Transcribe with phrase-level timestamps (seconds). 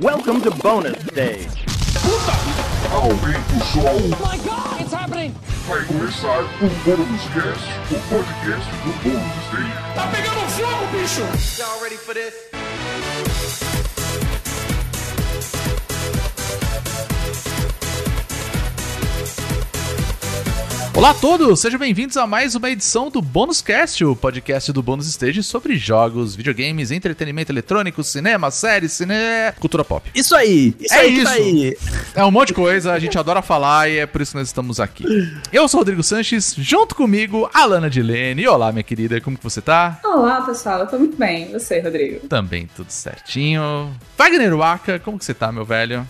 [0.00, 1.46] Welcome to bonus stage.
[2.90, 3.16] Oh
[4.20, 5.32] my god, it's happening!
[5.68, 9.94] Vai começar o Bônus Cast, o podcast do Bônus Stage.
[9.94, 11.22] Tá pegando fogo, bicho!
[11.62, 13.73] Y'all ready for this?
[20.96, 24.80] Olá a todos, sejam bem-vindos a mais uma edição do Bônus Cast, o podcast do
[24.80, 29.12] Bônus Stage sobre jogos, videogames, entretenimento eletrônico, cinema, séries, cine...
[29.58, 30.08] cultura pop.
[30.14, 30.72] Isso aí!
[30.78, 31.28] Isso É aí isso.
[31.28, 31.76] aí.
[32.14, 34.46] É um monte de coisa, a gente adora falar e é por isso que nós
[34.46, 35.04] estamos aqui.
[35.52, 38.46] Eu sou o Rodrigo Sanches, junto comigo, a Lana Dilene.
[38.46, 39.98] Olá, minha querida, como que você tá?
[40.04, 40.78] Olá, pessoal.
[40.80, 41.48] Eu tô muito bem.
[41.50, 42.28] E você, Rodrigo?
[42.28, 43.92] Também tudo certinho.
[44.16, 46.08] Wagner Waka, como que você tá, meu velho?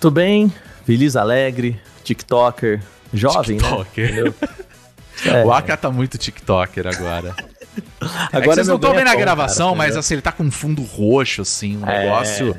[0.00, 0.52] Tudo bem?
[0.86, 2.80] Feliz, alegre, TikToker,
[3.12, 4.24] jovem, TikToker.
[4.24, 4.34] né?
[5.24, 5.44] É.
[5.44, 7.34] O Waka tá muito TikToker agora.
[7.38, 10.00] é Agora vocês meu não estão vendo a gravação, cara, mas entendeu?
[10.00, 12.56] assim, ele tá com um fundo roxo, assim, um É.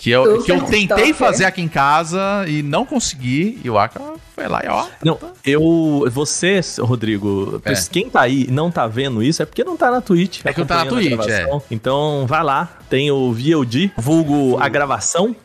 [0.00, 2.18] que eu, Super que eu tentei fazer aqui em casa
[2.48, 3.60] e não consegui.
[3.62, 4.00] E o Aka
[4.34, 4.86] foi lá e ó.
[5.04, 6.08] Não, eu.
[6.10, 7.74] Você, Rodrigo, É.
[7.90, 10.40] quem tá aí e não tá vendo isso é porque não tá na Twitch.
[10.42, 11.62] É que não tá na Twitch, gravação.
[11.70, 15.36] Então vai lá, tem o VOD, vulgo a gravação,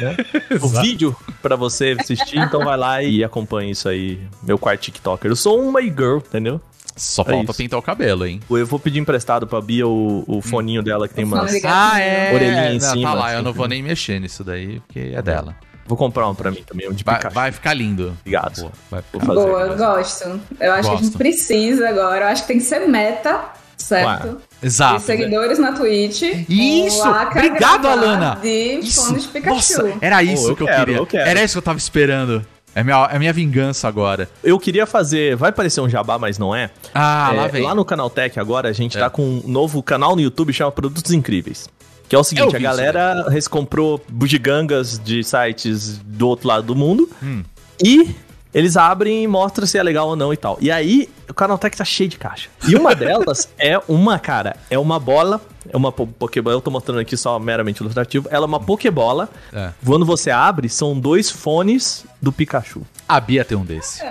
[0.00, 0.16] né?
[0.58, 2.38] o vídeo pra você assistir.
[2.38, 5.30] Então vai lá e acompanha isso aí, meu quarto TikToker.
[5.30, 6.62] Eu sou uma girl, entendeu?
[6.98, 7.54] Só É falta isso.
[7.54, 8.40] pintar o cabelo, hein?
[8.50, 11.48] Eu vou pedir emprestado pra Bia o, o foninho dela que tem ligado.
[11.64, 12.34] Ah, é.
[12.34, 13.44] Orelhinha em Não, cima, Tá lá, eu assim.
[13.44, 15.54] não vou nem mexer nisso daí, porque é dela.
[15.86, 17.34] Vou comprar um pra mim também, um de Vai, Pikachu.
[17.34, 18.14] vai ficar lindo.
[18.20, 18.60] Obrigado.
[18.60, 19.20] Boa, vai ficar.
[19.26, 19.40] fazer.
[19.40, 20.40] Boa, eu gosto.
[20.60, 21.18] Eu acho que a gente Gosto.
[21.18, 22.24] precisa agora.
[22.26, 23.40] Eu acho que tem que ser meta,
[23.74, 24.26] certo?
[24.28, 24.96] Ué, Exato.
[24.96, 26.22] de seguidores na Twitch.
[26.46, 27.08] Isso!
[27.08, 28.38] Obrigado, Alana!
[28.42, 29.06] De Isso.
[29.06, 29.54] fones de Pikachu.
[29.54, 30.96] Nossa, era isso Pô, eu que eu quero, queria.
[30.98, 31.28] eu quero.
[31.30, 32.44] Era isso que eu tava esperando.
[32.78, 34.28] É minha, é minha vingança agora.
[34.44, 35.34] Eu queria fazer.
[35.34, 36.70] Vai parecer um jabá, mas não é.
[36.94, 37.62] Ah, É, lá vem.
[37.64, 39.00] Lá no Canaltech agora, a gente É.
[39.00, 41.68] tá com um novo canal no YouTube chama Produtos Incríveis.
[42.08, 46.76] Que é o seguinte, a galera res- comprou bugigangas de sites do outro lado do
[46.76, 47.42] mundo Hum.
[47.82, 48.14] e
[48.54, 50.56] eles abrem e mostram se é legal ou não e tal.
[50.60, 52.48] E aí, o Canaltech tá cheio de caixa.
[52.66, 56.70] E uma delas é uma, cara, é uma bola, é uma po- Pokébola, eu tô
[56.70, 59.28] mostrando aqui só meramente ilustrativo, ela é uma Pokébola.
[59.52, 59.70] É.
[59.84, 62.82] Quando você abre, são dois fones do Pikachu.
[63.08, 64.02] A Bia tem um desse.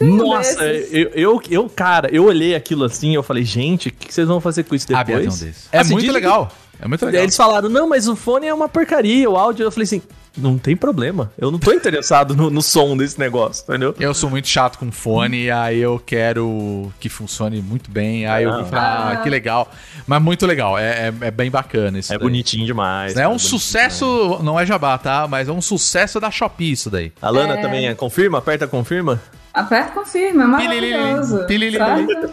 [0.00, 0.92] Nossa, desses.
[0.92, 4.40] eu, eu, eu, cara, eu olhei aquilo assim eu falei, gente, o que vocês vão
[4.40, 5.40] fazer com isso A Bia tem um depois?
[5.40, 5.68] desse.
[5.72, 6.50] É Assim, muito legal.
[6.80, 7.22] É muito legal.
[7.22, 9.64] Eles falaram, não, mas o fone é uma porcaria, o áudio.
[9.64, 10.02] Eu falei assim,
[10.36, 11.32] não tem problema.
[11.38, 13.94] Eu não tô interessado no, no som desse negócio, entendeu?
[13.98, 18.26] Eu sou muito chato com fone, aí eu quero que funcione muito bem.
[18.26, 18.56] Aí eu Ah.
[18.58, 19.70] vi e falei, ah, que legal.
[20.06, 22.26] Mas muito legal, é, é, é bem bacana isso É daí.
[22.26, 23.12] bonitinho demais.
[23.12, 25.26] É cara, um sucesso, não é jabá, tá?
[25.28, 27.12] Mas é um sucesso da Shopee isso daí.
[27.14, 27.22] demais.
[27.22, 27.94] A Lana também é.
[27.94, 28.38] Confirma?
[28.38, 29.20] Aperta, confirma?
[29.56, 31.46] Aperta e confirma, é maravilhoso.
[31.46, 31.78] Pililili.
[31.78, 32.30] certo?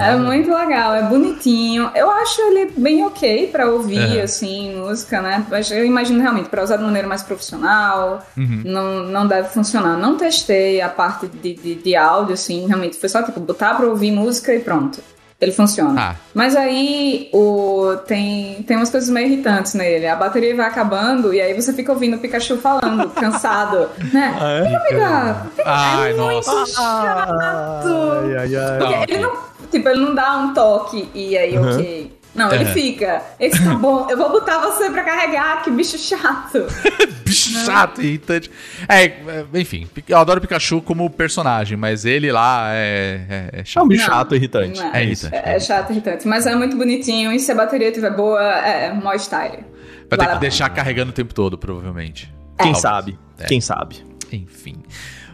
[0.00, 1.90] É muito legal, é bonitinho.
[1.94, 5.46] Eu acho ele bem ok pra ouvir, assim, música, né?
[5.48, 8.62] Mas eu imagino realmente pra usar de maneira mais profissional, Uhum.
[8.64, 9.96] não, não deve funcionar.
[9.96, 12.96] Não testei a parte de, de, de áudio, assim, realmente.
[12.98, 15.00] Foi só, tipo, botar pra ouvir música e pronto.
[15.40, 15.94] Ele funciona.
[16.00, 16.14] Ah.
[16.34, 20.08] Mas aí o, tem, tem umas coisas meio irritantes nele.
[20.08, 24.36] A bateria vai acabando e aí você fica ouvindo o Pikachu falando, cansado, né?
[24.40, 24.74] Ah, é?
[24.76, 25.64] Amiga, vem.
[25.64, 26.52] Ai, é nossa.
[26.52, 27.88] muito chato.
[28.24, 28.78] Ai, ai, ai.
[28.78, 29.32] Porque Não, ele não,
[29.70, 31.72] tipo, ele não dá um toque e aí, Uhum.
[31.72, 32.17] ok.
[32.38, 32.72] Não, ele Uhum.
[32.72, 33.22] fica.
[33.40, 36.66] Esse tá bom, eu vou botar você pra carregar, que bicho chato.
[37.28, 38.50] Bicho chato, irritante.
[38.88, 43.58] É, é, enfim, eu adoro o Pikachu como personagem, mas ele lá é, é, é
[43.58, 43.86] É um chato.
[43.88, 44.80] bicho Não, chato, irritante.
[44.80, 45.34] não É irritante.
[45.34, 46.26] É, é chato, irritante.
[46.26, 49.62] Mas é muito bonitinho e se a bateria estiver boa, é mó style.
[50.08, 52.32] Vai ter que deixar carregando o tempo todo, provavelmente.
[52.58, 53.18] Quem sabe?
[53.38, 53.44] É.
[53.44, 53.96] Quem sabe?
[54.32, 54.76] Enfim.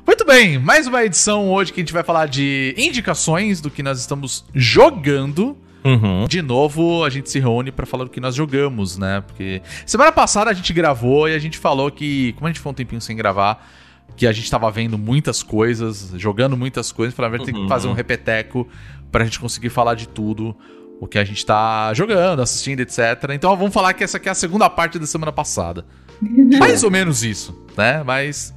[0.04, 3.82] Muito bem, mais uma edição hoje que a gente vai falar de indicações do que
[3.84, 5.56] nós estamos jogando.
[5.84, 6.26] Uhum.
[6.26, 9.22] De novo, a gente se reúne pra falar do que nós jogamos, né?
[9.26, 12.72] Porque semana passada a gente gravou e a gente falou que, como a gente ficou
[12.72, 13.68] um tempinho sem gravar,
[14.16, 17.68] que a gente tava vendo muitas coisas, jogando muitas coisas, falando, a gente tem que
[17.68, 18.66] fazer um repeteco
[19.12, 20.56] pra gente conseguir falar de tudo
[21.00, 23.30] o que a gente tá jogando, assistindo, etc.
[23.32, 25.84] Então vamos falar que essa aqui é a segunda parte da semana passada.
[26.58, 28.02] Mais ou menos isso, né?
[28.02, 28.54] Mas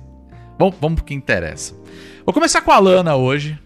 [0.57, 1.75] Bom, vamos pro que interessa.
[2.25, 3.59] Vou começar com a Alana hoje.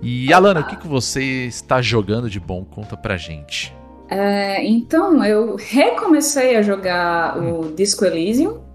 [0.00, 2.64] E Alana, o que, que você está jogando de bom?
[2.64, 3.76] Conta pra gente.
[4.08, 8.66] É, então, eu recomecei a jogar o Disco Elysium.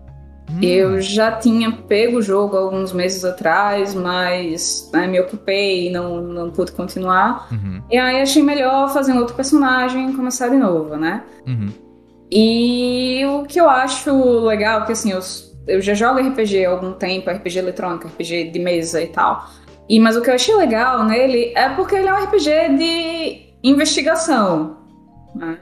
[0.50, 0.60] Hum.
[0.62, 6.22] Eu já tinha pego o jogo alguns meses atrás, mas né, me ocupei e não,
[6.22, 7.48] não pude continuar.
[7.52, 11.24] Uhum, E aí achei melhor fazer um outro personagem e começar de novo, né?
[11.48, 11.74] uhum,
[12.32, 14.12] E o que eu acho
[14.42, 15.20] legal, é que assim, eu,
[15.68, 19.48] eu já jogo RPG há algum tempo, RPG eletrônico, RPG de mesa e tal.
[19.94, 23.54] E, mas o que eu achei legal nele é porque ele é um RPG de
[23.64, 24.78] investigação.
[25.36, 25.58] Né?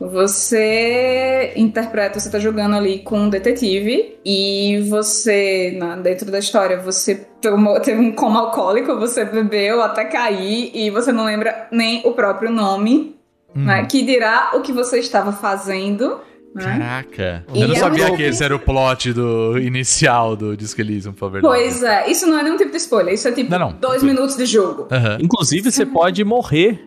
[0.00, 6.78] você interpreta, você tá jogando ali com um detetive e você, na- dentro da história,
[6.78, 12.02] você tomou, teve um coma alcoólico, você bebeu até cair e você não lembra nem
[12.04, 13.14] o próprio nome,
[13.56, 13.64] Hum.
[13.66, 13.86] né?
[13.86, 16.20] Que dirá o que você estava fazendo, né?
[16.56, 17.44] Caraca.
[17.52, 21.12] E eu não é sabia que esse era o plot do inicial do Disco Elysium,
[21.12, 21.52] por verdade.
[21.54, 23.72] Pois é, isso não é nenhum tipo de spoiler, isso é tipo Não, não.
[23.72, 24.86] dois minutos de jogo.
[25.20, 26.80] Inclusive, você pode morrer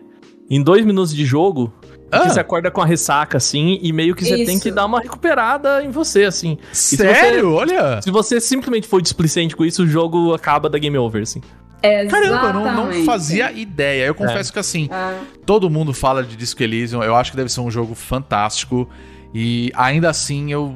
[0.50, 1.72] em dois minutos de jogo.
[2.10, 2.20] Ah.
[2.20, 4.46] Que você acorda com a ressaca, assim, e meio que você Isso.
[4.46, 6.56] tem que dar uma recuperada em você, assim.
[6.72, 7.52] se você- Sério?
[7.52, 8.00] Olha.
[8.00, 11.42] Se você simplesmente for displicente com isso, o jogo acaba da game over, assim.
[11.82, 13.04] Caramba, eu não, não Exatamente.
[13.04, 14.06] fazia ideia.
[14.06, 17.52] Eu confesso que assim, Ah, todo mundo fala de Disco Elysium, eu acho que deve
[17.52, 18.88] ser um jogo fantástico
[19.34, 20.74] e ainda assim eu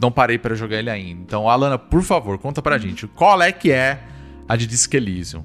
[0.00, 1.22] não parei pra jogar ele ainda.
[1.22, 4.00] Então, Alana, por favor, conta pra gente, qual é que é
[4.48, 5.44] a de Disco Elysium?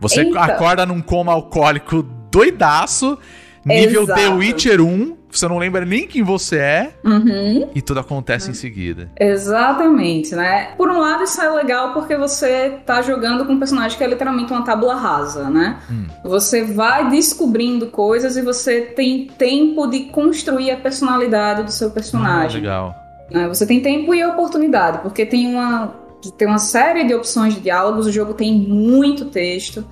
[0.00, 0.42] Você Então.
[0.42, 3.18] acorda num coma alcoólico doidaço,
[3.64, 4.20] nível Exato.
[4.20, 7.68] The Witcher 1, você não lembra nem quem você é uhum.
[7.74, 9.10] e tudo acontece em seguida.
[9.18, 10.72] Exatamente, né?
[10.76, 14.06] Por um lado, isso é legal porque você tá jogando com um personagem que é
[14.06, 15.78] literalmente uma tábula rasa, né?
[15.90, 16.06] Hum.
[16.24, 21.92] Você vai descobrindo coisas e você tem tempo de construir a personalidade do seu Ah,
[21.92, 22.60] personagem.
[22.60, 22.94] legal.
[23.30, 23.48] né?
[23.48, 25.94] Você tem tempo e oportunidade, porque tem uma,
[26.36, 29.84] tem uma série de opções de diálogos, o jogo tem muito texto.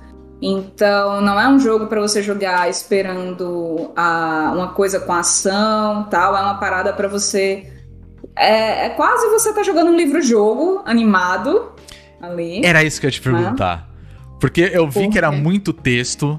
[0.45, 6.35] Então, não é um jogo para você jogar esperando a, uma coisa com ação, tal.
[6.35, 7.71] É uma parada para você.
[8.35, 11.71] É, é quase você tá jogando um livro-jogo animado
[12.21, 12.61] ali.
[12.65, 13.89] Era isso que eu ia te perguntar.
[14.37, 16.37] Porque eu vi Por que era muito texto.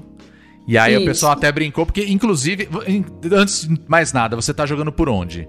[0.67, 2.69] E aí o pessoal até brincou, porque, inclusive,
[3.31, 5.47] antes de mais nada, você tá jogando por onde?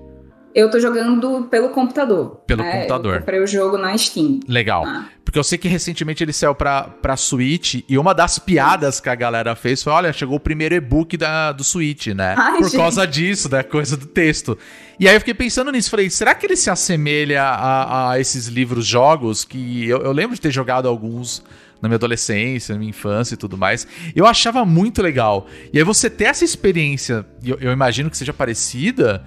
[0.56, 2.41] Eu tô jogando pelo computador.
[2.47, 2.73] Pelo né?
[2.73, 3.17] computador.
[3.17, 4.41] Eu comprei o jogo na Steam.
[4.49, 4.87] Legal.
[4.87, 5.05] Ah.
[5.23, 9.11] Porque eu sei que recentemente ele saiu pra, pra Switch e uma das piadas que
[9.11, 12.35] a galera fez foi: olha, chegou o primeiro e-book da, do Switch, né?
[12.38, 12.79] Ai, Por gente.
[12.79, 14.56] causa disso, da coisa do texto.
[14.99, 18.47] E aí eu fiquei pensando nisso, falei, será que ele se assemelha a, a esses
[18.47, 21.44] livros-jogos que eu, eu lembro de ter jogado alguns
[21.82, 23.87] na minha adolescência, na minha infância e tudo mais.
[24.14, 25.47] Eu achava muito legal.
[25.70, 29.23] E aí você ter essa experiência, eu, eu imagino que seja parecida,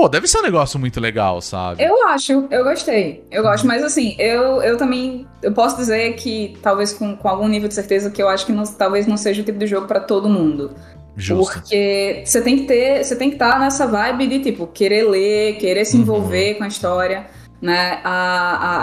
[0.00, 1.82] pô, deve ser um negócio muito legal, sabe?
[1.82, 3.22] Eu acho, eu gostei.
[3.30, 5.26] Eu gosto, mas assim, eu, eu também.
[5.42, 8.52] Eu posso dizer que, talvez com, com algum nível de certeza, que eu acho que
[8.52, 10.70] não- talvez não seja o tipo de jogo pra todo mundo.
[11.16, 11.52] Justo.
[11.60, 13.04] Porque você tem que ter.
[13.04, 16.02] Você tem que estar nessa vibe de, tipo, querer ler, querer se Uhum.
[16.02, 17.26] envolver com a história.
[17.60, 18.00] Né?
[18.02, 18.12] A,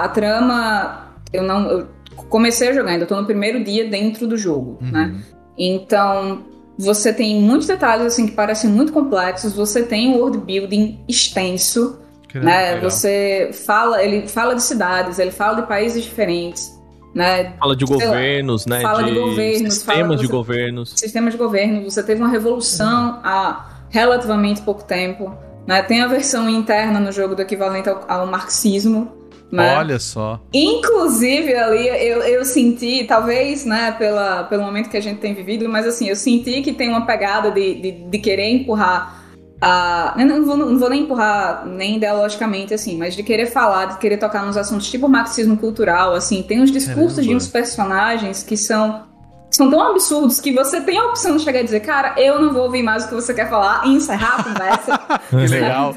[0.01, 1.13] a, a trama.
[1.33, 1.67] Eu não.
[1.71, 1.87] Eu
[2.29, 4.91] comecei a jogar, ainda tô no primeiro dia dentro do jogo, Uhum.
[4.91, 5.15] né?
[5.57, 6.43] Então,
[6.77, 12.00] você tem muitos detalhes assim que parecem muito complexos, você tem um world building extenso,
[12.35, 12.74] né?
[12.75, 12.89] legal.
[12.89, 16.77] Você fala, ele fala de cidades, ele fala de países diferentes,
[17.15, 17.53] né?
[17.59, 18.81] Fala de Sei lá, governos, né?
[18.81, 20.94] fala de governos, fala sistemas de você- governos.
[20.95, 25.33] Sistema de governo, você teve uma revolução há relativamente pouco tempo,
[25.65, 25.81] né?
[25.81, 29.12] Tem a versão interna no jogo do equivalente ao, ao marxismo,
[29.51, 29.77] né?
[29.77, 30.41] Olha só.
[30.53, 35.67] Inclusive, ali eu, eu senti, talvez, né, pela, pelo momento que a gente tem vivido,
[35.69, 39.25] mas assim, eu senti que tem uma pegada de, de, de querer empurrar
[39.61, 40.13] a.
[40.17, 44.17] Não vou, não vou nem empurrar nem ideologicamente, assim, mas de querer falar, de querer
[44.17, 47.29] tocar nos assuntos tipo marxismo cultural, assim, tem uns discursos Caramba.
[47.29, 49.03] de uns personagens que são.
[49.50, 52.41] que São tão absurdos que você tem a opção de chegar e dizer, cara, eu
[52.41, 55.00] não vou ouvir mais o que você quer falar e encerrar a conversa.
[55.29, 55.95] Que legal.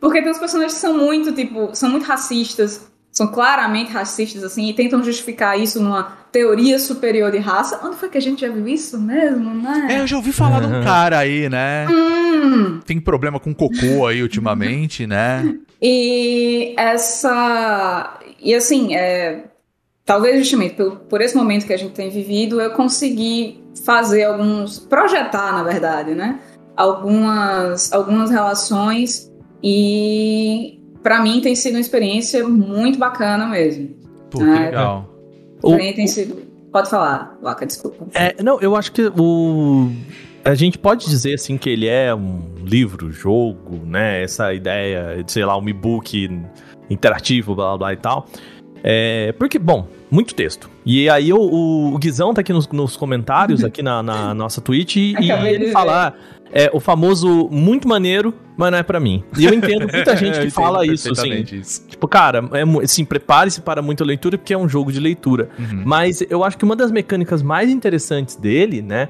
[0.00, 4.68] Porque tem uns personagens que são muito, tipo, são muito racistas, são claramente racistas, assim,
[4.68, 7.80] e tentam justificar isso numa teoria superior de raça.
[7.84, 9.86] Onde foi que a gente já viu isso mesmo, né?
[9.88, 11.86] É, eu já ouvi falar de um cara aí, né?
[11.88, 12.80] Hum.
[12.84, 15.56] Tem problema com cocô aí ultimamente, né?
[15.80, 18.18] E essa.
[18.40, 19.44] E assim, é,
[20.04, 24.80] talvez justamente por, por esse momento que a gente tem vivido, eu consegui fazer alguns.
[24.80, 26.40] projetar, na verdade, né?
[26.76, 29.30] Algumas, algumas relações
[29.66, 33.88] e para mim tem sido uma experiência muito bacana mesmo.
[34.30, 35.10] Pô, que Ah, legal.
[35.58, 36.36] Pra mim tem sido.
[36.70, 38.06] Pode falar, Waka, desculpa.
[38.12, 39.90] É, não, eu acho que o.
[40.44, 44.22] A gente pode dizer assim que ele é um livro, jogo, né?
[44.22, 46.30] Essa ideia de, sei lá, um e-book
[46.90, 48.26] interativo, blá blá blá e tal.
[48.82, 50.68] É, porque, bom, muito texto.
[50.84, 54.96] E aí o, o, Guizão tá aqui nos, nos comentários, aqui na, na nossa Twitch,
[54.96, 56.14] e, e ele ver.
[56.56, 59.24] É, o famoso muito maneiro, mas não é pra mim.
[59.36, 61.44] E eu entendo muita gente que fala isso, assim.
[61.52, 61.84] isso.
[61.88, 65.48] Tipo, cara, é, assim, prepare-se para muita leitura, porque é um jogo de leitura.
[65.58, 65.82] Uhum.
[65.84, 69.08] Mas eu acho que uma das mecânicas mais interessantes dele, né,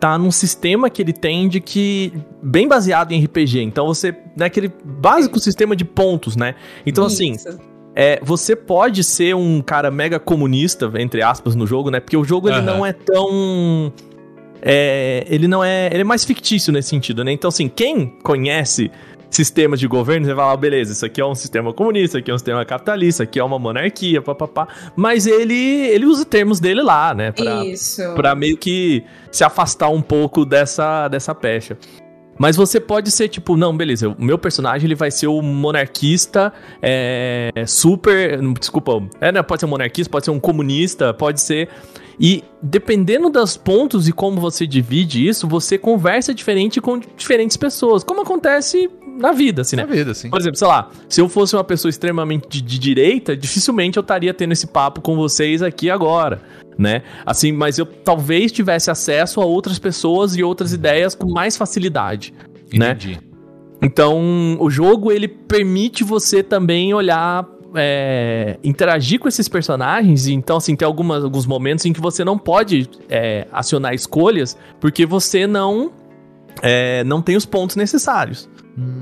[0.00, 2.10] tá num sistema que ele tem de que
[2.42, 3.60] bem baseado em RPG.
[3.60, 6.54] Então você, né, aquele básico sistema de pontos, né?
[6.86, 7.58] Então assim, Isso.
[7.94, 12.00] é, você pode ser um cara mega comunista, entre aspas, no jogo, né?
[12.00, 12.64] Porque o jogo ele Aham.
[12.64, 13.92] não é tão
[14.62, 15.88] é, ele não é.
[15.88, 17.32] Ele é mais fictício nesse sentido, né?
[17.32, 18.90] Então, assim, quem conhece
[19.28, 22.30] sistemas de governo, você vai falar, beleza, isso aqui é um sistema comunista, isso aqui
[22.30, 24.68] é um sistema capitalista, isso aqui é uma monarquia, papapá.
[24.94, 27.32] Mas ele, ele usa termos dele lá, né?
[27.32, 28.02] Pra, Isso.
[28.14, 31.78] pra meio que se afastar um pouco dessa, dessa pecha.
[32.38, 36.52] Mas você pode ser tipo, não, beleza, o meu personagem ele vai ser o monarquista
[36.80, 38.40] é, super.
[38.58, 41.68] Desculpa, é, né, pode ser um monarquista, pode ser um comunista, pode ser.
[42.18, 48.04] E dependendo dos pontos e como você divide isso, você conversa diferente com diferentes pessoas,
[48.04, 49.84] como acontece na vida, assim, né?
[49.84, 50.30] Na vida, assim.
[50.30, 54.02] Por exemplo, sei lá, se eu fosse uma pessoa extremamente de, de direita, dificilmente eu
[54.02, 56.40] estaria tendo esse papo com vocês aqui agora,
[56.78, 57.02] né?
[57.26, 62.32] Assim, mas eu talvez tivesse acesso a outras pessoas e outras ideias com mais facilidade,
[62.72, 62.92] né?
[62.92, 63.18] Entendi.
[63.82, 70.26] Então, o jogo ele permite você também olhar, é, interagir com esses personagens.
[70.26, 74.56] e Então, assim, tem algumas, alguns momentos em que você não pode é, acionar escolhas
[74.80, 75.92] porque você não
[76.60, 78.48] é, não tem os pontos necessários,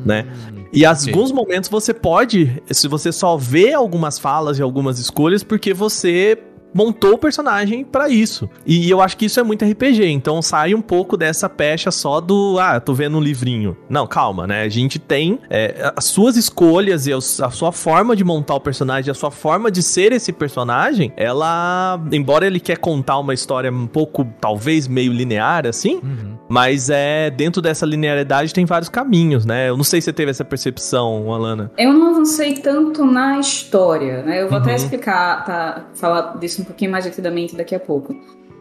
[0.04, 0.26] né?
[0.72, 5.74] E alguns momentos você pode, se você só vê algumas falas e algumas escolhas porque
[5.74, 6.38] você
[6.72, 8.48] montou o personagem pra isso.
[8.66, 12.20] E eu acho que isso é muito RPG, então sai um pouco dessa pecha só
[12.20, 13.76] do, ah, tô vendo um livrinho.
[13.88, 14.62] Não, calma, né?
[14.62, 19.10] A gente tem é, as suas escolhas e a sua forma de montar o personagem,
[19.10, 23.86] a sua forma de ser esse personagem, ela, embora ele quer contar uma história um
[23.86, 26.36] pouco, talvez, meio linear, assim, Uhum.
[26.48, 29.68] mas é dentro dessa linearidade tem vários caminhos, né?
[29.68, 31.70] Eu não sei se você teve essa percepção, Alana.
[31.76, 34.42] Eu não avancei tanto na história, né?
[34.42, 34.64] Eu vou Uhum.
[34.64, 38.14] até explicar, tá, falar disso um pouquinho mais detidamente daqui a pouco.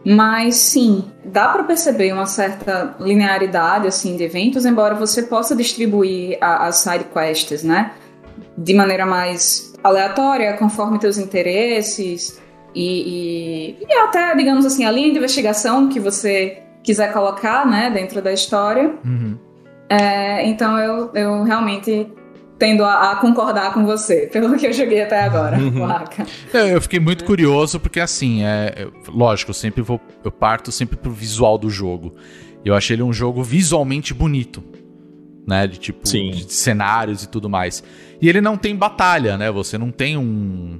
[0.04, 6.38] Mas sim, dá pra perceber uma certa linearidade assim de eventos, embora você possa distribuir
[6.40, 7.92] as side quests, né?
[8.56, 12.40] De maneira mais aleatória, conforme teus interesses
[12.74, 17.90] e, e, e até, digamos assim, a linha de investigação que você quiser colocar, né,
[17.90, 18.94] dentro da história.
[19.04, 19.36] Uhum.
[19.88, 22.10] É, então eu, eu realmente
[22.60, 25.80] tendo a, a concordar com você, pelo que eu joguei até agora, Uhum.
[26.52, 30.96] Eu, eu fiquei muito curioso porque assim, é, lógico, eu sempre vou, eu parto sempre
[30.96, 32.14] pro visual do jogo.
[32.64, 34.62] Eu achei ele um jogo visualmente bonito,
[35.46, 36.30] né, de tipo Sim.
[36.30, 37.82] de cenários e tudo mais.
[38.20, 39.50] E ele não tem batalha, né?
[39.50, 40.78] Você não tem um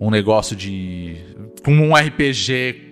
[0.00, 1.16] um negócio de
[1.64, 2.87] como um RPG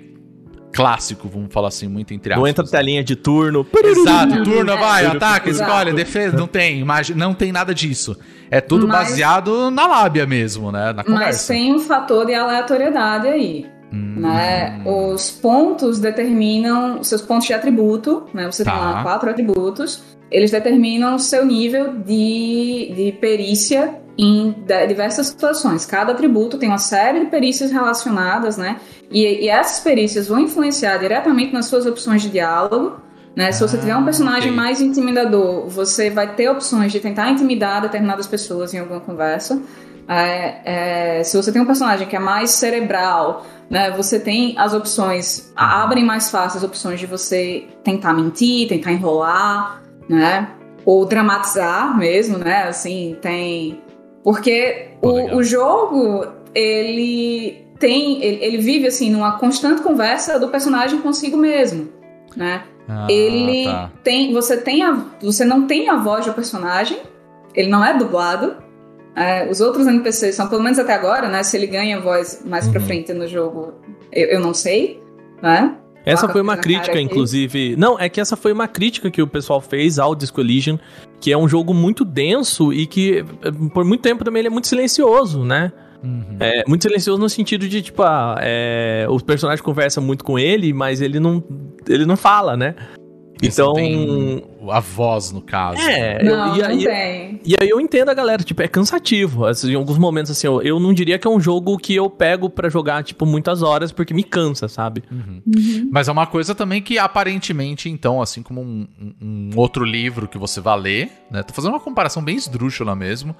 [0.76, 2.40] clássico, vamos falar assim, muito entre aspas.
[2.42, 3.66] Não entra telinha de turno.
[3.85, 5.71] Exato, turno, vai, ataca, Exato.
[5.71, 8.16] escolhe, defesa, não tem, imagi- não tem nada disso.
[8.50, 11.52] É tudo Mas- baseado na lábia mesmo, né, na Mas conversa.
[11.52, 13.66] tem um fator de aleatoriedade aí.
[13.92, 14.83] Hum, Né?
[14.85, 18.47] Os pontos determinam seus pontos de atributo, né?
[18.50, 18.78] Você tem Tá.
[18.78, 25.85] lá quatro atributos, eles determinam o seu nível de, de perícia em diversas situações.
[25.85, 28.80] Cada atributo tem uma série de perícias relacionadas, né?
[29.11, 33.00] E, e essas perícias vão influenciar diretamente nas suas opções de diálogo.
[33.37, 33.52] Né?
[33.52, 34.56] Se você Ah, tiver um personagem ok.
[34.56, 39.61] mais intimidador, você vai ter opções de tentar intimidar determinadas pessoas em alguma conversa.
[40.08, 44.73] É, é, se você tem um personagem que é mais cerebral, né, você tem as
[44.73, 50.49] opções, abrem mais fácil as opções de você tentar mentir, tentar enrolar, né,
[50.85, 53.82] ou dramatizar mesmo, né, assim, tem...
[54.26, 60.99] Porque o, o jogo, ele tem, ele, ele vive, assim, numa constante conversa do personagem
[61.00, 61.88] consigo mesmo,
[62.37, 63.92] né, Ah, ele tá.
[64.02, 64.33] tem.
[64.33, 65.00] Você tem a.
[65.23, 66.99] Você não tem a voz do personagem.
[67.54, 68.56] Ele não é dublado.
[69.14, 71.45] É, os outros NPCs são, pelo menos até agora, né?
[71.45, 72.87] Se ele ganha voz mais pra Uhum.
[72.87, 73.75] frente no jogo,
[74.12, 75.00] eu, eu não sei.
[75.40, 75.73] Né?
[76.06, 77.00] Essa foi uma crítica, aqui.
[77.00, 77.75] inclusive.
[77.76, 80.78] Não, é que essa foi uma crítica que o pessoal fez ao Disco Elysium,
[81.20, 84.50] que é um jogo muito denso e que eh, por muito tempo também ele é
[84.50, 85.72] muito silencioso, né?
[86.04, 86.36] Uhum.
[86.38, 90.72] É muito silencioso no sentido de, tipo, ah, é, os personagens conversam muito com ele,
[90.72, 91.42] mas ele não,
[91.88, 92.76] ele não fala, né?
[93.43, 93.75] Então.
[93.75, 95.81] tem a voz, no caso.
[95.81, 97.40] É, eu- Não, e, não aí, tem.
[97.45, 99.45] e aí eu entendo a galera, tipo, é cansativo.
[99.45, 102.09] Assim, em alguns momentos, assim, eu, eu não diria que é um jogo que eu
[102.09, 105.02] pego pra jogar, tipo, muitas horas, porque me cansa, sabe?
[105.11, 105.43] Uhum.
[105.93, 110.26] Mas é uma coisa também que aparentemente, então, assim como um, um- um outro livro
[110.26, 111.43] que você vai ler, né?
[111.43, 113.37] Tô fazendo uma comparação bem esdrúxula mesmo.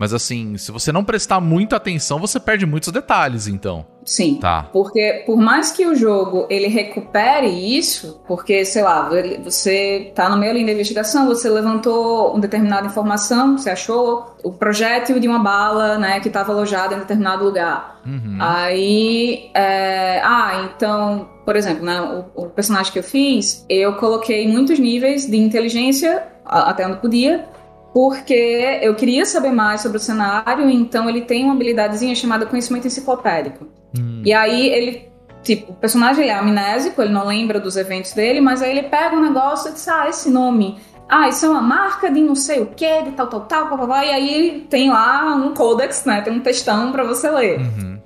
[0.00, 3.84] Mas assim, se você não prestar muita atenção, você perde muitos detalhes, então.
[4.08, 4.36] Sim.
[4.36, 4.66] Tá.
[4.72, 9.10] Porque por mais que o jogo ele recupere isso, porque, sei lá,
[9.44, 15.20] você tá no meio da investigação, você levantou uma determinada informação, você achou o projétil
[15.20, 18.00] de uma bala, né, que estava alojada em determinado lugar.
[18.06, 18.38] Uhum.
[18.40, 22.00] Aí, é, ah, então, por exemplo, né,
[22.34, 27.44] o, o personagem que eu fiz, eu coloquei muitos níveis de inteligência, até onde podia,
[27.92, 32.86] porque eu queria saber mais sobre o cenário, então ele tem uma habilidadezinha chamada conhecimento
[32.86, 33.66] enciclopédico.
[33.96, 34.22] Hum.
[34.24, 35.08] E aí ele
[35.40, 38.88] Tipo, o personagem ele é amnésico, ele não lembra dos eventos dele, mas aí ele
[38.88, 40.78] pega um negócio e diz, ah, esse nome
[41.08, 43.76] ah, isso é uma marca de não sei o que, de tal, tal, tal, blá,
[43.78, 46.20] blá, blá, e aí tem lá um codex, né?
[46.20, 47.60] Tem um textão para você ler.
[47.60, 47.98] Uhum.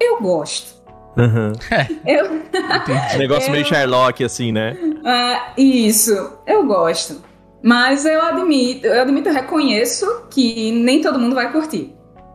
[0.00, 0.72] Eu gosto.
[1.16, 1.52] Uhum.
[2.06, 2.26] Eu,
[3.14, 4.76] Um negócio Eu- meio Sherlock, assim, né?
[5.04, 7.20] ah, isso, eu gosto.
[7.60, 11.92] Mas eu admito, eu admito, eu reconheço que nem todo mundo vai curtir.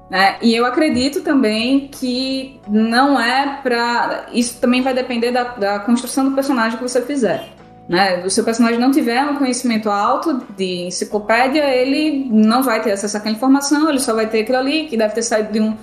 [0.10, 0.38] Né?
[0.42, 4.26] E eu acredito também que não é pra.
[4.34, 7.50] Isso também vai depender da, da construção do personagem que você fizer.
[7.90, 8.22] Né?
[8.22, 12.92] Se o seu personagem não tiver um conhecimento alto de enciclopédia, ele não vai ter
[12.92, 15.76] acesso àquela informação, ele só vai ter aquilo ali, que deve ter saído de, um,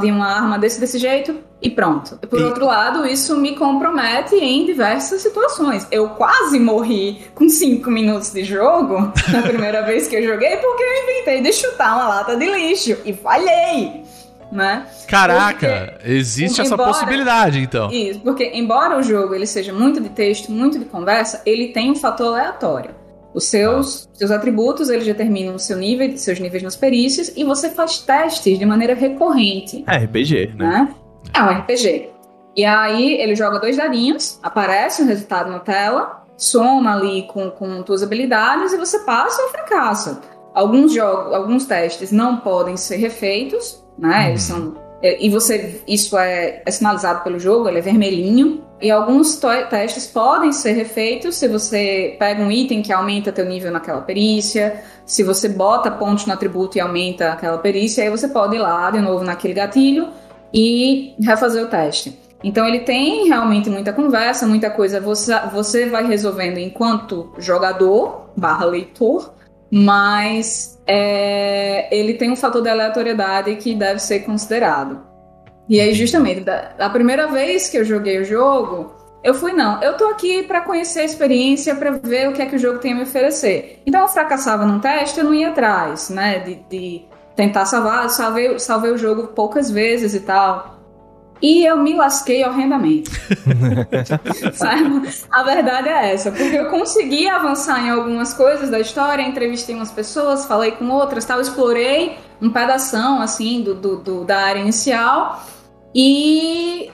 [0.00, 2.16] de uma arma desse, desse jeito, e pronto.
[2.28, 5.84] Por E- outro lado, isso me compromete em diversas situações.
[5.90, 10.82] Eu quase morri com 5 minutos de jogo na primeira vez que eu joguei, porque
[10.84, 14.04] eu inventei de chutar uma lata de lixo e falhei.
[14.52, 14.84] Né?
[15.08, 17.90] Caraca, existe essa embora- possibilidade, então.
[17.90, 21.90] Isso, porque embora o jogo ele seja muito de texto, muito de conversa, ele tem
[21.90, 22.94] um fator aleatório.
[23.32, 27.70] Os seus, seus atributos, eles determinam o seu nível, seus níveis nas perícias, e você
[27.70, 30.66] faz testes de maneira recorrente, É, RPG, né?
[30.68, 30.94] né?
[31.34, 32.10] É um RPG.
[32.54, 37.82] E aí ele joga dois dadinhos, aparece o resultado na tela, soma ali com, com
[37.82, 40.20] tuas habilidades e você passa ou fracassa.
[40.54, 44.30] Alguns jogos, alguns testes não podem ser refeitos, né?
[44.30, 48.62] Eles são é, e você isso é, é sinalizado pelo jogo, ele é vermelhinho.
[48.80, 49.40] E alguns
[49.70, 54.82] testes podem ser refeitos se você pega um item que aumenta teu nível naquela perícia,
[55.06, 58.90] se você bota pontos no atributo e aumenta aquela perícia, aí você pode ir lá
[58.90, 60.08] de novo naquele gatilho
[60.52, 62.18] e refazer o teste.
[62.42, 68.64] Então ele tem realmente muita conversa, muita coisa você, você vai resolvendo enquanto jogador barra
[68.64, 69.32] leitor,
[69.74, 75.00] mas é, ele tem um fator de aleatoriedade que deve ser considerado.
[75.66, 76.44] E aí, justamente,
[76.78, 80.60] a primeira vez que eu joguei o jogo, eu fui, não, eu tô aqui pra
[80.60, 83.80] conhecer a experiência, pra ver o que é que o jogo tem a me oferecer.
[83.86, 88.58] Então eu fracassava num teste, eu não ia atrás, né, de, de tentar salvar, salvei,
[88.58, 90.81] salvei o jogo poucas vezes e tal.
[91.42, 93.10] E eu me lasquei horrendamente.
[95.30, 99.90] A verdade é essa, porque eu consegui avançar em algumas coisas da história, entrevistei umas
[99.90, 105.42] pessoas, falei com outras, tal, explorei um pedação assim do, do- do- da área inicial
[105.94, 106.90] e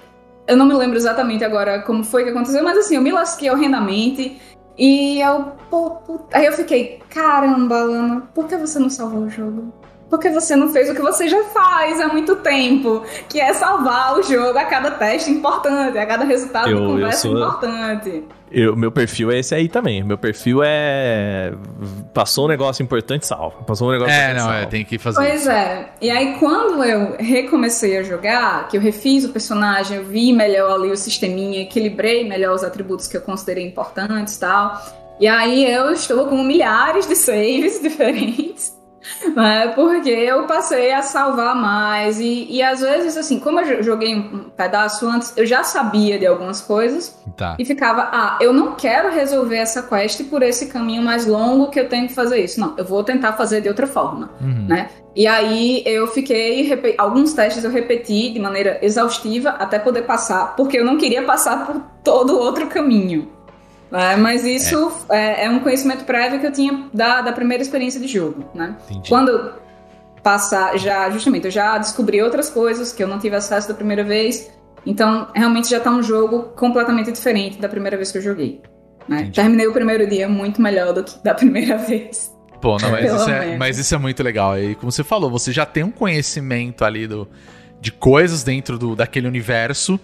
[0.47, 3.51] eu não me lembro exatamente agora como foi que aconteceu, mas assim, eu me lasquei
[3.51, 4.41] horrendamente
[4.79, 9.29] e eu, pô, pô, aí eu fiquei, caramba, Lana, por que você não salvou o
[9.31, 9.73] jogo?
[10.09, 13.03] Por que você não fez o que você já faz há muito tempo?
[13.29, 16.89] Que é salvar o jogo a cada teste importante, a cada resultado Eu- de eu
[16.89, 18.25] conversa sou- importante.
[18.51, 20.03] Eu, meu perfil é esse aí também.
[20.03, 21.53] Meu perfil é.
[22.15, 23.57] Passou um negócio importante, salva.
[23.67, 24.71] Passou um negócio É, importante, não, é, salva.
[24.71, 25.51] tem que fazer Pois isso.
[25.51, 25.89] é.
[26.01, 30.77] E aí, quando eu recomecei a jogar, que eu refiz o personagem, eu vi melhor
[30.81, 34.81] ali o sisteminha, equilibrei melhor os atributos que eu considerei importantes e tal.
[35.21, 38.78] E aí eu estou com milhares de saves diferentes.
[39.35, 39.69] Né?
[39.75, 42.19] Porque eu passei a salvar mais.
[42.21, 46.19] E, e às vezes, assim, como eu jo- joguei um pedaço antes, eu já sabia
[46.19, 47.17] de algumas coisas.
[47.37, 47.55] Tá.
[47.59, 51.79] E ficava, ah, eu não quero resolver essa quest por esse caminho mais longo que
[51.79, 52.59] eu tenho que fazer isso.
[52.61, 54.67] Não, eu vou tentar fazer de outra forma, Uhum.
[54.69, 54.89] né?
[55.15, 60.79] E aí eu fiquei, alguns testes eu repeti de maneira exaustiva até poder passar, porque
[60.79, 63.29] eu não queria passar por todo o outro caminho.
[63.91, 64.17] Né?
[64.17, 65.47] Mas isso é.
[65.47, 68.77] é um conhecimento prévio que eu tinha da, da primeira experiência de jogo, né?
[68.91, 69.09] Entendi.
[69.09, 69.53] Quando
[70.23, 74.05] passar, já, justamente, eu já descobri outras coisas que eu não tive acesso da primeira
[74.05, 74.51] vez.
[74.85, 78.63] Então, realmente já tá um jogo completamente diferente da primeira vez que eu joguei.
[79.09, 79.31] né?
[79.35, 82.35] Terminei o primeiro dia muito melhor do que da primeira vez.
[82.61, 84.59] Pô, não, mas isso, é, mas isso é muito legal.
[84.59, 87.29] E como você falou, você já tem um conhecimento ali do,
[87.81, 89.99] de coisas dentro do, daquele universo.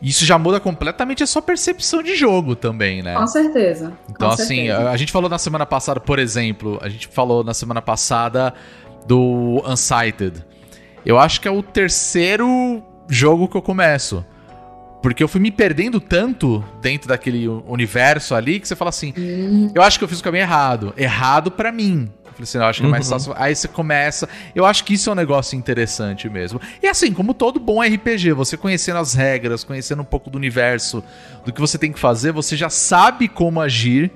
[0.00, 3.14] Isso já muda completamente a sua percepção de jogo também, né?
[3.14, 3.92] Com certeza.
[4.10, 4.90] Então, com assim, certeza.
[4.90, 8.52] a, gente falou na semana passada, por exemplo, a gente falou na semana passada
[9.06, 10.44] do Unsighted.
[11.04, 14.24] Eu acho que é o terceiro jogo que eu começo.
[15.02, 19.14] Porque eu fui me perdendo tanto dentro daquele universo ali que você fala assim:
[19.74, 20.92] eu acho que eu fiz o caminho errado.
[20.96, 22.10] Errado pra mim.
[22.36, 23.12] Falei assim, eu acho que é mais Uhum.
[23.12, 23.32] fácil.
[23.36, 24.28] Aí você começa.
[24.54, 26.60] Eu acho que isso é um negócio interessante mesmo.
[26.82, 31.02] E assim, como todo bom RPG, você conhecendo as regras, conhecendo um pouco do universo,
[31.44, 34.10] do que você tem que fazer, você já sabe como agir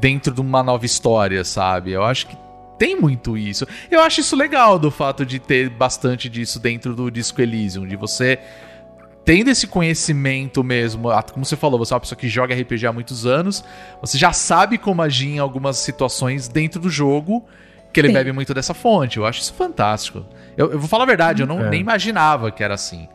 [0.00, 1.92] dentro de uma nova história, sabe?
[1.92, 2.36] Eu acho que
[2.76, 3.66] tem muito isso.
[3.88, 7.94] Eu acho isso legal do fato de ter bastante disso dentro do Disco Elysium, de
[7.94, 8.38] você
[9.24, 12.92] tendo esse conhecimento mesmo, como você falou, você é uma pessoa que joga RPG há
[12.92, 13.64] muitos anos,
[14.00, 17.44] você já sabe como agir em algumas situações dentro do jogo,
[17.92, 18.14] que ele Sim.
[18.14, 19.18] bebe muito dessa fonte.
[19.18, 20.24] Eu acho isso fantástico.
[20.56, 21.70] Eu, eu vou falar a verdade, eu não, É.
[21.70, 23.08] nem imaginava que era assim.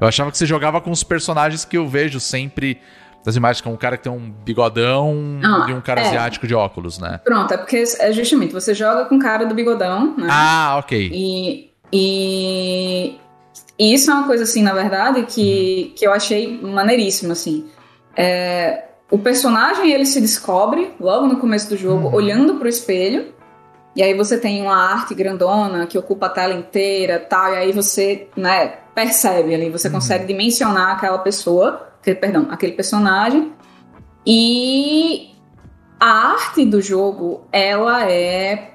[0.00, 2.80] Eu achava que você jogava com os personagens que eu vejo sempre
[3.24, 6.06] das imagens, que é um cara que tem um bigodão Ah, e um cara é.
[6.08, 7.20] asiático de óculos, né?
[7.24, 10.26] Pronto, é porque é justamente você joga com o cara do bigodão, né?
[10.28, 11.10] Ah, ok.
[11.10, 13.16] E, e,
[13.78, 17.66] e isso é uma coisa, assim, na verdade, que, que eu achei maneiríssimo, assim.
[18.16, 23.34] É, o personagem, ele se descobre logo no começo do jogo, olhando pro espelho,
[23.96, 27.72] e aí você tem uma arte grandona que ocupa a tela inteira tal, e aí
[27.72, 33.52] você, né, percebe ali, você consegue dimensionar aquela pessoa, que- perdão, aquele personagem,
[34.26, 35.34] e
[35.98, 38.73] a arte do jogo, ela é...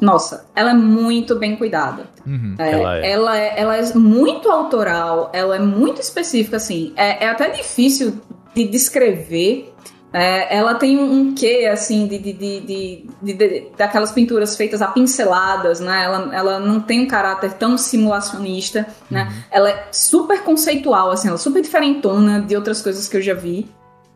[0.00, 2.04] Nossa, ela é muito bem cuidada.
[2.26, 2.54] Uhum.
[2.58, 3.10] É, Ela é.
[3.10, 3.54] Ela é.
[3.60, 6.92] ela é muito autoral, ela é muito específica, assim.
[6.96, 8.18] É, é até difícil
[8.54, 9.72] de descrever.
[10.12, 14.82] É, ela tem um, quê, assim, de, de, de, de- de- de- daquelas pinturas feitas
[14.82, 16.02] a pinceladas, né?
[16.04, 19.32] Ela, ela não tem um caráter tão simulacionista, né?
[19.52, 23.34] Ela é super conceitual, assim, ela é super diferentona de outras coisas que eu já
[23.34, 23.68] vi,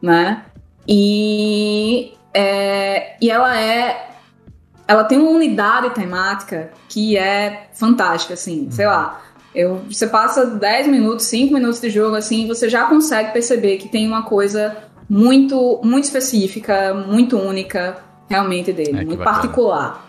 [0.03, 0.43] né?
[0.89, 4.11] E, é, e ela é
[4.87, 9.21] ela tem uma unidade temática que é fantástica, assim, sei lá.
[9.55, 13.89] Eu, você passa 10 minutos, 5 minutos de jogo, assim, você já consegue perceber que
[13.89, 14.77] tem uma coisa
[15.09, 20.07] muito, muito específica, muito única, realmente, dele, É, muito particular.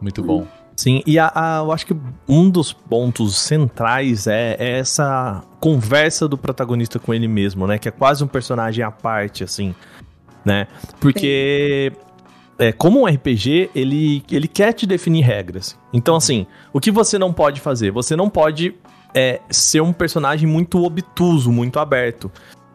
[0.00, 0.46] Muito bom.
[0.76, 1.94] Sim, e a, a- eu acho que
[2.28, 7.76] um dos pontos centrais é, é essa conversa do protagonista com ele mesmo, né?
[7.78, 9.74] Que é quase um personagem à parte, assim,
[10.44, 10.68] né?
[10.98, 11.92] Porque,
[12.60, 15.78] é, como um RPG, ele, ele quer te definir regras.
[15.94, 17.90] Então, assim, o que você não pode fazer?
[17.90, 18.74] Você não pode
[19.14, 22.30] é, ser um personagem muito obtuso, muito aberto.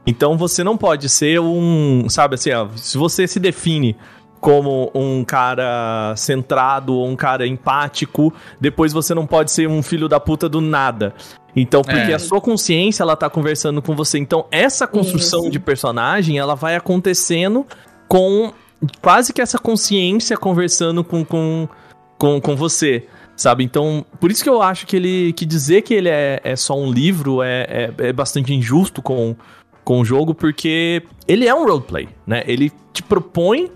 [0.08, 3.95] Então, você não pode ser um, sabe assim, ó, se você se define
[4.41, 10.10] como um cara centrado ou um cara empático, depois você não pode ser um filho
[10.10, 11.13] da puta do nada.
[11.56, 12.15] Então, porque É.
[12.15, 14.17] a sua consciência, ela tá conversando com você.
[14.17, 15.52] Então, essa construção Isso.
[15.52, 17.65] de personagem, ela vai acontecendo
[18.08, 18.52] com
[19.02, 21.67] quase que essa consciência conversando com, com,
[22.17, 23.08] com, com você.
[23.36, 23.65] Sabe?
[23.65, 25.34] Então, por isso que eu acho que ele.
[25.34, 29.36] que dizer que ele é, é só um livro é, é, é bastante injusto com,
[29.84, 32.43] com o jogo, porque ele é um roleplay, né?
[32.48, 33.69] Ele te propõe.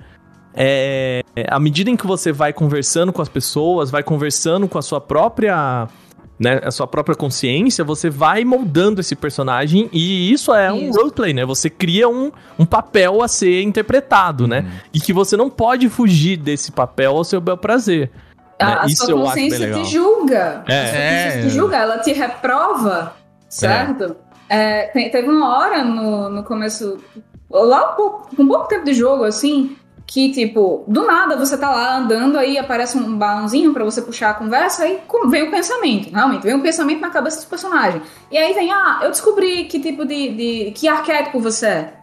[0.55, 4.81] É, à medida em que você vai conversando com as pessoas, vai conversando com a
[4.81, 5.87] sua própria.
[6.39, 10.97] Né, a sua própria consciência, você vai moldando esse personagem e isso é um Isso.
[10.97, 11.43] roleplay, né?
[11.45, 14.65] Você cria um, um papel a ser interpretado, né?
[14.93, 18.09] E que você não pode fugir desse papel ao seu bel prazer.
[18.57, 18.77] A, né?
[18.79, 20.63] a Isso sua eu acho bem consciência te julga.
[20.65, 20.81] É.
[20.81, 21.41] A sua consciência É.
[21.41, 23.13] te julga, ela te reprova,
[23.49, 24.15] certo?
[24.47, 26.99] É, te- teve uma hora no, no começo,
[27.51, 29.75] lá um pouco- com pouco tempo de jogo, assim,
[30.09, 34.31] que, tipo, do nada você tá lá andando, aí aparece um balãozinho pra você puxar
[34.31, 38.01] a conversa, aí vem o pensamento, realmente, vem um pensamento na cabeça do personagem.
[38.31, 41.93] E aí vem, ah, eu descobri que tipo de, de que arquétipo você é.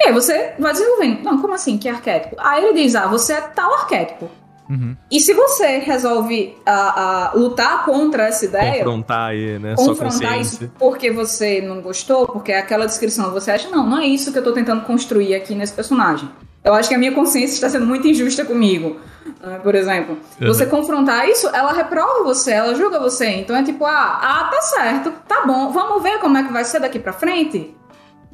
[0.00, 1.22] E aí você vai desenvolvendo.
[1.22, 2.36] Não, como assim, que arquétipo?
[2.38, 4.30] Aí ele diz, ah, você é tal arquétipo.
[4.70, 4.96] Uhum.
[5.10, 9.74] E se você resolve ah, ah, lutar contra essa ideia, Confrontar aí, né?
[9.76, 14.32] Confrontar isso porque você não gostou, porque aquela descrição você acha, não, não é isso
[14.32, 16.30] que eu tô tentando construir aqui nesse personagem.
[16.64, 19.00] Eu acho que a minha consciência está sendo muito injusta comigo.
[19.42, 20.46] Ah, por exemplo, Uhum.
[20.46, 23.26] você confrontar isso, ela reprova você, ela julga você.
[23.26, 26.64] Então é tipo, ah, ah, tá certo, tá bom, vamos ver como é que vai
[26.64, 27.74] ser daqui pra frente?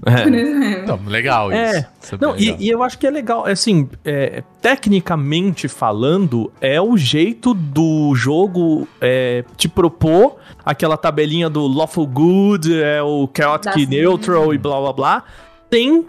[0.07, 0.23] É.
[0.23, 0.83] Por exemplo.
[0.85, 1.61] Então, legal isso.
[1.61, 1.89] É.
[2.03, 6.81] Isso é Não, e, e eu acho que é legal, assim, é, tecnicamente falando, é
[6.81, 13.89] o jeito do jogo é, te propor aquela tabelinha do lawful good, é o chaotic
[13.89, 15.25] neutral e blá blá blá,
[15.69, 16.07] tem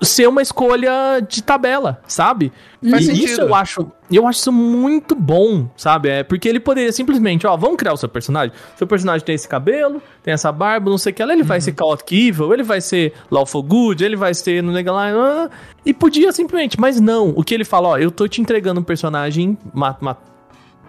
[0.00, 2.52] ser uma escolha de tabela, sabe?
[2.88, 3.24] Faz e sentido.
[3.24, 6.08] isso eu acho, eu acho isso muito bom, sabe?
[6.08, 8.52] É porque ele poderia simplesmente, ó, vamos criar o seu personagem.
[8.76, 11.74] Seu personagem tem esse cabelo, tem essa barba, não sei o que ele vai ser
[11.76, 15.50] chaotic evil, ele vai ser lawful good, ele vai ser no lá,
[15.84, 17.32] e podia simplesmente, mas não.
[17.36, 20.16] O que ele fala, ó, eu tô te entregando um personagem, uma, uma-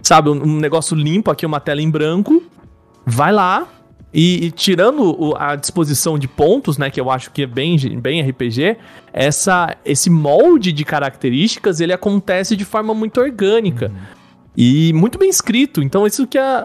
[0.03, 2.43] sabe, um, um negócio limpo aqui, uma tela em branco.
[3.05, 3.67] Vai lá,
[4.13, 7.77] e, e tirando o- a disposição de pontos, né, que eu acho que é bem,
[7.99, 8.77] bem RPG,
[9.13, 13.91] essa, esse molde de características, ele acontece de forma muito orgânica.
[14.57, 15.81] E muito bem escrito.
[15.81, 16.63] Então, isso que a,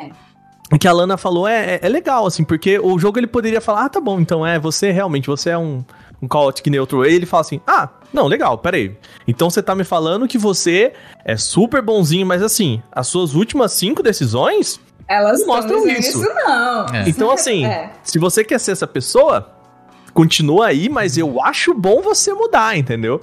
[0.81, 3.85] que a Lana falou é, é, é legal, assim, porque o jogo ele poderia falar,
[3.85, 5.85] ah, tá bom, então é, você realmente, você é um,
[6.21, 7.05] um chaotic neutral.
[7.05, 8.97] Ele fala assim, ah, não, legal, peraí.
[9.29, 10.93] Então você tá me falando que você
[11.25, 16.19] é super bonzinho, mas assim, as suas últimas cinco decisões Elas Não mostram isso.
[16.19, 16.87] isso, não.
[16.87, 17.09] É.
[17.09, 17.91] então, assim, É.
[18.03, 19.51] se você quer ser essa pessoa,
[20.13, 23.21] continua aí, mas eu acho bom você mudar, entendeu?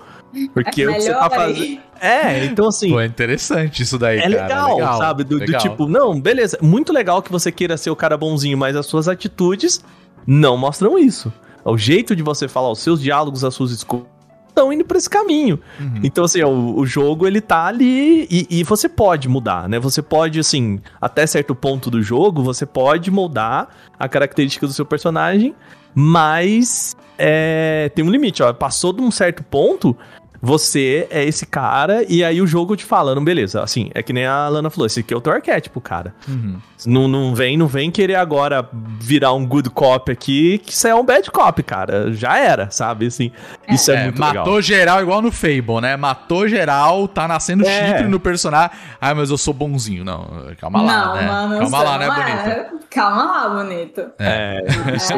[0.53, 1.79] Porque o que você tá fazendo.
[1.99, 2.89] É, então assim.
[2.91, 4.41] Pô, é interessante isso daí, É cara.
[4.43, 5.23] legal, sabe?
[5.23, 5.61] Do, do legal.
[5.61, 6.57] tipo, não, beleza.
[6.61, 9.83] Muito legal que você queira ser o cara bonzinho, mas as suas atitudes
[10.25, 11.31] não mostram isso.
[11.65, 14.05] O jeito de você falar, os seus diálogos, as suas escolhas
[14.51, 15.59] estão indo pra esse caminho.
[15.79, 15.99] Uhum.
[16.03, 19.79] Então, assim, o, o jogo ele tá ali e, e você pode mudar, né?
[19.79, 24.85] Você pode, assim, até certo ponto do jogo, você pode moldar a característica do seu
[24.85, 25.55] personagem,
[25.95, 28.53] mas é, tem um limite, ó.
[28.53, 29.95] Passou de um certo ponto,
[30.41, 34.11] você é esse cara, e aí o jogo te fala, não, beleza, assim, é que
[34.11, 36.15] nem a Lana falou, esse aqui é o teu arquétipo, cara.
[36.27, 36.57] Uhum.
[36.85, 38.67] Não, não vem, não vem querer agora
[38.99, 42.11] virar um good cop aqui, que isso é um bad cop, cara.
[42.11, 43.05] Já era, sabe?
[43.05, 43.31] Assim,
[43.69, 44.61] isso é, É, muito matou legal.
[44.63, 45.95] geral igual no Fable, né?
[45.95, 47.87] Matou geral, tá nascendo É.
[47.89, 48.71] chifre no personagem.
[48.99, 50.03] Ah, mas eu sou bonzinho.
[50.03, 50.27] Não,
[50.59, 51.21] calma lá, não, né?
[51.27, 52.05] mano, calma você lá, né,
[52.49, 52.69] é.
[52.89, 54.01] Calma lá, bonito.
[54.17, 54.63] É,
[54.95, 55.13] isso,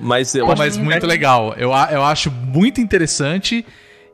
[0.00, 1.54] mas eu Pô, acho mas muito legal.
[1.58, 3.66] Eu, a- eu acho muito interessante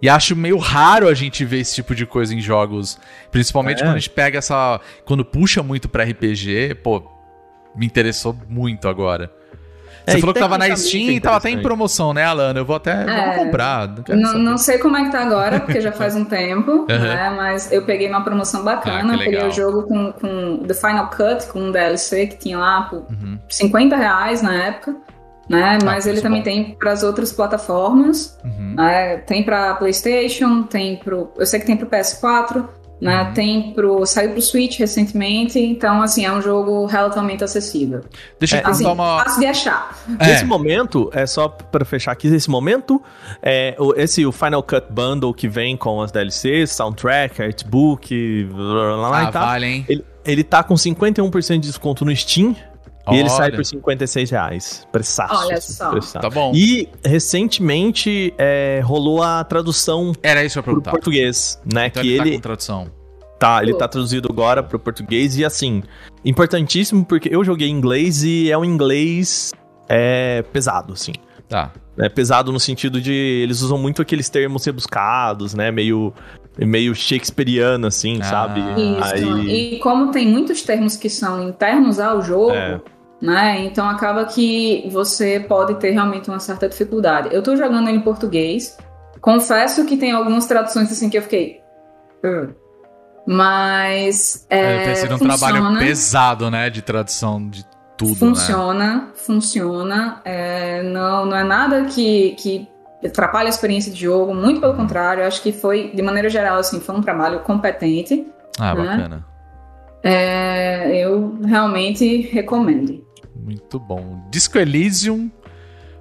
[0.02, 2.98] e acho meio raro a gente ver esse tipo de coisa em jogos.
[3.30, 3.84] Principalmente É.
[3.86, 4.80] quando a gente pega essa.
[5.04, 7.02] Quando puxa muito pra RPG, pô,
[7.76, 9.30] me interessou muito agora.
[10.06, 12.58] Você É, falou que tava na Steam é e tava até em promoção, né, Alana?
[12.58, 13.34] Eu vou até É.
[13.36, 13.86] vou comprar.
[14.08, 16.98] Não, Não, sei como é que tá agora, porque já faz um tempo, Aham.
[16.98, 17.30] né?
[17.36, 21.10] Mas eu peguei uma promoção Ah, bacana, que peguei o jogo com, com The Final
[21.10, 23.38] Cut, com um DLC que tinha lá por Uhum.
[23.48, 24.96] 50 reais na época,
[25.50, 25.78] né?
[25.84, 26.44] Mas ele preço também bom.
[26.44, 28.74] tem para as outras plataformas, Uhum.
[28.76, 29.18] né?
[29.18, 32.66] Tem para PlayStation, tem pro, eu sei que tem pro PS4,
[33.00, 33.22] né?
[33.22, 33.32] Uhum.
[33.32, 38.02] Tem pro saiu pro Switch recentemente, então assim é um jogo relativamente acessível.
[38.38, 39.24] Deixa eu Assim, contar uma.
[39.24, 39.98] fácil de achar.
[40.18, 40.26] É.
[40.26, 43.02] Nesse momento, é só pra fechar aqui, nesse momento,
[43.42, 48.56] é, o- esse o Final Cut Bundle que vem com as DLCs, soundtrack, artbook, blá,
[48.96, 49.84] blá, blá, Ah, e tal, vale, hein?
[49.88, 52.54] ele, ele tá com 51% de desconto no Steam
[53.12, 54.86] e ele sai por 56 reais.
[54.92, 55.46] Pressaço.
[55.46, 55.90] Olha só.
[55.90, 56.20] pressaço.
[56.20, 56.52] Tá bom.
[56.54, 60.90] E recentemente é, rolou a tradução Era isso que eu ia pro perguntar.
[60.90, 61.86] português, né?
[61.86, 62.86] Então que ele, ele, tá com tradução.
[63.38, 65.82] Tá, ele tá traduzido agora pro português e assim,
[66.24, 69.52] importantíssimo porque eu joguei em inglês e é um inglês
[69.88, 71.12] é, pesado, assim.
[71.48, 71.72] Tá.
[71.98, 75.70] É pesado no sentido de eles usam muito aqueles termos rebuscados, né?
[75.70, 76.12] Meio
[76.58, 78.24] meio shakespeariano assim, Ah.
[78.24, 78.60] sabe?
[78.60, 79.14] Isso.
[79.14, 82.78] Aí E como tem muitos termos que são internos ao jogo, É.
[83.20, 83.64] né?
[83.64, 87.28] Então acaba que você pode ter realmente uma certa dificuldade.
[87.32, 88.76] Eu tô jogando ele em português.
[89.20, 91.60] Confesso que tem algumas traduções assim que eu fiquei.
[92.24, 92.54] "Ugh".
[93.26, 94.46] Mas.
[94.48, 96.70] É, Deve ter sido um funciona, trabalho pesado, né?
[96.70, 97.64] De tradução de
[97.96, 98.16] tudo, né?
[98.16, 100.20] Funciona, funciona.
[100.24, 102.66] É, não, não é nada que, que
[103.04, 105.22] atrapalha a experiência de jogo, muito pelo contrário.
[105.22, 108.26] Eu acho que foi, de maneira geral, assim, foi um trabalho competente.
[108.58, 108.84] Ah, né?
[108.84, 109.26] bacana.
[110.02, 113.04] É, eu realmente recomendo.
[113.42, 114.20] Muito bom.
[114.30, 115.30] Disco Elysium.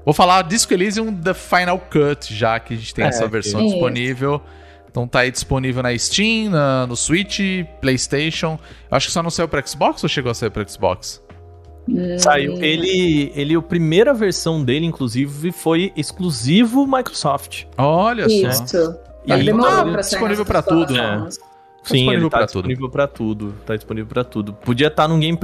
[0.06, 3.62] Vou falar Disco Elysium The Final Cut, já que a gente tem É, essa versão
[3.62, 3.71] isso.
[3.73, 4.41] disponível.
[4.89, 7.39] Então tá aí disponível na Steam, na- no Switch,
[7.80, 8.58] PlayStation.
[8.89, 11.21] Eu acho que só não saiu pra Xbox ou chegou a sair pra Xbox?
[12.19, 12.54] saiu.
[12.63, 17.65] Ele, ele, a primeira versão dele, inclusive, foi exclusivo Microsoft.
[17.78, 18.36] Olha só.
[18.49, 18.95] Isso.
[19.25, 20.99] E Ele demorou tá disponível outras tudo, né?
[20.99, 21.36] plataformas.
[21.36, 21.41] Sim,
[21.95, 23.56] disponível ele tá disponível pra tudo.
[23.65, 24.54] Tá disponível pra tudo.
[24.54, 25.38] Podia estar num Game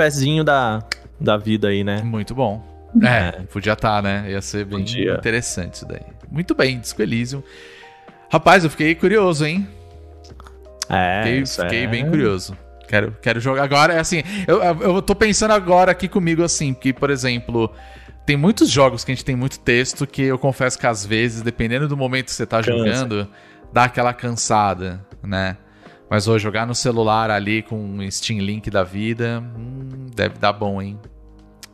[0.43, 0.83] da,
[1.19, 2.01] da vida aí, né?
[2.03, 2.63] Muito bom.
[3.03, 4.25] É, podia estar, né?
[4.29, 5.15] Ia ser bem Podia.
[5.15, 6.01] interessante isso daí.
[6.31, 7.43] Muito bem, Disco Elysium.
[8.31, 9.67] Rapaz, eu fiquei curioso, hein?
[10.89, 11.87] É, Fiquei, isso fiquei é.
[11.87, 12.57] bem curioso.
[12.87, 13.93] Quero, quero jogar agora.
[13.93, 17.71] É assim, eu, eu tô pensando agora aqui comigo assim, porque, por exemplo,
[18.25, 21.41] tem muitos jogos que a gente tem muito texto que eu confesso que às vezes,
[21.41, 22.71] dependendo do momento que você tá Cansa.
[22.71, 23.27] jogando,
[23.73, 25.57] dá aquela cansada, né?
[26.09, 30.53] Mas hoje jogar no celular ali com um Steam Link da vida, hum, deve dar
[30.53, 30.99] bom, hein?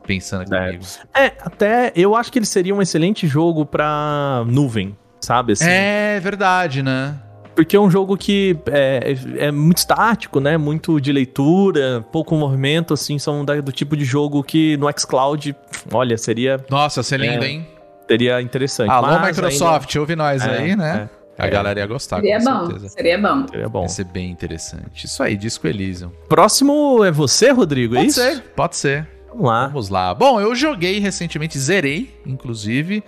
[0.06, 0.84] Pensando comigo.
[1.14, 5.54] É, até eu acho que ele seria um excelente jogo pra nuvem, sabe?
[5.54, 7.16] Assim, É verdade, né?
[7.54, 10.58] Porque é um jogo que é, é- é muito estático, né?
[10.58, 15.54] Muito de leitura, pouco movimento, assim, são da- do tipo de jogo que no xCloud,
[15.94, 17.68] olha, seria, Nossa, ser lindo, É, hein?
[18.08, 18.90] seria interessante.
[18.90, 21.10] Alô, Mas Microsoft, ouve nós É, aí, né?
[21.42, 21.50] A é.
[21.50, 22.90] galera ia gostar, Seria com bom, certeza.
[22.90, 23.48] seria bom.
[23.48, 23.80] seria bom.
[23.80, 25.06] Vai ser bem interessante.
[25.06, 26.12] Isso aí, Disco Elysium.
[26.30, 28.22] Próximo é você, Rodrigo, é Pode isso?
[28.22, 29.08] ser, pode ser.
[29.30, 29.68] Vamos lá.
[29.68, 30.14] Vamos lá.
[30.14, 33.04] Bom, eu joguei recentemente, zerei, inclusive,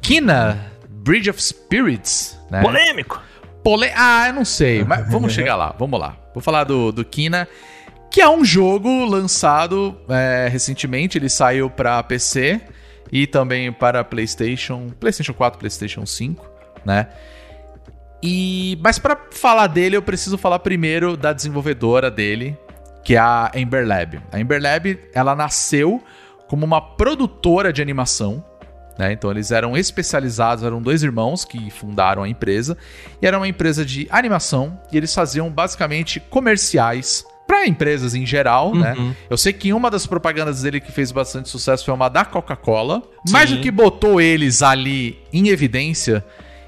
[0.00, 2.62] Kina, Bridge of Spirits, né?
[2.62, 3.20] Polêmico!
[3.62, 3.90] Pole...
[3.94, 6.16] Ah, eu não sei, mas vamos chegar lá, vamos lá.
[6.32, 7.46] Vou falar do, do Kina,
[8.10, 12.58] que é um jogo lançado é, recentemente, ele saiu para PC
[13.12, 16.48] e também para PlayStation, PlayStation 4, PlayStation 5,
[16.86, 17.08] né?
[18.26, 22.58] E mas para falar dele, eu preciso falar primeiro da desenvolvedora dele,
[23.04, 24.20] que é a Ember Lab.
[24.32, 26.02] A Ember Lab, ela nasceu
[26.48, 28.44] como uma produtora de animação,
[28.98, 29.12] Né?
[29.12, 32.76] Então eles eram especializados, eram dois irmãos que fundaram a empresa,
[33.20, 38.74] e era uma empresa de animação, e eles faziam basicamente comerciais para empresas em geral,
[38.74, 38.94] né?
[39.30, 43.02] Eu sei que uma das propagandas dele que fez bastante sucesso foi uma da Coca-Cola,
[43.30, 46.24] mas o que botou eles ali em evidência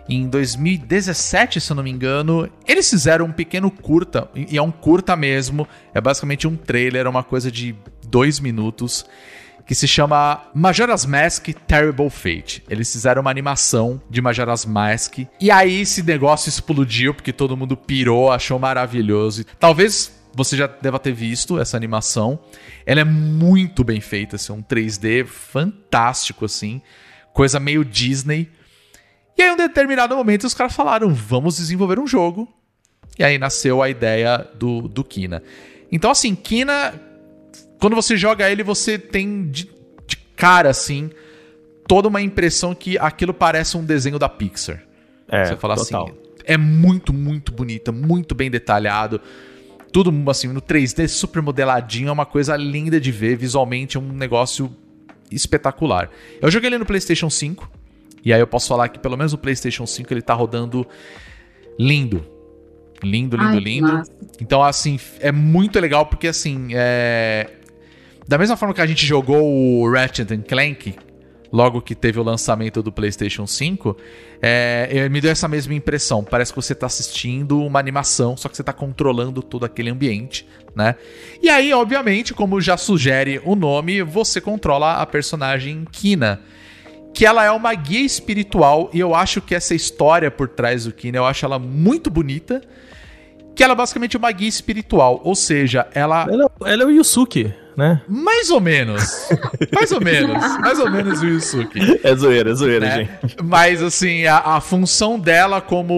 [0.09, 4.71] em 2017, se eu não me engano, eles fizeram um pequeno curta, e é um
[4.71, 7.75] curta mesmo, é basicamente um trailer, é uma coisa de
[8.07, 9.05] dois minutos,
[9.66, 12.64] que se chama Majora's Mask Terrible Fate.
[12.71, 17.77] Eles fizeram uma animação de Majora's Mask, e aí esse negócio explodiu, porque todo mundo
[17.77, 19.44] pirou, achou maravilhoso.
[19.61, 22.38] Talvez você já deva ter visto essa animação.
[22.87, 26.81] Ela é muito bem feita, assim, um 3D fantástico, assim,
[27.35, 28.49] coisa meio Disney.
[29.38, 32.48] E aí, em um determinado momento, os caras falaram: vamos desenvolver um jogo.
[33.16, 35.42] E aí nasceu a ideia do, do Kina.
[35.90, 36.94] Então, assim, Kina,
[37.81, 39.70] quando você joga ele, você tem de,
[40.07, 41.11] de cara, assim,
[41.87, 44.83] toda uma impressão que aquilo parece um desenho da Pixar.
[45.27, 46.07] É, você fala total.
[46.07, 49.20] assim, é muito, muito bonita, muito bem detalhado.
[49.92, 53.37] Tudo assim, no 3D, super modeladinho, é uma coisa linda de ver.
[53.37, 54.74] Visualmente é um negócio
[55.31, 56.11] espetacular.
[56.40, 57.70] Eu joguei ele no PlayStation 5.
[58.25, 60.87] E aí eu posso falar que pelo menos o PlayStation 5 ele tá rodando
[61.79, 62.25] lindo.
[63.03, 63.93] Lindo, lindo, Ai, lindo.
[63.93, 64.13] massa.
[64.41, 67.49] Então, assim, é muito legal porque, assim, é...
[68.27, 70.97] da mesma forma que a gente jogou o Ratchet Clank,
[71.53, 73.97] logo que teve o lançamento do PlayStation 5,
[74.43, 75.09] é...
[75.09, 76.25] me deu essa mesma impressão.
[76.25, 80.45] Parece que você tá assistindo uma animação, só que você tá controlando todo aquele ambiente,
[80.75, 80.97] né?
[81.41, 86.41] E aí, obviamente, como já sugere o nome, você controla a personagem Kina
[87.14, 90.92] que ela é uma guia espiritual e eu acho que essa história por trás do
[90.92, 92.61] Kina, eu acho ela muito bonita,
[93.57, 97.53] que ela é basicamente uma guia espiritual, ou seja, ela Ela, ela é o Yusuke,
[97.77, 98.03] né?
[98.09, 99.29] mais ou menos,
[99.73, 102.01] mais ou menos, mais ou menos o Yusuke.
[102.05, 102.97] É zoeira, é zoeira, né?
[103.21, 103.37] gente.
[103.42, 105.92] Mas assim, a, a função dela como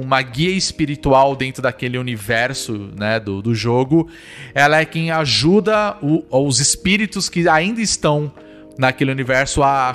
[0.00, 4.08] uma guia espiritual dentro daquele universo né, do, do jogo,
[4.54, 8.32] ela é quem ajuda o- os espíritos que ainda estão
[8.78, 9.94] naquele universo a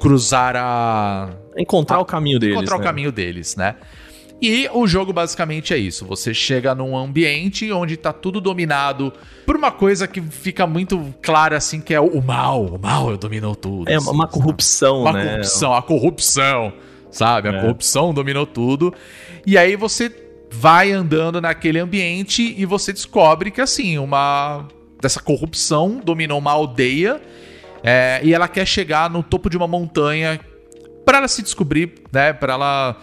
[0.00, 2.56] cruzar a, Encontrar o caminho deles.
[2.56, 2.82] encontrar né?
[2.82, 3.76] o caminho deles, né?
[4.42, 6.04] E o jogo basicamente é isso.
[6.06, 9.12] Você chega num ambiente onde tá tudo dominado
[9.46, 12.64] por uma coisa que fica muito clara assim, que é o mal.
[12.66, 13.88] O mal dominou tudo.
[13.88, 15.24] É assim, uma corrupção, Uma né?
[15.24, 16.72] corrupção, a corrupção,
[17.10, 17.48] sabe?
[17.48, 17.60] A É.
[17.60, 18.92] corrupção dominou tudo.
[19.46, 20.12] E aí você
[20.50, 24.66] vai andando naquele ambiente e você descobre que, assim, uma.
[25.00, 27.20] Dessa corrupção dominou uma aldeia
[27.84, 30.40] é, e ela quer chegar no topo de uma montanha
[31.04, 32.32] para ela se descobrir, né?
[32.32, 32.96] Para ela.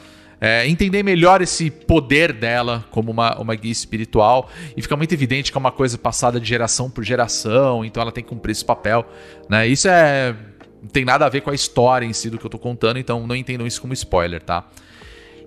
[0.44, 4.50] é, entender melhor esse poder dela como uma, uma guia espiritual.
[4.76, 8.12] E fica muito evidente que é uma coisa passada de geração por geração, então ela
[8.12, 9.06] tem que cumprir esse papel.
[9.48, 9.68] Né?
[9.68, 10.36] Isso é
[10.82, 12.98] não tem nada a ver com a história em si do que eu tô contando,
[12.98, 14.66] então não entendam isso como spoiler, tá?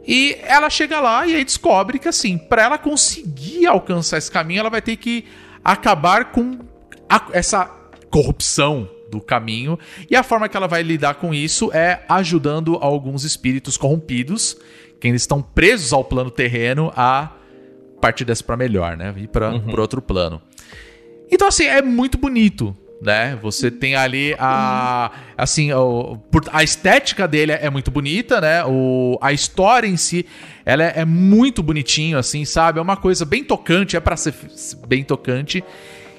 [0.06, 4.60] E ela chega lá e aí descobre que, assim, pra ela conseguir alcançar esse caminho,
[4.60, 5.24] ela vai ter que
[5.64, 6.56] acabar com
[7.08, 7.68] a- essa
[8.10, 9.78] corrupção do caminho.
[10.10, 14.56] E a forma que ela vai lidar com isso é ajudando alguns espíritos corrompidos,
[15.00, 17.30] que ainda estão presos ao plano terreno, a
[18.00, 19.14] partir dessa pra melhor, né?
[19.16, 20.40] Ir pra, pro outro plano.
[21.30, 23.38] Então, assim, é muito bonito, né?
[23.42, 25.10] Você tem ali a.
[25.36, 25.70] Assim,
[26.52, 28.64] a estética dele é muito bonita, né?
[28.64, 30.26] O, a história em si,
[30.64, 32.78] ela é, é muito bonitinho, assim, sabe?
[32.78, 34.34] É uma coisa bem tocante, é pra ser
[34.86, 35.64] bem tocante.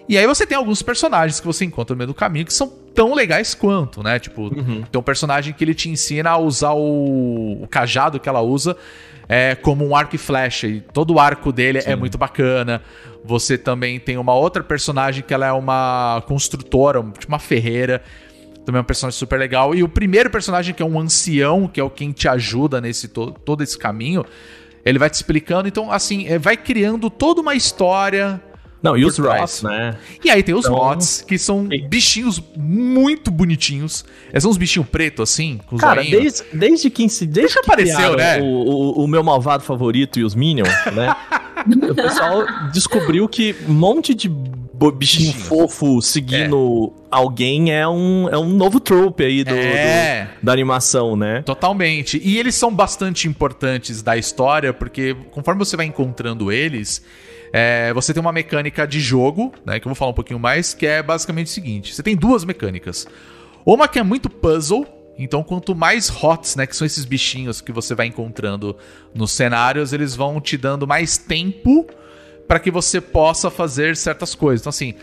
[0.07, 2.71] E aí você tem alguns personagens que você encontra no meio do caminho que são
[2.95, 4.17] tão legais quanto, né?
[4.17, 4.49] Tipo,
[4.89, 8.75] tem um personagem que ele te ensina a usar o, o cajado que ela usa
[9.27, 10.65] é, como um arco e flecha.
[10.67, 12.81] E todo o arco dele é muito bacana.
[13.23, 18.01] Você também tem uma outra personagem que ela é uma construtora, tipo uma ferreira.
[18.65, 19.75] Também é um personagem super legal.
[19.75, 23.07] E o primeiro personagem, que é um ancião, que é o quem te ajuda nesse
[23.07, 24.25] to- todo esse caminho,
[24.83, 25.67] ele vai te explicando.
[25.67, 28.41] Então, assim, é, vai criando toda uma história.
[28.83, 29.41] Não, e os trás.
[29.41, 29.95] Ross, né?
[30.23, 34.05] E aí tem os Então- mods, que são bichinhos muito bonitinhos.
[34.31, 37.61] Eles são uns bichinhos pretos, assim, com os Cara, desde, desde que, desde Desde que
[37.63, 38.39] que apareceu, né?
[38.41, 41.15] O, o, o meu malvado favorito e os Minions, né?
[41.89, 45.33] o pessoal descobriu que um monte de bichinho Bichinho.
[45.33, 50.27] fofo seguindo alguém é um, é um novo trope aí do, É.
[50.41, 51.41] do- da animação, né?
[51.43, 52.21] Totalmente.
[52.23, 57.01] E eles são bastante importantes da história, porque conforme você vai encontrando eles,
[57.57, 59.79] é, você tem uma mecânica de jogo, né?
[59.79, 62.43] Que eu vou falar um pouquinho mais, que é basicamente o seguinte: você tem duas
[62.43, 63.07] mecânicas.
[63.65, 64.85] Uma que é muito puzzle.
[65.17, 68.75] Então, quanto mais hots, né, que são esses bichinhos que você vai encontrando
[69.13, 71.87] nos cenários, eles vão te dando mais tempo
[72.45, 74.61] para que você possa fazer certas coisas.
[74.61, 74.93] Então, assim,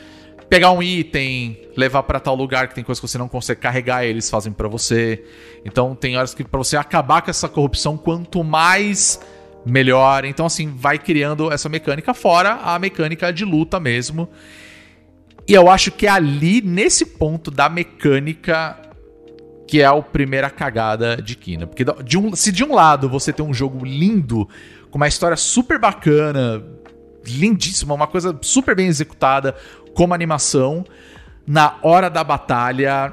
[0.51, 4.05] pegar um item, levar pra tal lugar que tem coisa que você não consegue carregar,
[4.05, 5.25] eles fazem pra você.
[5.65, 9.19] Então tem horas que pra você acabar com essa corrupção, quanto mais
[9.65, 10.25] melhor.
[10.25, 14.29] Então assim, vai criando essa mecânica fora a mecânica de luta mesmo.
[15.47, 18.79] E eu acho que é ali nesse ponto da mecânica
[19.67, 21.67] que é a primeira cagada de Kina.
[21.67, 24.49] Porque de um, se de um lado você tem um jogo lindo,
[24.91, 26.63] com uma história super bacana,
[27.27, 29.55] lindíssima, uma coisa super bem executada,
[29.95, 30.85] como animação,
[31.47, 33.13] na hora da batalha,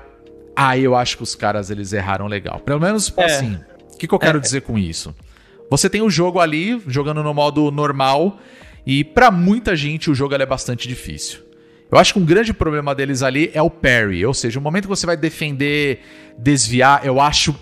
[0.56, 2.60] aí eu acho que os caras eles erraram legal.
[2.60, 3.24] Pelo menos É.
[3.24, 3.58] assim.
[3.94, 5.16] O que, que eu quero dizer com isso?
[5.70, 8.40] Você tem o jogo ali, jogando no modo normal,
[8.86, 11.40] e pra muita gente o jogo ele é bastante difícil.
[11.92, 14.84] Eu acho que um grande problema deles ali é o parry, ou seja, o momento
[14.84, 16.00] que você vai defender,
[16.38, 17.56] desviar, eu acho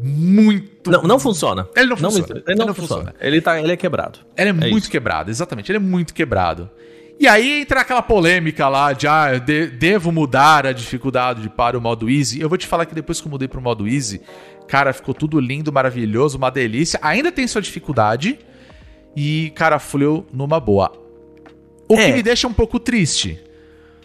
[0.00, 0.90] muito.
[0.90, 1.68] Não, não funciona.
[1.76, 2.42] Ele não funciona.
[2.46, 3.14] Ele não, funciona.
[3.20, 4.20] Ele, tá, ele é quebrado.
[4.36, 4.90] Ele é, muito isso.
[4.90, 5.70] quebrado, exatamente.
[5.70, 6.70] Ele é muito quebrado.
[7.18, 11.78] E aí entra aquela polêmica lá de ah, de- devo mudar a dificuldade de para
[11.78, 12.40] o modo easy.
[12.40, 14.20] Eu vou te falar que depois que eu mudei pro modo easy,
[14.68, 16.98] cara, ficou tudo lindo, maravilhoso, uma delícia.
[17.02, 18.38] Ainda tem sua dificuldade
[19.16, 20.90] e, cara, fluiu numa boa.
[21.88, 22.06] O É.
[22.06, 23.38] que me deixa um pouco triste,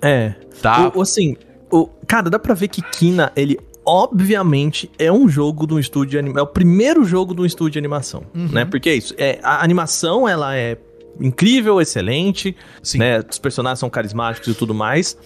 [0.02, 0.34] É.
[0.62, 0.92] tá?
[0.96, 1.36] O, assim,
[1.72, 6.12] o, cara, dá pra ver que Kina, ele obviamente é um jogo de um estúdio
[6.12, 6.40] de animação.
[6.40, 8.50] É o primeiro jogo de um estúdio de animação, Uhum.
[8.52, 8.66] né?
[8.66, 9.16] Porque é isso.
[9.18, 10.78] É, a animação, ela é
[11.20, 13.00] incrível, excelente, Sim.
[13.00, 13.24] né?
[13.28, 15.18] Os personagens são carismáticos e tudo mais.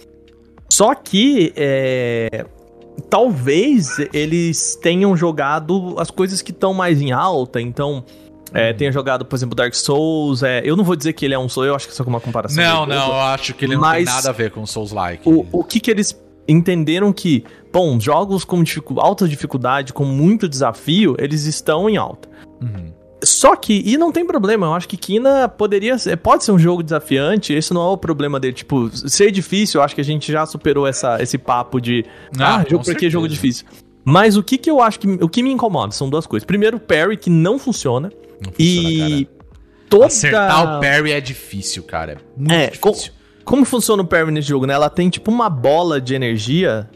[0.70, 2.46] Só que, é,
[3.10, 8.04] talvez eles tenham jogado as coisas que estão mais em alta, então...
[8.56, 8.76] É, Uhum.
[8.76, 10.44] tenha jogado, por exemplo, Dark Souls.
[10.44, 12.06] É, eu não vou dizer que ele é um Souls, eu acho que isso é
[12.06, 12.62] uma comparação.
[12.62, 15.28] Não, não, eu acho que ele não tem nada a ver com Souls-like.
[15.28, 16.16] O, o que que eles
[16.46, 17.42] entenderam que,
[17.72, 22.28] bom, jogos com dificu- alta dificuldade, com muito desafio, eles estão em alta.
[22.62, 22.92] Uhum.
[23.24, 26.58] Só que, e não tem problema, eu acho que Kina poderia ser, pode ser um
[26.58, 28.52] jogo desafiante, esse não é o problema dele.
[28.54, 32.04] Tipo, ser difícil, eu acho que a gente já superou essa, esse papo de,
[32.38, 33.10] Ah, ah, com jogo, por que certeza.
[33.10, 33.66] jogo difícil?
[34.04, 36.44] Mas o que que eu acho que, o que me incomoda são duas coisas.
[36.46, 38.10] Primeiro, o parry, que não funciona,
[38.44, 39.46] Não funciona, e cara.
[39.88, 40.06] toda...
[40.06, 42.12] Acertar o parry é difícil, cara.
[42.12, 43.12] É muito É, com- difícil.
[43.44, 44.74] como funciona o parry nesse jogo, né?
[44.74, 46.88] Ela tem tipo uma bola de energia,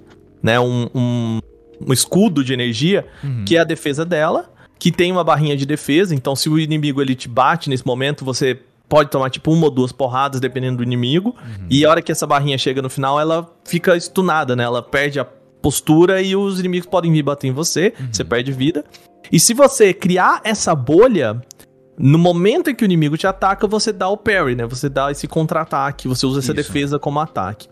[0.43, 0.61] né?
[0.61, 1.41] Um, um,
[1.87, 3.45] um escudo de energia, Uhum.
[3.47, 6.15] que é a defesa dela, que tem uma barrinha de defesa.
[6.15, 9.71] Então, se o inimigo ele te bate nesse momento, você pode tomar tipo uma ou
[9.71, 11.31] duas porradas, dependendo do inimigo.
[11.41, 11.67] Uhum.
[11.69, 14.65] E a hora que essa barrinha chega no final, ela fica estunada, né?
[14.65, 15.27] Ela perde a
[15.61, 18.09] postura e os inimigos podem vir bater em você, Uhum.
[18.13, 18.85] você perde vida.
[19.31, 21.43] E se você criar essa bolha,
[21.99, 24.65] no momento em que o inimigo te ataca, você dá o parry, né?
[24.67, 26.55] Você dá esse contra-ataque, você usa essa Isso.
[26.55, 27.69] defesa como ataque.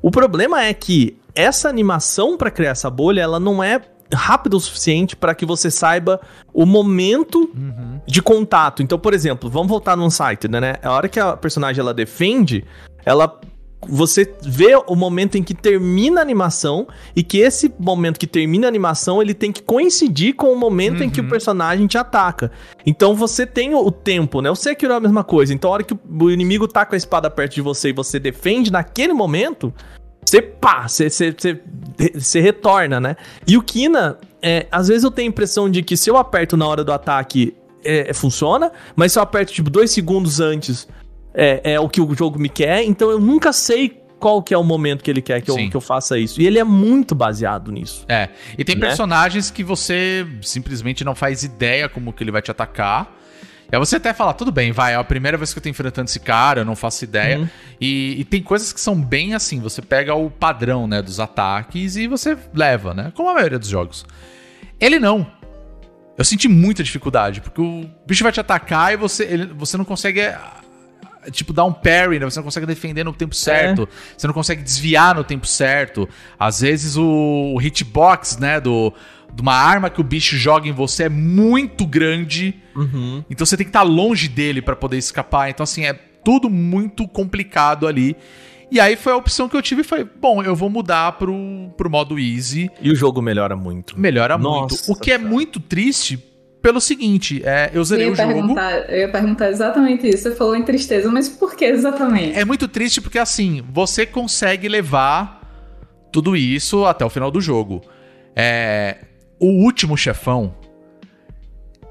[0.00, 3.80] O problema é que essa animação pra criar essa bolha, ela não é
[4.12, 6.20] rápida o suficiente pra que você saiba
[6.52, 8.00] o momento Uhum.
[8.06, 8.82] de contato.
[8.82, 10.74] Então, por exemplo, vamos voltar no Unsighted, né?
[10.82, 12.64] A hora que a personagem ela defende,
[13.04, 13.40] ela
[13.86, 18.66] você vê o momento em que termina a animação e que esse momento que termina
[18.66, 22.50] a animação, ele tem que coincidir com o momento em que o personagem te ataca.
[22.86, 24.50] Então você tem o tempo, né?
[24.50, 25.52] O Sekiro é a mesma coisa.
[25.52, 28.18] Então a hora que o inimigo tá com a espada perto de você e você
[28.18, 29.70] defende naquele momento,
[30.34, 31.60] você pá, você, você, você,
[32.14, 33.16] você retorna, né?
[33.46, 36.56] E o Kina, é, às vezes eu tenho a impressão de que se eu aperto
[36.56, 37.54] na hora do ataque,
[37.84, 40.88] é, funciona, mas se eu aperto tipo dois segundos antes,
[41.32, 44.58] é, é o que o jogo me quer, então eu nunca sei qual que é
[44.58, 46.40] o momento que ele quer que eu, que eu faça isso.
[46.40, 48.06] E ele é muito baseado nisso.
[48.08, 48.86] É, e tem Né?
[48.86, 53.12] personagens que você simplesmente não faz ideia como que ele vai te atacar.
[53.70, 55.68] E aí você até fala, tudo bem, vai, é a primeira vez que eu tô
[55.68, 57.38] enfrentando esse cara, eu não faço ideia.
[57.38, 57.48] Uhum.
[57.80, 61.96] E, e tem coisas que são bem assim, você pega o padrão, né, dos ataques
[61.96, 64.04] e você leva, né, como a maioria dos jogos.
[64.80, 65.26] Ele não.
[66.16, 69.84] Eu senti muita dificuldade, porque o bicho vai te atacar e você, ele- você não
[69.84, 70.20] consegue...
[70.20, 70.38] é,
[71.30, 72.26] Tipo, dar um parry, né?
[72.26, 73.88] Você não consegue defender no tempo certo.
[74.14, 76.06] Você não consegue desviar no tempo certo.
[76.38, 78.60] Às vezes o hitbox, né?
[78.60, 78.92] Do,
[79.34, 82.54] de uma arma que o bicho joga em você é muito grande.
[82.76, 83.24] Uhum.
[83.28, 85.50] Então você tem que estar longe dele pra poder escapar.
[85.50, 88.16] Então, assim, é tudo muito complicado ali.
[88.70, 91.34] E aí foi a opção que eu tive e falei, bom, eu vou mudar pro,
[91.76, 92.70] pro modo easy.
[92.80, 93.98] E o jogo melhora muito.
[93.98, 94.92] Melhora Nossa, muito.
[94.92, 95.28] O que é cara.
[95.28, 96.16] muito triste
[96.62, 98.58] pelo seguinte, é, eu Eu zerei ia, o jogo.
[98.88, 100.22] eu ia perguntar exatamente isso.
[100.22, 102.38] Você falou em tristeza, mas por que exatamente?
[102.38, 105.42] É muito triste porque, assim, você consegue levar
[106.10, 107.82] tudo isso até o final do jogo.
[108.34, 108.96] É,
[109.44, 110.54] o último chefão,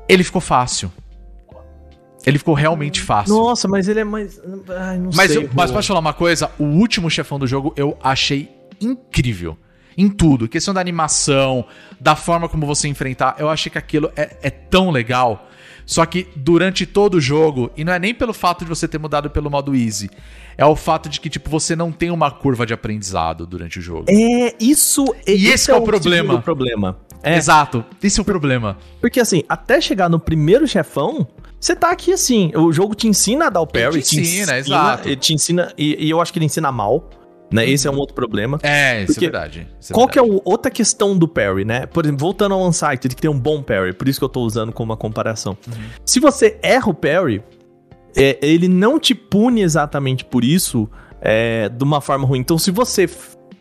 [0.08, 0.92] ele ficou fácil.
[2.26, 3.36] Ele ficou realmente fácil.
[3.36, 4.40] Nossa, mas ele é mais.
[4.70, 5.44] Ai, não mas, sei.
[5.44, 6.50] eu, mas posso falar uma coisa?
[6.58, 8.50] O último chefão do jogo eu achei
[8.80, 9.58] incrível.
[9.96, 10.48] Em tudo.
[10.48, 11.66] Questão da animação,
[12.00, 13.36] da forma como você enfrentar.
[13.38, 15.48] Eu achei que aquilo é, é tão legal.
[15.86, 18.98] Só que durante todo o jogo, e não é nem pelo fato de você ter
[18.98, 20.10] mudado pelo modo easy,
[20.58, 23.82] é o fato de que, tipo, você não tem uma curva de aprendizado durante o
[23.82, 24.06] jogo.
[24.10, 25.14] É, isso.
[25.28, 26.30] E esse é o problema.
[26.30, 26.98] segundo problema.
[27.24, 27.86] É, Exato.
[28.04, 28.78] Esse é o problema.
[29.00, 31.26] porque assim, até chegar no primeiro chefão,
[31.60, 34.02] você tá aqui assim, o jogo te ensina a dar o parry.
[34.02, 35.08] te ensina, exato.
[35.08, 37.10] Ele te ensina, e, e eu acho que ele ensina mal,
[37.50, 37.70] né?
[37.70, 38.60] Esse é um outro problema.
[38.64, 39.68] É, isso é verdade.
[39.80, 40.42] Isso Qual que é verdade.
[40.44, 41.86] a outra questão do parry, né?
[41.86, 44.42] Por exemplo, voltando ao Unsighted, que tem um bom parry, por isso que eu tô
[44.42, 45.56] usando como uma comparação.
[45.68, 45.74] Uhum.
[46.04, 47.44] Se você erra o parry,
[48.16, 50.90] é, ele não te pune exatamente por isso
[51.22, 52.40] é, de uma forma ruim.
[52.40, 53.08] Então, se você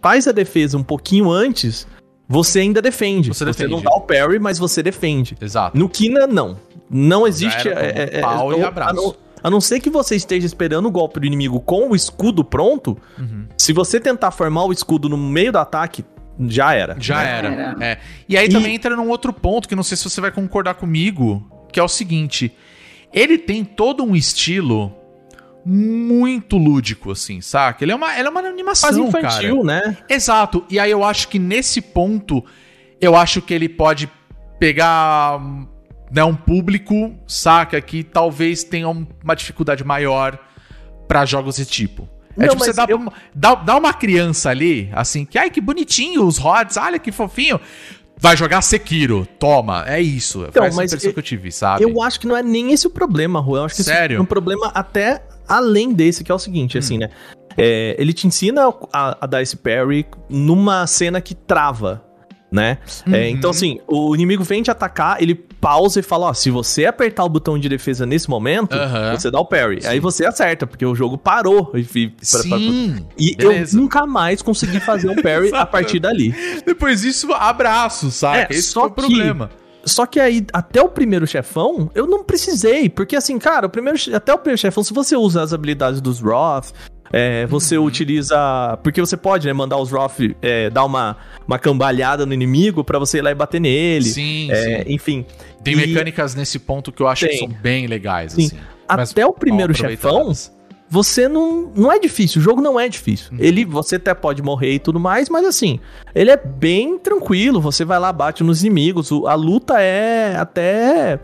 [0.01, 1.87] faz a defesa um pouquinho antes,
[2.33, 3.29] você ainda defende.
[3.29, 3.71] Você Você, defende.
[3.73, 5.37] não dá o parry, mas você defende.
[5.41, 5.77] Exato.
[5.79, 6.57] No Kina, não.
[6.89, 7.69] Não existe.
[7.69, 8.91] era, é, toma um pau e ou- abraço.
[8.91, 9.15] A não,
[9.45, 12.97] a não ser que você esteja esperando o golpe do inimigo com o escudo pronto,
[13.19, 13.47] Uhum.
[13.59, 16.05] se você tentar formar o escudo no meio do ataque,
[16.49, 16.95] já era.
[16.99, 17.49] Já Já era.
[17.49, 17.77] era.
[17.85, 17.99] É.
[18.29, 20.75] E aí E- também entra num outro ponto que não sei se você vai concordar
[20.75, 22.51] comigo, que é o seguinte:
[23.13, 24.93] ele tem todo um estilo
[25.65, 27.85] muito lúdico, assim, saca?
[27.85, 29.81] Ele é uma, ele é uma animação, Quase infantil, cara.
[29.89, 29.97] né?
[30.09, 30.65] Exato.
[30.69, 32.45] E aí eu acho que nesse ponto,
[33.01, 34.11] eu acho que ele pode
[34.59, 35.41] pegar
[36.11, 40.39] né, um público, saca, que talvez tenha um- uma dificuldade maior
[41.09, 42.07] pra jogos desse tipo.
[42.37, 45.39] É Não, tipo, você mas dá, eu- uma- dá, dá uma criança ali, assim, que
[45.39, 47.59] ai que bonitinho os rods, olha que fofinho.
[48.19, 50.41] Vai jogar Sekiro, toma, é isso.
[50.49, 51.83] Então, Foi essa mas impressão eu- que eu tive, sabe?
[51.83, 53.59] Eu acho que não é nem esse o problema, Rui.
[53.59, 54.19] Eu acho que Sério?
[54.19, 57.09] é um problema até além desse, que é o seguinte, assim, né?
[57.57, 62.03] É, ele te ensina a, a dar esse parry numa cena que trava,
[62.51, 62.79] né?
[63.11, 66.87] É, então, assim, o inimigo vem te atacar, ele pausa e fala, ó, se você
[66.87, 69.17] apertar o botão de defesa nesse momento, Aham.
[69.17, 69.81] você dá o parry.
[69.83, 69.89] Sim.
[69.89, 71.71] Aí você acerta, porque o jogo parou.
[71.75, 72.17] E, e- pra-
[72.49, 73.77] pra- Sim, e beleza.
[73.77, 76.35] eu nunca mais consegui fazer um parry a partir dali.
[76.67, 78.53] Depois disso, abraço, saca?
[78.53, 79.51] É, Esse só foi o que- problema.
[79.85, 82.89] Só que aí, até o primeiro chefão, eu não precisei.
[82.89, 86.21] Porque assim, cara, o primeiro, até o primeiro chefão, se você usa as habilidades dos
[86.21, 86.71] Roth,
[87.13, 87.85] é, você Uhum.
[87.87, 88.79] utiliza.
[88.83, 91.17] Porque você pode, né, mandar os Roth é, dar uma,
[91.47, 94.05] uma cambalhada no inimigo pra você ir lá e bater nele.
[94.07, 94.93] Sim, É, sim.
[94.95, 95.27] enfim.
[95.65, 98.47] Tem E mecânicas nesse ponto que eu acho que são bem legais, Sim.
[98.47, 98.59] assim.
[98.89, 100.33] Mas Até o primeiro mal chefão.
[100.93, 101.73] Você não.
[101.75, 103.33] Não é difícil, o jogo não é difícil.
[103.33, 103.39] Uhum.
[103.41, 105.81] Ele, você até pode morrer e tudo mais, mas assim,
[106.15, 107.63] ele é bem tranquilo.
[107.63, 109.11] Você vai lá, bate nos inimigos.
[109.27, 111.19] a luta é até.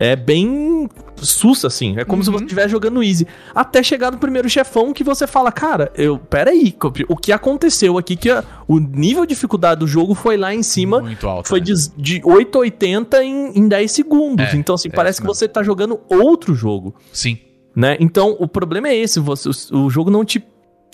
[0.00, 1.96] É bem sussa, assim.
[1.98, 2.38] É como se Uhum.
[2.38, 3.26] você estivesse jogando easy.
[3.52, 6.16] Até chegar no primeiro chefão que você fala, cara, eu.
[6.16, 8.14] Pera aí, Copri, o que aconteceu aqui?
[8.14, 11.00] Que a- o nível de dificuldade do jogo foi lá em cima.
[11.00, 11.48] Muito alto.
[11.48, 11.64] Foi né?
[11.66, 14.46] de, de 8 a 80 em, em 10 segundos.
[14.46, 17.36] É, então, assim, é parece que você tá jogando outro jogo Sim.
[17.78, 17.96] Né?
[18.00, 20.44] Então, o problema é esse, você, o, o jogo não te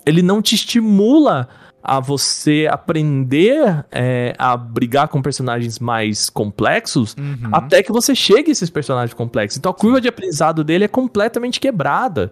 [0.04, 1.48] ele não te estimula
[1.82, 7.48] a você aprender é, a brigar com personagens mais complexos Uhum.
[7.52, 9.56] até que você chegue a esses personagens complexos.
[9.56, 12.30] Então a curva de aprendizado dele é completamente quebrada.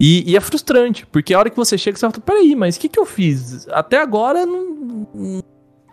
[0.00, 2.80] E, e é frustrante, porque a hora que você chega, você fala, peraí, mas o
[2.80, 3.68] que, que eu fiz?
[3.68, 5.42] Até agora não, não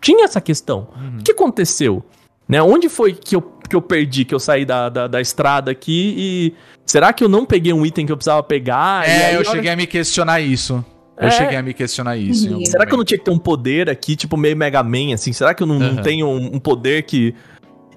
[0.02, 0.88] tinha essa questão.
[0.96, 1.18] Uhum.
[1.20, 2.02] O que aconteceu?
[2.48, 2.60] Né?
[2.60, 6.14] Onde foi que eu, que eu perdi, que eu saí da, da, da estrada aqui
[6.18, 6.54] e...
[6.84, 9.06] Será que eu não peguei um item que eu precisava pegar?
[9.08, 10.84] E aí, É, a eu hora cheguei a me questionar isso.
[11.16, 11.30] Eu É.
[11.30, 12.48] cheguei a me questionar isso.
[12.66, 15.32] Será que eu não tinha que ter um poder aqui, tipo meio Mega Man, assim?
[15.32, 16.02] Será que eu não, não Aham.
[16.02, 17.34] tenho um, um poder que.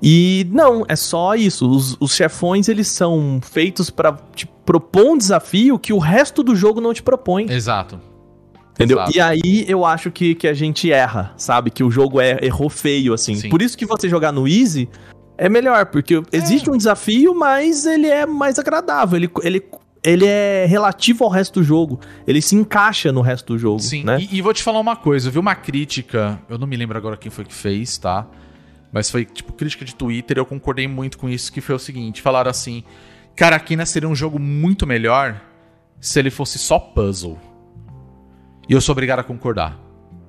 [0.01, 1.67] E não, é só isso.
[1.69, 6.55] Os, os chefões, eles são feitos pra te propor um desafio que o resto do
[6.55, 7.49] jogo não te propõe.
[7.49, 7.99] Exato.
[8.73, 8.97] Entendeu?
[8.97, 9.15] exato.
[9.15, 11.69] E aí eu acho que, que a gente erra, sabe?
[11.71, 13.35] Que o jogo é, errou feio, assim.
[13.35, 13.49] Sim.
[13.49, 14.89] Por isso que você jogar no Easy
[15.43, 19.17] é melhor, porque existe um desafio, mas ele é mais agradável.
[19.17, 19.61] Ele, ele,
[20.01, 21.99] ele é relativo ao resto do jogo.
[22.25, 23.81] Ele se encaixa no resto do jogo.
[23.81, 24.19] Sim, né?
[24.21, 26.97] e, e vou te falar uma coisa, eu vi uma crítica, eu não me lembro
[26.97, 28.25] agora quem foi que fez, tá?
[28.89, 32.21] Mas foi, tipo, crítica de Twitter, eu concordei muito com isso, que foi o seguinte,
[32.21, 32.81] falaram assim,
[33.35, 35.41] cara, Kina seria um jogo muito melhor
[35.99, 37.37] se ele fosse só puzzle.
[38.69, 39.77] E eu sou obrigado a concordar,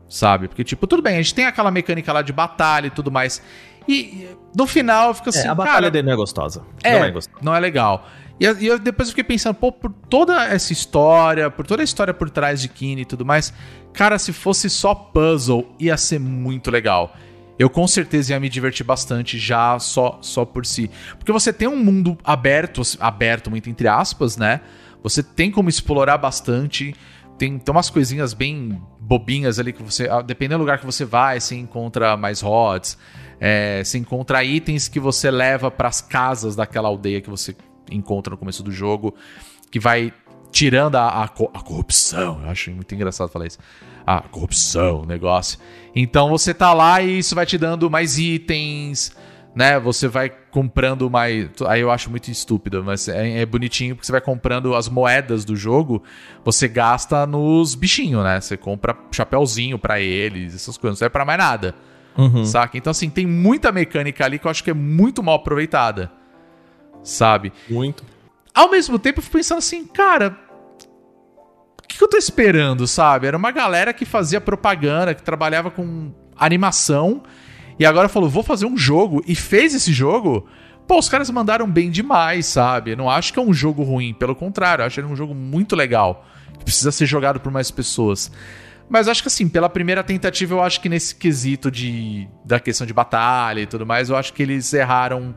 [0.09, 0.49] sabe?
[0.49, 3.41] Porque, tipo, tudo bem, a gente tem aquela mecânica lá de batalha e tudo mais,
[3.89, 6.63] e no final fica assim, É, a batalha cara, dele não é gostosa.
[6.83, 7.39] é, Não é gostosa.
[7.43, 8.07] não é legal.
[8.41, 11.85] E, eu- e eu depois fiquei pensando, pô, por toda essa história, por toda a
[11.85, 13.53] história por trás de Kine e tudo mais,
[13.93, 17.15] cara, se fosse só puzzle, ia ser muito legal.
[17.57, 20.91] Eu com certeza ia me divertir bastante já só, só por si.
[21.17, 24.61] Porque você tem um mundo aberto, aberto muito entre aspas, né?
[25.05, 26.95] Você tem como explorar bastante.
[27.39, 30.09] Tem, tem umas coisinhas bem bobinhas ali que você.
[30.09, 32.97] ah, Dependendo do lugar que você vai, você encontra mais rods.
[33.41, 37.55] É, você encontra itens que você leva pras casas daquela aldeia que você
[37.91, 39.15] encontra no começo do jogo.
[39.71, 40.13] Que vai
[40.55, 43.59] tirando a, a, a corrupção, eu acho muito engraçado falar isso.
[44.07, 45.59] A corrupção, negócio.
[45.97, 49.11] Então você tá lá e isso vai te dando mais itens,
[49.55, 49.79] né?
[49.79, 51.49] Você vai comprando mais.
[51.67, 55.45] Aí eu acho muito estúpido, mas é, é bonitinho porque você vai comprando as moedas
[55.45, 56.03] do jogo,
[56.45, 58.41] você gasta nos bichinhos, né?
[58.41, 61.75] Você compra chapéuzinho pra eles, essas coisas, não serve pra mais nada.
[62.17, 62.45] Uhum.
[62.45, 62.77] Saca?
[62.77, 66.11] Então, assim, tem muita mecânica ali que eu acho que é muito mal aproveitada.
[67.03, 67.53] Sabe?
[67.69, 68.05] Muito.
[68.55, 70.39] Ao mesmo tempo, eu fico pensando assim, cara.
[71.83, 73.27] O que, que eu tô esperando, sabe?
[73.27, 77.23] Era uma galera que fazia propaganda, que trabalhava com animação,
[77.79, 80.47] e agora falou: vou fazer um jogo, e fez esse jogo.
[80.87, 82.91] Pô, os caras mandaram bem demais, sabe?
[82.91, 85.75] Eu não acho que é um jogo ruim, pelo contrário, acho ele um jogo muito
[85.75, 86.27] legal,
[86.59, 88.31] que precisa ser jogado por mais pessoas.
[88.89, 92.87] Mas acho que assim, pela primeira tentativa, eu acho que nesse quesito de da questão
[92.87, 95.35] de batalha e tudo mais, eu acho que eles erraram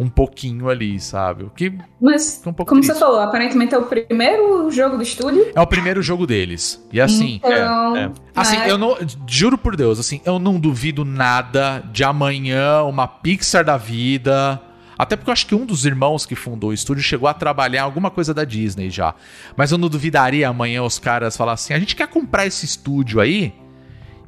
[0.00, 1.44] um pouquinho ali, sabe?
[1.44, 1.70] O que
[2.00, 2.94] Mas, um pouco como triste.
[2.94, 5.52] você falou, aparentemente é o primeiro jogo do estúdio.
[5.54, 6.82] é o primeiro jogo deles.
[6.90, 8.10] E assim, Então, é.
[8.34, 8.96] assim, né, eu não
[9.28, 14.58] juro por Deus, assim, eu não duvido nada de amanhã uma Pixar da vida.
[14.96, 17.82] Até porque eu acho que um dos irmãos que fundou o estúdio chegou a trabalhar
[17.82, 19.14] alguma coisa da Disney já.
[19.54, 23.20] Mas eu não duvidaria amanhã os caras falar assim: a gente quer comprar esse estúdio
[23.20, 23.52] aí.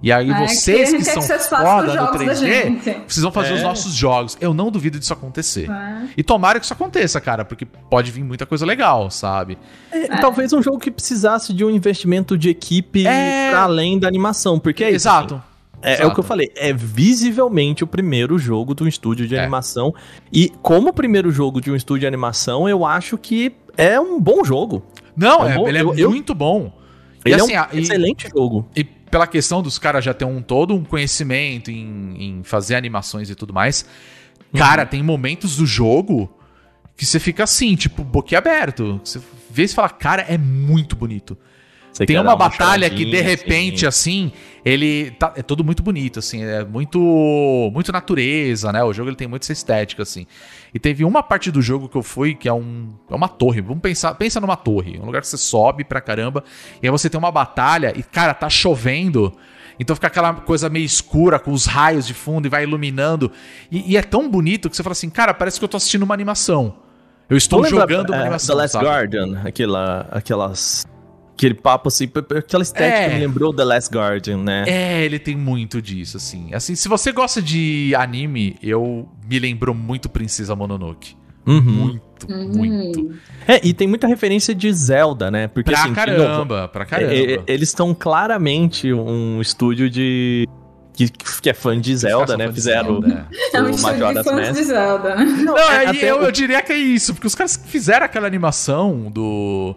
[0.03, 1.95] E aí É, vocês que a que, gente quer são que vocês façam foda os
[1.95, 2.85] no jogos da 3D, gente.
[3.07, 3.55] vocês vão fazer É.
[3.55, 4.37] os nossos jogos.
[4.41, 5.71] Eu não duvido disso acontecer.
[5.71, 6.09] É.
[6.17, 9.57] E tomara que isso aconteça, cara, porque pode vir muita coisa legal, sabe?
[9.93, 13.51] É, Talvez um jogo que precisasse de um investimento de equipe É.
[13.51, 15.35] pra além da animação, porque é isso, Exato.
[15.37, 15.43] assim,
[15.83, 19.37] é, é o que eu falei, é visivelmente o primeiro jogo de um estúdio de
[19.37, 19.41] É.
[19.41, 19.95] animação.
[20.33, 24.43] E como primeiro jogo de um estúdio de animação, eu acho que é um bom
[24.45, 24.83] jogo.
[25.17, 26.73] Não, É é, bom, ele é eu- eu- muito bom.
[27.25, 28.67] Ele assim, é um a- e- excelente jogo.
[28.77, 33.31] E pela questão dos caras já ter um todo um conhecimento em, em fazer animações
[33.31, 33.85] e tudo mais,
[34.53, 34.59] Uhum.
[34.59, 36.35] cara, tem momentos do jogo
[36.97, 39.01] que você fica assim, tipo, boquiaberto.
[39.03, 39.19] Você
[39.51, 41.39] vê e fala, cara, é muito bonito.
[41.93, 44.33] Você Tem uma dar batalha que, de repente, assim,
[44.65, 46.99] ele tá, é tudo muito bonito, assim, é muito
[47.73, 48.83] muito natureza, né?
[48.83, 50.27] O jogo ele tem muito essa estética, assim.
[50.73, 53.61] E teve uma parte do jogo que eu fui, que é, um, é uma torre.
[53.61, 56.43] Vamos pensar, pensa numa torre, um lugar que você sobe pra caramba,
[56.83, 59.31] e aí você tem uma batalha e, cara, tá chovendo.
[59.79, 63.31] Então fica aquela coisa meio escura, com os raios de fundo e vai iluminando.
[63.71, 66.05] E, e é tão bonito que você fala assim, cara, parece que eu tô assistindo
[66.05, 66.75] uma animação.
[67.29, 68.55] Eu estou jogando uma é, animação.
[68.55, 68.87] The Last sabe?
[68.87, 70.87] Guardian, aquela, aquelas...
[71.43, 73.15] Aquele papo assim, aquela estética É.
[73.15, 74.63] me lembrou The Last Guardian, né?
[74.69, 76.55] É, ele tem muito disso, assim.
[76.55, 81.17] Assim, se você gosta de anime, eu me lembrou muito Princesa Mononoke.
[81.45, 81.61] Uhum.
[81.61, 82.53] Muito, Hum.
[82.55, 83.11] muito.
[83.49, 85.49] É, e tem muita referência de Zelda, né?
[85.49, 87.13] Porque Pra assim, de novo, caramba, pra caramba.
[87.13, 90.49] é, é, eles estão claramente um estúdio de.
[90.95, 92.45] Que, que é fã de Zelda, né?
[92.45, 93.57] Fã de Fizeram Zelda, é.
[93.57, 94.53] É um o estúdio de Majora's fãs Mask.
[94.55, 95.25] de Zelda, né?
[95.43, 98.29] Não, é, eu, o- eu diria que é isso, porque os caras que fizeram aquela
[98.29, 99.75] animação do,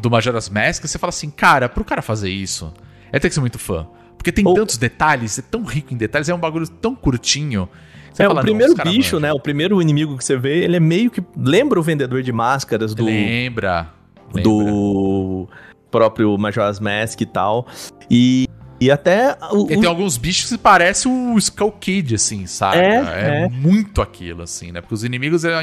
[0.00, 2.72] do Majora's Mask, você fala assim, cara, pro cara fazer isso,
[3.12, 3.86] é ter que ser muito fã.
[4.16, 7.68] Porque tem Ou- tantos detalhes, é tão rico em detalhes, é um bagulho tão curtinho.
[8.12, 9.20] Você É, fala, o primeiro bicho, manjam.
[9.20, 9.32] né?
[9.32, 11.22] O primeiro inimigo que você vê, ele é meio que.
[11.36, 13.88] Lembra o vendedor de máscaras do, Lembra.
[14.34, 14.42] lembra.
[14.42, 15.48] do
[15.90, 17.66] próprio Majora's Mask e tal.
[18.10, 18.48] E,
[18.80, 19.36] e até.
[19.52, 22.78] O, E o- tem alguns bichos que parecem o Skull Kid, assim, sabe?
[22.78, 23.48] É, É, é.
[23.48, 24.80] muito aquilo, assim, né?
[24.80, 25.54] Porque os inimigos, é,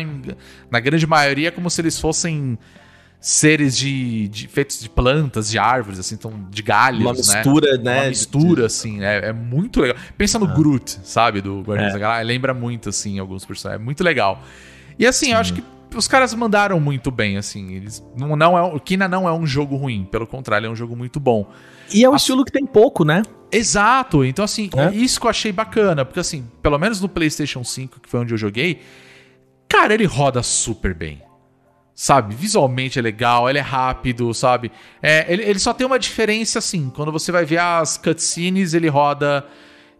[0.71, 2.57] na grande maioria, é como se eles fossem
[3.19, 7.17] seres de, de- feitos de plantas, de árvores, assim, então, de galhos, uma né?
[7.17, 7.99] mistura, né?
[8.01, 9.29] Uma mistura, assim, né?
[9.29, 9.97] É muito legal.
[10.17, 11.41] Pensa no Groot, sabe?
[11.41, 11.93] Do Guardiões É.
[11.93, 12.25] da Galáxia.
[12.25, 13.81] Lembra muito, assim, alguns personagens.
[13.81, 14.41] É muito legal.
[14.99, 15.63] E assim, eu acho que
[15.95, 17.73] os caras mandaram muito bem, assim.
[17.73, 20.75] Eles não, não é, o Kina não é um jogo ruim, pelo contrário, é um
[20.75, 21.49] jogo muito bom.
[21.93, 23.21] E é um estilo que tem pouco, né?
[23.51, 24.23] Exato.
[24.25, 24.93] Então, assim, É.
[24.93, 26.03] isso que eu achei bacana.
[26.05, 28.81] Porque, assim, pelo menos no PlayStation 5, que foi onde eu joguei,
[29.69, 31.21] cara, ele roda super bem.
[31.97, 32.35] Sabe?
[32.35, 34.69] Visualmente é legal, ele é rápido, sabe?
[35.01, 36.91] É, ele, ele só tem uma diferença, assim.
[36.93, 39.45] Quando você vai ver as cutscenes, ele roda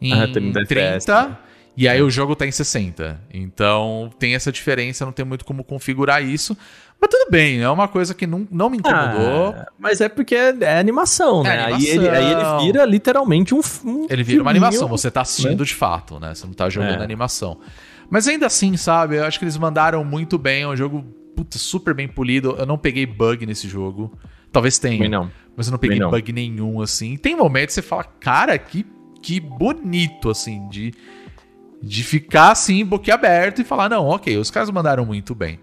[0.01, 1.37] em Ah, 30 30, FPS, né?
[1.77, 3.21] e aí o jogo tá em 60.
[3.33, 6.57] Então tem essa diferença, não tem muito como configurar isso.
[6.99, 9.53] Mas tudo bem, é uma coisa que não, não me incomodou.
[9.57, 11.55] Ah, mas é porque é, é animação, né?
[11.55, 12.57] É Aí, ele, aí animação.
[12.59, 13.61] ele vira literalmente um.
[13.85, 16.35] um Ele vira uma animação, você tá assistindo de fato, né?
[16.35, 17.03] Você não tá jogando É.
[17.03, 17.57] animação.
[18.09, 19.15] Mas ainda assim, sabe?
[19.15, 20.63] Eu acho que eles mandaram muito bem.
[20.63, 21.05] É um jogo
[21.35, 22.55] puta, super bem polido.
[22.57, 24.11] Eu não peguei bug nesse jogo.
[24.51, 25.09] Talvez tenha.
[25.09, 25.29] Não.
[25.55, 26.09] Mas eu não peguei não.
[26.09, 27.17] bug nenhum, assim.
[27.17, 28.85] Tem momentos que você fala, cara, que,
[29.21, 30.93] que bonito, assim, de,
[31.81, 35.59] de ficar assim, boquiaberto e falar, não, ok, os caras mandaram muito bem.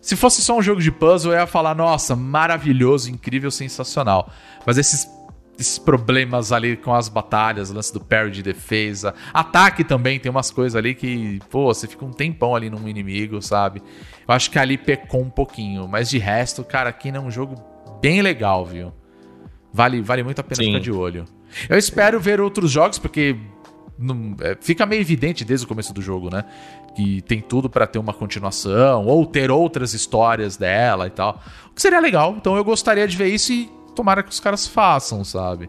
[0.00, 4.30] Se fosse só um jogo de puzzle, eu ia falar, nossa, maravilhoso, incrível, sensacional.
[4.64, 5.08] Mas esses,
[5.58, 10.50] esses problemas ali com as batalhas, lance do parry de defesa, ataque também, tem umas
[10.50, 13.82] coisas ali que, pô, você fica um tempão ali num inimigo, sabe?
[14.28, 17.30] Eu acho que ali pecou um pouquinho, mas de resto, cara, aqui não é um
[17.30, 17.54] jogo
[18.02, 18.92] bem legal, viu?
[19.72, 20.66] Vale, vale muito a pena Sim.
[20.66, 21.24] ficar de olho.
[21.68, 23.36] Eu espero ver outros jogos, porque
[23.98, 26.44] não- é, fica meio evidente desde o começo do jogo, né?
[26.94, 31.40] Que tem tudo pra ter uma continuação, ou ter outras histórias dela e tal.
[31.70, 32.34] O que seria legal.
[32.36, 35.68] Então eu gostaria de ver isso e tomara que os caras façam, sabe?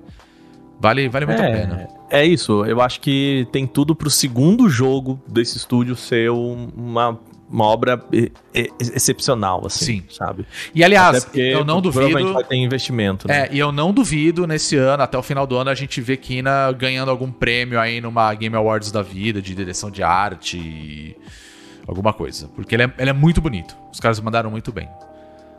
[0.79, 1.87] Vale, vale muito a pena.
[2.11, 6.69] É, é isso, eu acho que tem tudo pro segundo jogo desse estúdio ser um-
[6.77, 7.19] uma,
[7.49, 7.99] uma obra
[8.79, 10.03] excepcional, assim, Sim.
[10.09, 10.45] sabe?
[10.75, 12.33] E aliás, porque eu não provavelmente duvido.
[12.33, 13.45] vai ter investimento, né?
[13.47, 16.17] É, e eu não duvido nesse ano, até o final do ano, a gente ver
[16.17, 21.15] Kina ganhando algum prêmio aí numa Game Awards da vida, de direção de arte,
[21.87, 22.47] alguma coisa.
[22.55, 23.75] Porque ele é, ele é muito bonito.
[23.91, 24.87] Os caras mandaram muito bem.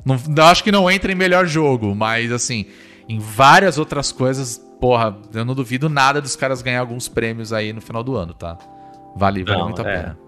[0.04, 2.66] Não, eu acho que não entra em melhor jogo, mas assim,
[3.08, 7.72] em várias outras coisas, porra, eu não duvido nada dos caras ganhar alguns prêmios aí
[7.72, 8.56] no final do ano, tá?
[9.16, 9.96] Vale, vale Não, muito a é.
[9.96, 10.18] pena.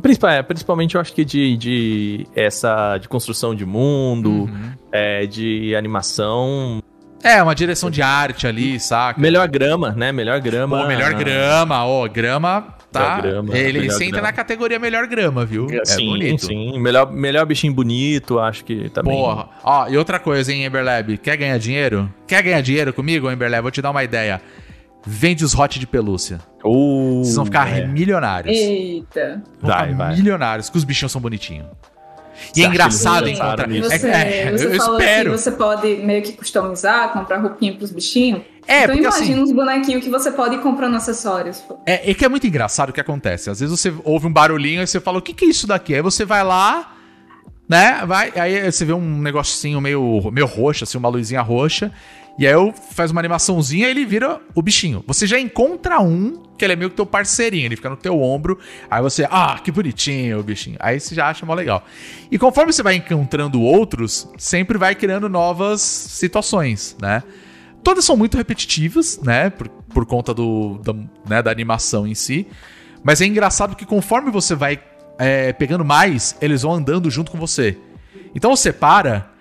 [0.00, 4.72] Principal- é, principalmente eu acho que de, de essa de construção de mundo, Uhum.
[4.90, 6.82] é, de animação,
[7.22, 9.20] É, uma direção de arte ali, saca?
[9.20, 10.10] melhor grama, né?
[10.10, 10.80] Melhor grama.
[10.80, 13.20] Pô, melhor grama, ó, grama tá.
[13.20, 14.22] Grama, ele entra grama.
[14.22, 15.66] na categoria melhor grama, viu?
[15.70, 16.46] É sim, bonito.
[16.46, 16.78] sim.
[16.78, 19.14] Melhor, melhor bichinho bonito, acho que também.
[19.16, 19.48] Porra.
[19.64, 21.16] Ó, e outra coisa, hein, Emberlab?
[21.18, 22.12] Quer ganhar dinheiro?
[22.26, 23.62] Quer ganhar dinheiro comigo, Emberlab?
[23.62, 24.40] Vou te dar uma ideia.
[25.04, 26.38] Vende os hot de pelúcia.
[26.64, 27.86] Uh, Vocês vão ficar é.
[27.86, 28.56] milionários.
[28.56, 29.42] Eita.
[29.60, 30.14] Vão Vai, ficar vai.
[30.16, 31.66] milionários, que os bichinhos são bonitinhos.
[32.54, 33.68] E Você é engraçado encontrar.
[33.68, 33.92] nisso?
[33.92, 35.30] É, Você, é, você eu falou espero.
[35.30, 38.42] que você pode meio que customizar, comprar roupinha pros bichinhos.
[38.66, 41.58] É, então porque imagina assim- uns bonequinhos que você pode ir comprando acessórios.
[41.58, 41.78] pô.
[41.86, 43.50] É, é que é muito engraçado o que acontece.
[43.50, 45.94] Às vezes você ouve um barulhinho e você fala, o que, que é isso daqui?
[45.94, 46.94] Aí você vai lá,
[47.68, 48.04] né?
[48.06, 51.90] Vai, aí você vê um negocinho meio, meio roxo, assim, uma luzinha roxa.
[52.38, 55.04] E aí eu faz uma animaçãozinha e ele vira o bichinho.
[55.06, 58.18] Você já encontra um que ele é meio que teu parceirinho, ele fica no teu
[58.22, 58.58] ombro.
[58.90, 60.76] Aí você, ah, que bonitinho o bichinho.
[60.80, 61.84] Aí você já acha mó legal.
[62.30, 67.22] E conforme você vai encontrando outros, sempre vai criando novas situações, né?
[67.82, 69.50] Todas são muito repetitivas, né?
[69.50, 70.94] Por, por conta do, da,
[71.28, 72.46] né, da animação em si.
[73.02, 74.80] Mas é engraçado que conforme você vai
[75.18, 77.76] é, pegando mais, eles vão andando junto com você.
[78.34, 79.31] Então você para.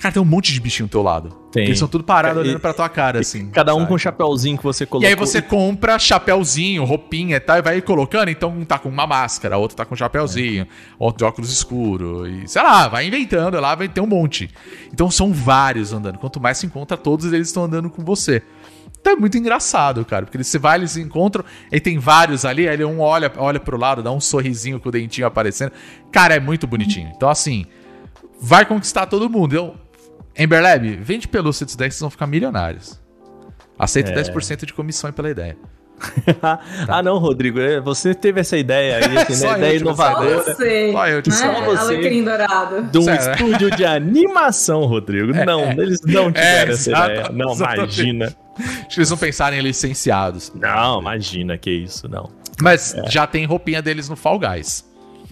[0.00, 1.28] Cara, tem um monte de bichinho do teu lado.
[1.52, 1.64] Tem.
[1.66, 3.50] Eles são tudo parados E- olhando pra tua cara, assim.
[3.50, 3.88] Cada um sabe?
[3.88, 5.08] com um chapéuzinho que você E colocou.
[5.08, 8.30] aí você compra chapéuzinho, roupinha e tal, e vai colocando.
[8.30, 10.66] Então um tá com uma máscara, outro tá com um chapéuzinho,
[10.98, 12.26] outro de óculos escuro.
[12.26, 14.48] E sei lá, vai inventando lá, vai ter um monte.
[14.92, 16.18] Então são vários andando.
[16.18, 18.42] Quanto mais se encontra, todos eles estão andando com você.
[19.00, 20.24] Então é muito engraçado, cara.
[20.24, 23.76] Porque você vai, eles se encontram, e tem vários ali, aí um olha, olha pro
[23.78, 25.72] lado, dá um sorrisinho com o dentinho aparecendo.
[26.10, 27.10] Cara, é muito bonitinho.
[27.14, 27.66] Então, assim,
[28.40, 29.54] vai conquistar todo mundo.
[29.54, 29.74] Eu,
[30.38, 33.00] Emberlab, vende pelúcia disso daí, vocês vão ficar milionários.
[33.78, 34.14] Aceita É.
[34.22, 35.56] 10% de comissão pela ideia.
[36.88, 40.42] ah, não, Rodrigo, é, você teve essa ideia aí, assim, né, ideia essa Só inovadora.
[40.42, 40.92] você.
[40.92, 41.36] Só eu te né?
[41.36, 41.78] só você.
[41.94, 42.82] Alecrim dourado.
[42.84, 43.32] De um Sério?
[43.32, 45.32] estúdio de animação, Rodrigo.
[45.44, 47.28] não, eles não tiveram essa exato- ideia.
[47.32, 48.00] Não, exatamente.
[48.00, 48.36] imagina.
[48.58, 50.50] Acho que eles não pensarem em licenciados.
[50.54, 52.30] Não, imagina que isso, não.
[52.62, 54.84] Mas já tem roupinha deles no Fall Guys.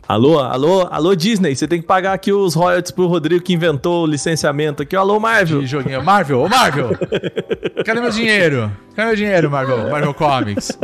[0.09, 4.05] Alô, alô, alô, Disney, você tem que pagar aqui os royalties pro Rodrigo que inventou
[4.05, 4.97] o licenciamento aqui.
[4.97, 5.61] Alô, Marvel.
[5.61, 6.03] De joguinho.
[6.03, 6.93] Marvel, ô Marvel!
[7.85, 8.73] Cadê meu dinheiro?
[8.97, 9.91] Cadê meu dinheiro, Marvel?
[9.91, 10.79] Marvel Comics.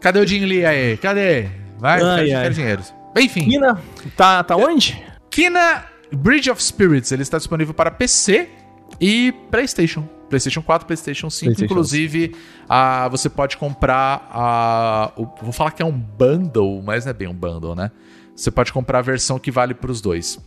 [0.00, 0.96] Cadê o Jim Lee aí?
[0.98, 1.48] Cadê?
[1.80, 2.42] Vai, Ai, quero, ai.
[2.42, 2.82] quero dinheiro.
[3.18, 3.80] Enfim, Kina,
[4.16, 5.02] tá, tá onde?
[5.28, 8.48] Kina Bridge of Spirits, ele está disponível para PC
[9.00, 10.08] e PlayStation.
[10.30, 11.44] PlayStation 4, PlayStation 5.
[11.44, 12.34] PlayStation Inclusive,
[12.68, 15.12] ah, você pode comprar a.
[15.16, 17.90] o- vou falar que é um bundle, mas não é bem um bundle, né?
[18.34, 20.38] Você pode comprar a versão que vale para os dois.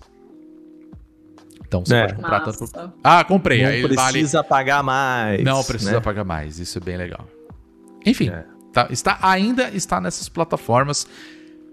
[1.68, 2.02] Então você É.
[2.02, 2.60] pode comprar tanto.
[2.62, 2.88] Massa.
[2.88, 2.94] Por...
[3.04, 3.62] Ah, comprei.
[3.64, 3.96] Não aí vale.
[4.20, 5.44] precisa pagar mais.
[5.44, 6.00] Não precisa né?
[6.00, 6.60] pagar mais.
[6.60, 7.28] Isso é bem legal.
[8.06, 8.46] Enfim, É.
[8.72, 11.08] tá- está, ainda está nessas plataformas.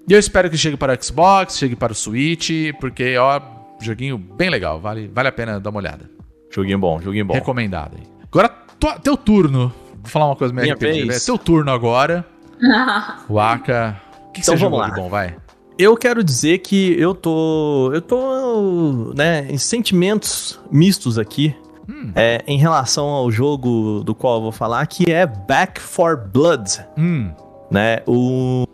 [0.09, 2.51] E eu espero que chegue para o Xbox, chegue para o Switch,
[2.81, 3.41] porque, ó,
[3.81, 4.81] joguinho bem legal.
[4.81, 6.11] Vale, vale a pena dar uma olhada.
[6.51, 7.35] Joguinho bom, joguinho bom.
[7.35, 8.03] Recomendado aí.
[8.31, 8.49] Agora,
[8.79, 9.73] tua- teu turno.
[10.03, 11.07] Vou falar uma coisa meio Minha RPG, vez.
[11.07, 11.19] né?
[11.25, 12.27] Teu turno agora.
[13.29, 14.01] Waka.
[14.29, 14.89] O que, que Então você vamos jogou lá.
[14.89, 15.37] de bom, vai?
[15.79, 17.91] Eu quero dizer que eu tô.
[17.93, 19.13] Eu tô.
[19.17, 21.55] né, em sentimentos mistos aqui.
[21.89, 22.13] Hum.
[22.15, 26.79] é, em relação ao jogo do qual eu vou falar, que é Back for Blood.
[26.97, 27.33] Hum.
[27.69, 28.01] Né?
[28.07, 28.65] O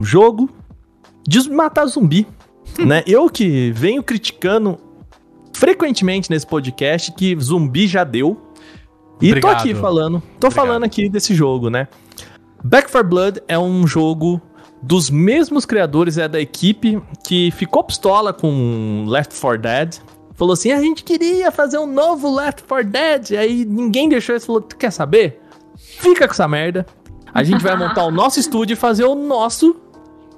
[0.00, 0.50] jogo
[1.26, 2.26] de matar zumbi.
[2.84, 3.02] né?
[3.06, 4.78] Eu que venho criticando
[5.60, 8.40] frequentemente nesse podcast que zumbi já deu.
[9.20, 9.52] E Obrigado.
[9.52, 10.22] tô aqui falando.
[10.40, 10.52] Tô Obrigado.
[10.54, 11.86] falando aqui desse jogo, né?
[12.64, 14.40] Back for Blood é um jogo
[14.82, 19.96] dos mesmos criadores, é da equipe que ficou pistola com Left 4 Dead.
[20.34, 23.32] Falou assim: a gente queria fazer um novo Left 4 Dead.
[23.32, 24.46] Aí ninguém deixou isso.
[24.46, 25.42] Falou: tu quer saber?
[25.76, 26.86] Fica com essa merda.
[27.34, 29.76] A gente vai montar o nosso estúdio e fazer o nosso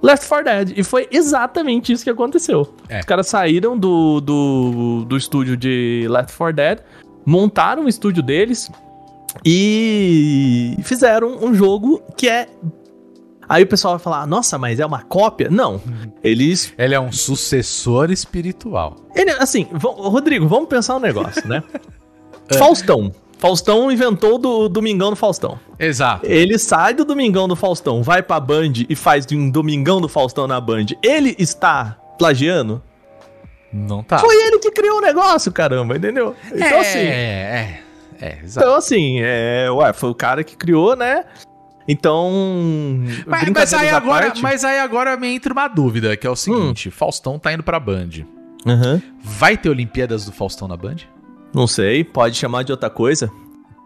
[0.03, 0.79] Left 4 Dead.
[0.79, 2.75] E foi exatamente isso que aconteceu.
[2.89, 3.01] É.
[3.01, 6.79] Os caras saíram do, do, do estúdio de Left 4 Dead,
[7.25, 8.71] montaram o estúdio deles
[9.45, 12.49] e fizeram um jogo que é.
[13.49, 15.49] Aí o pessoal vai falar, nossa, mas é uma cópia?
[15.51, 15.81] Não.
[16.23, 16.73] Eles.
[16.79, 18.97] Ele é um sucessor espiritual.
[19.15, 21.63] Ele, assim, Rodrigo, vamos pensar um negócio, né?
[22.59, 23.13] Faustão.
[23.43, 25.59] Faustão inventou do Domingão do Faustão.
[25.77, 26.25] Exato.
[26.25, 30.47] Ele sai do Domingão do Faustão, vai pra Band e faz um Domingão do Faustão
[30.47, 30.87] na Band.
[31.03, 32.81] Ele está plagiando?
[33.73, 34.21] Não tá.
[34.21, 36.37] Foi ele que criou o negócio, caramba, entendeu?
[36.55, 36.99] Então, é, assim.
[36.99, 37.81] é,
[38.21, 38.65] é, exato.
[38.65, 41.25] Então, assim, é, ué, foi o cara que criou, né?
[41.89, 42.31] Então.
[43.27, 46.37] Mas, mas aí agora, parte- mas aí agora me entra uma dúvida, que é o
[46.37, 48.11] seguinte: Faustão tá indo pra Band.
[48.65, 49.03] Aham.
[49.21, 50.99] Vai ter Olimpíadas do Faustão na Band?
[51.55, 53.31] Não sei, pode chamar de outra coisa.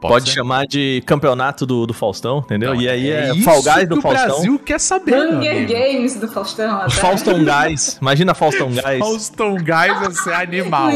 [0.01, 0.37] Pode, ser?
[0.37, 2.75] chamar de campeonato do, do Faustão, entendeu?
[2.75, 4.27] Não, e aí é, isso Fall Guys do que o Faustão.
[4.29, 5.17] Brasil quer saber.
[5.17, 5.67] Hunger.
[5.67, 6.81] Games do Faustão.
[6.83, 6.91] até.
[6.91, 7.99] Faustão Guys.
[8.01, 8.99] Imagina Faustão Guys.
[8.99, 10.91] Faustão Guys ia ser animal.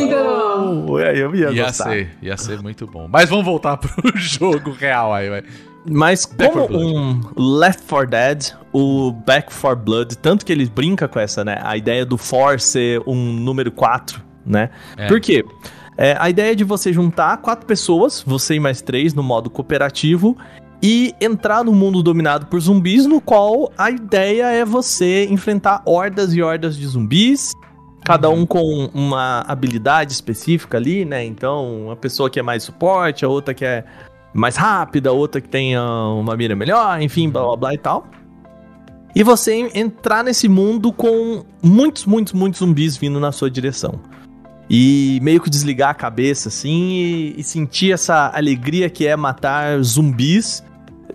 [0.87, 1.85] Oh, eu ia, Ia gostar.
[1.91, 3.09] ser, ia ser muito bom.
[3.11, 5.43] Mas vamos voltar pro jogo real aí, vai.
[5.89, 6.85] Mas como 4 Blood.
[6.85, 7.21] um
[7.59, 11.59] Left 4 Dead, o Back 4 Blood, tanto que ele brinca com essa, né?
[11.65, 14.69] A ideia do 4 ser um número 4, né?
[14.99, 15.09] É.
[15.09, 15.43] Por quê?
[16.03, 19.51] É, a ideia é de você juntar quatro pessoas, você e mais três, no modo
[19.51, 20.35] cooperativo,
[20.83, 26.33] e entrar no mundo dominado por zumbis, no qual a ideia é você enfrentar hordas
[26.33, 27.53] e hordas de zumbis,
[28.03, 31.23] cada um com uma habilidade específica ali, né?
[31.23, 33.85] Então, uma pessoa que é mais suporte, a outra que é
[34.33, 38.07] mais rápida, outra que tenha uma mira melhor, enfim, blá blá blá e tal.
[39.15, 44.01] E você en- entrar nesse mundo com muitos, muitos, muitos zumbis vindo na sua direção.
[44.73, 49.83] E meio que desligar a cabeça, assim, e, e sentir essa alegria que é matar
[49.83, 50.63] zumbis,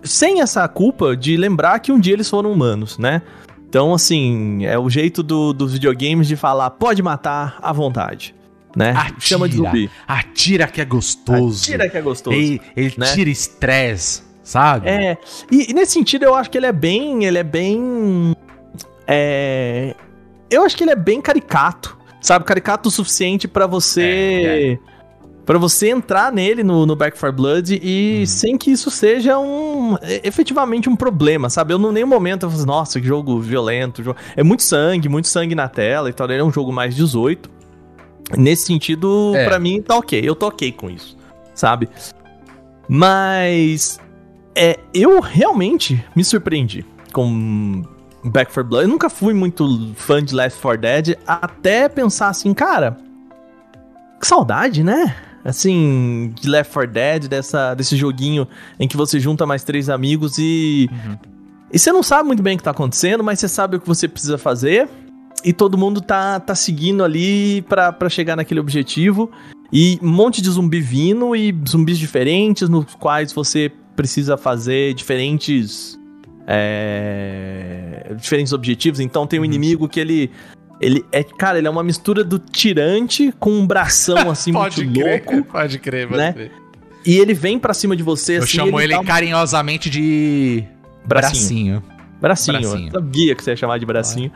[0.04, 3.22] sem essa culpa de lembrar que um dia eles foram humanos, né?
[3.66, 8.34] Então, assim, é o jeito do- dos videogames de falar, pode matar à vontade,
[8.76, 8.90] né?
[8.90, 9.16] Atira.
[9.20, 9.90] Chama de zumbi.
[10.06, 11.64] Atira que é gostoso.
[11.64, 12.36] Tira que é gostoso.
[12.36, 13.06] Ele, ele né?
[13.14, 14.86] tira estresse, sabe?
[14.88, 15.16] É,
[15.50, 18.36] e, e nesse sentido eu acho que ele é bem, ele é bem,
[19.06, 19.94] é,
[20.50, 24.96] eu acho que ele é bem caricato, sabe, caricato o suficiente pra você, É,
[25.46, 28.26] Pra você entrar nele no, no Back 4 Blood e Uhum.
[28.26, 31.72] sem que isso seja um, efetivamente um problema, sabe?
[31.72, 34.18] Eu não nenhum momento eu falo, assim, nossa, que jogo violento, jogo...
[34.34, 37.48] é muito sangue, muito sangue na tela e tal, ele é um jogo mais 18.
[38.36, 39.44] Nesse sentido, É.
[39.44, 41.16] pra mim tá ok, eu tô ok com isso,
[41.54, 41.88] sabe?
[42.88, 44.00] Mas
[44.54, 47.82] é, eu realmente me surpreendi com
[48.26, 48.84] Back 4 Blood.
[48.84, 52.96] Eu nunca fui muito fã de Left 4 Dead, até pensar assim, cara,
[54.20, 55.14] que saudade, né?
[55.44, 58.46] Assim, de Left 4 Dead, dessa, desse joguinho
[58.78, 60.90] em que você junta mais três amigos e.
[61.72, 63.86] E você não sabe muito bem o que tá acontecendo, mas você sabe o que
[63.86, 64.88] você precisa fazer.
[65.44, 69.30] E todo mundo tá, tá seguindo ali pra chegar naquele objetivo.
[69.72, 75.98] E um monte de zumbi vindo e zumbis diferentes, nos quais você precisa fazer diferentes.
[76.46, 79.00] É, diferentes objetivos.
[79.00, 80.30] Então tem um inimigo que ele.
[80.78, 85.00] Ele é, cara, ele é uma mistura do tirante com um bração assim Pode muito
[85.00, 85.44] crer, louco.
[85.50, 86.32] pode crer, pode né?
[86.32, 86.52] crer.
[87.06, 88.58] E ele vem pra cima de você Eu assim.
[88.58, 90.64] chamo ele dá um carinhosamente de
[91.06, 91.82] bracinho.
[92.20, 92.60] bracinho.
[92.60, 92.90] Bracinho.
[92.92, 94.30] Sabia que você ia chamar de bracinho.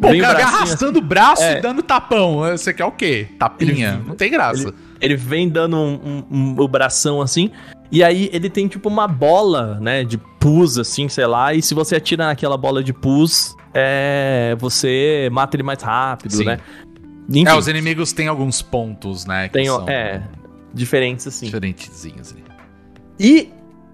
[0.00, 1.58] Pô, Vem o cara bracinho, arrastando o braço É.
[1.58, 2.38] e dando tapão.
[2.38, 3.28] Você quer o quê?
[3.38, 4.02] Tapinha?
[4.04, 4.62] Não tem graça.
[4.68, 4.74] Ele
[5.16, 7.50] vem dando um, um- um- o bração assim.
[7.90, 10.02] E aí ele tem tipo uma bola, né?
[10.04, 11.54] De pus, assim, sei lá.
[11.54, 16.44] E se você atira naquela bola de pus, é, você mata ele mais rápido, Sim.
[16.44, 16.58] né?
[17.28, 19.48] Enfim, É, os inimigos têm alguns pontos, né?
[19.48, 20.22] Tem, são é,
[20.72, 21.46] diferentes assim.
[21.46, 22.44] diferentezinhos ali.
[23.18, 23.50] E,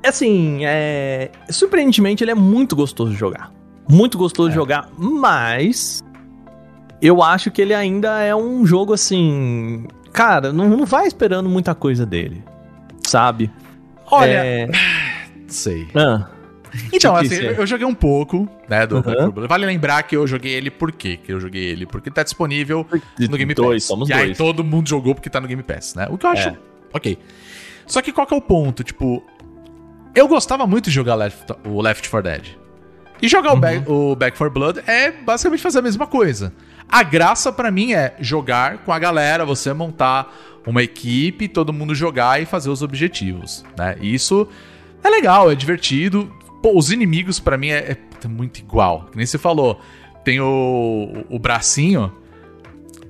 [0.07, 1.30] assim, é...
[1.50, 3.53] surpreendentemente ele é muito gostoso de jogar.
[3.88, 4.57] Muito gostoso de É.
[4.57, 6.03] jogar, mas
[7.00, 9.86] eu acho que ele ainda é um jogo assim.
[10.12, 12.42] Cara, não, não vai esperando muita coisa dele.
[13.06, 13.50] Sabe?
[14.10, 14.68] Olha, É...
[15.48, 15.88] sei.
[15.94, 16.28] Ah,
[16.92, 17.54] Então, assim, é?
[17.58, 19.02] eu joguei um pouco, né, do Uhum.
[19.02, 19.48] Back 4 Blood.
[19.48, 21.86] Vale lembrar que eu joguei ele por quê que eu joguei ele?
[21.86, 22.86] Porque tá disponível
[23.18, 23.88] no Game dois, Pass.
[23.88, 24.38] somos e aí dois.
[24.38, 26.06] todo mundo jogou porque tá no Game Pass, né?
[26.10, 26.48] O que eu acho...
[26.50, 26.56] É.
[26.94, 27.18] Ok.
[27.86, 28.82] Só que qual que é o ponto?
[28.84, 29.22] Tipo,
[30.14, 32.46] eu gostava muito de jogar Left, o Left 4 Dead.
[33.20, 34.12] E jogar o, Back, Uhum.
[34.12, 36.52] o Back 4 Blood é basicamente fazer a mesma coisa.
[36.89, 40.33] A graça pra mim é jogar com a galera, você montar
[40.66, 43.97] uma equipe, todo mundo jogar e fazer os objetivos, né?
[44.01, 44.49] Isso
[45.03, 46.30] é legal, é divertido.
[46.62, 49.07] Pô, os inimigos pra mim é, é muito igual.
[49.11, 49.80] Que nem você falou,
[50.24, 52.12] tem o, o bracinho.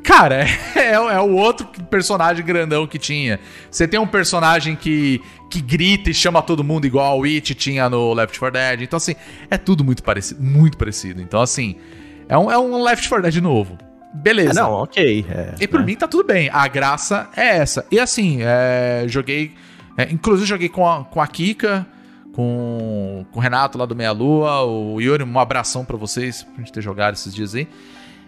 [0.03, 3.39] Cara, é, é o outro personagem grandão que tinha.
[3.71, 5.21] Você tem um personagem que,
[5.51, 8.83] que grita e chama todo mundo igual o It tinha no Left 4 Dead.
[8.83, 9.15] Então, assim,
[9.51, 11.21] é tudo muito parecido, muito parecido.
[11.21, 11.77] Então, assim,
[12.33, 13.77] É um, é um Left 4 Dead novo.
[14.15, 14.51] Beleza.
[14.61, 15.27] É, não, ok.
[15.29, 15.87] é, E por né?
[15.87, 16.49] mim tá tudo bem.
[16.53, 17.85] A graça é essa.
[17.91, 19.55] E assim, é, joguei.
[19.97, 21.87] é, inclusive joguei com a, com a Kika,
[22.35, 26.57] com, com o Renato lá do Meia Lua, o Yuri, um abração pra vocês, pra
[26.59, 27.69] gente ter jogado esses dias aí.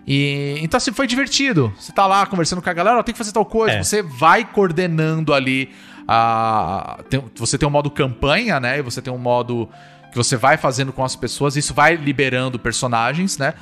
[0.06, 1.72] E, então, assim, foi divertido.
[1.78, 3.76] Você tá lá conversando com a galera, tem que fazer tal coisa.
[3.76, 3.82] É.
[3.82, 5.70] Você vai coordenando ali.
[6.06, 8.78] A, tem- você tem um modo campanha, né?
[8.78, 9.68] E você tem um modo
[10.10, 11.56] que você vai fazendo com as pessoas.
[11.56, 13.54] Isso vai liberando personagens, né?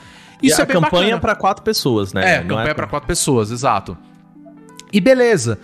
[0.43, 1.21] E Isso a é bem campanha bacana.
[1.21, 2.37] pra quatro pessoas, né?
[2.37, 3.97] É, Não campanha pra quatro pessoas, exato.
[4.93, 5.59] E beleza.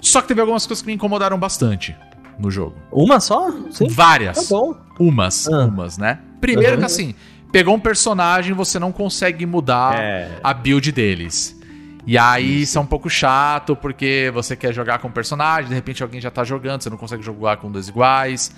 [0.00, 1.94] Só que teve algumas coisas que me incomodaram bastante
[2.38, 2.74] no jogo.
[2.90, 3.50] Uma só?
[3.70, 3.88] Sim.
[3.88, 4.48] Várias.
[4.48, 4.74] Tá bom.
[4.98, 5.66] Umas, Ah.
[5.66, 6.18] umas, né?
[6.40, 6.78] Primeiro Uhum.
[6.80, 7.14] que assim,
[7.52, 10.28] pegou um personagem, você não consegue mudar É.
[10.42, 11.58] a build deles.
[12.04, 15.74] E aí isso é um pouco chato, porque você quer jogar com o personagem, de
[15.74, 18.52] repente alguém já tá jogando, você não consegue jogar com dois iguais.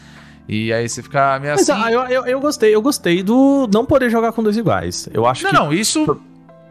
[0.48, 1.82] E aí você fica meio Mas assim.
[1.84, 5.08] ah, eu, eu, eu gostei, eu gostei do não poder jogar com dois iguais.
[5.12, 5.56] Eu acho Não, que.
[5.56, 6.20] não, isso.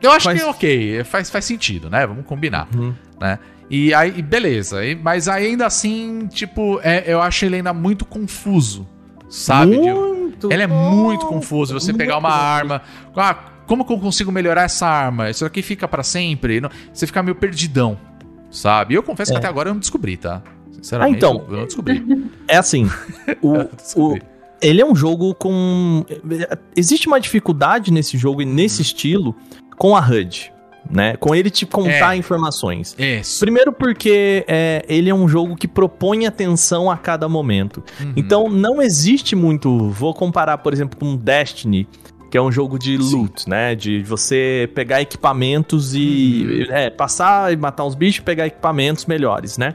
[0.02, 2.06] Eu acho Faz- que é ok, faz, faz sentido, né?
[2.06, 2.94] Vamos combinar, Uhum.
[3.20, 3.40] né?
[3.70, 4.86] E aí, beleza.
[4.86, 8.88] E- mas ainda assim, tipo, é, eu acho ele ainda muito confuso,
[9.30, 9.78] sabe?
[9.78, 10.52] Muito.
[10.52, 11.74] ele é muito confuso.
[11.74, 12.82] Você pegar uma muito arma.
[13.16, 13.34] Ah,
[13.66, 15.30] como que eu consigo melhorar essa arma?
[15.30, 16.60] Isso aqui fica pra sempre?
[16.60, 17.98] Não- Você fica meio perdidão,
[18.52, 18.94] sabe?
[18.94, 19.40] E eu confesso que É.
[19.40, 20.42] até agora eu não descobri, tá?
[20.84, 21.46] Sinceramente, Ah, então.
[21.50, 22.04] eu não descobri.
[22.48, 22.88] É assim.
[23.42, 23.54] o,
[23.96, 24.18] o,
[24.62, 26.06] ele é um jogo com.
[26.76, 29.36] Existe uma dificuldade nesse jogo e nesse estilo
[29.78, 30.52] com a HUD,
[30.90, 31.16] né?
[31.18, 32.18] Com ele te contar É.
[32.18, 32.96] informações.
[33.00, 33.40] Isso.
[33.40, 37.82] Primeiro porque é, ele é um jogo que propõe atenção a cada momento.
[38.00, 38.14] Uhum.
[38.16, 39.90] Então não existe muito.
[39.90, 41.88] Vou comparar, por exemplo, com Destiny,
[42.30, 43.16] que é um jogo de Sim.
[43.16, 43.74] loot, né?
[43.76, 46.76] De você pegar equipamentos e Uhum.
[46.76, 49.74] é, passar e matar uns bichos e pegar equipamentos melhores, né?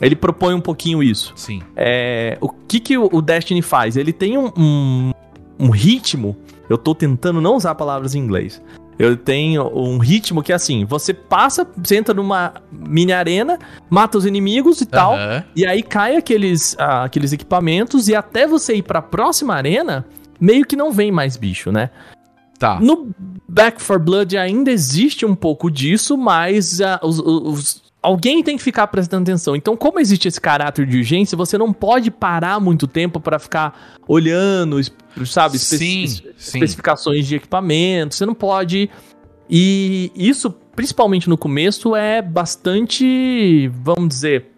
[0.00, 1.32] Ele propõe um pouquinho isso.
[1.36, 1.60] Sim.
[1.76, 3.96] É, o que, que o Destiny faz?
[3.96, 5.12] Ele tem um, um,
[5.58, 6.36] um ritmo.
[6.68, 8.62] Eu tô tentando não usar palavras em inglês.
[8.98, 14.18] Eu tenho um ritmo que é assim: você passa, você entra numa mini arena, mata
[14.18, 15.14] os inimigos e tal.
[15.14, 15.44] Aham.
[15.54, 20.04] E aí cai aqueles, ah, aqueles equipamentos e até você ir pra próxima arena,
[20.40, 21.90] meio que não vem mais bicho, né?
[22.58, 22.80] Tá.
[22.80, 23.10] No
[23.48, 28.62] Back for Blood ainda existe um pouco disso, mas ah, os- os- alguém tem que
[28.62, 29.54] ficar prestando atenção.
[29.56, 33.96] Então, como existe esse caráter de urgência, você não pode parar muito tempo pra ficar
[34.06, 34.76] olhando,
[35.26, 36.58] sabe, espe- Sim, es- sim.
[36.58, 38.14] especificações de equipamento.
[38.14, 38.88] Você não pode.
[39.50, 44.52] E isso, principalmente no começo, é bastante, vamos dizer,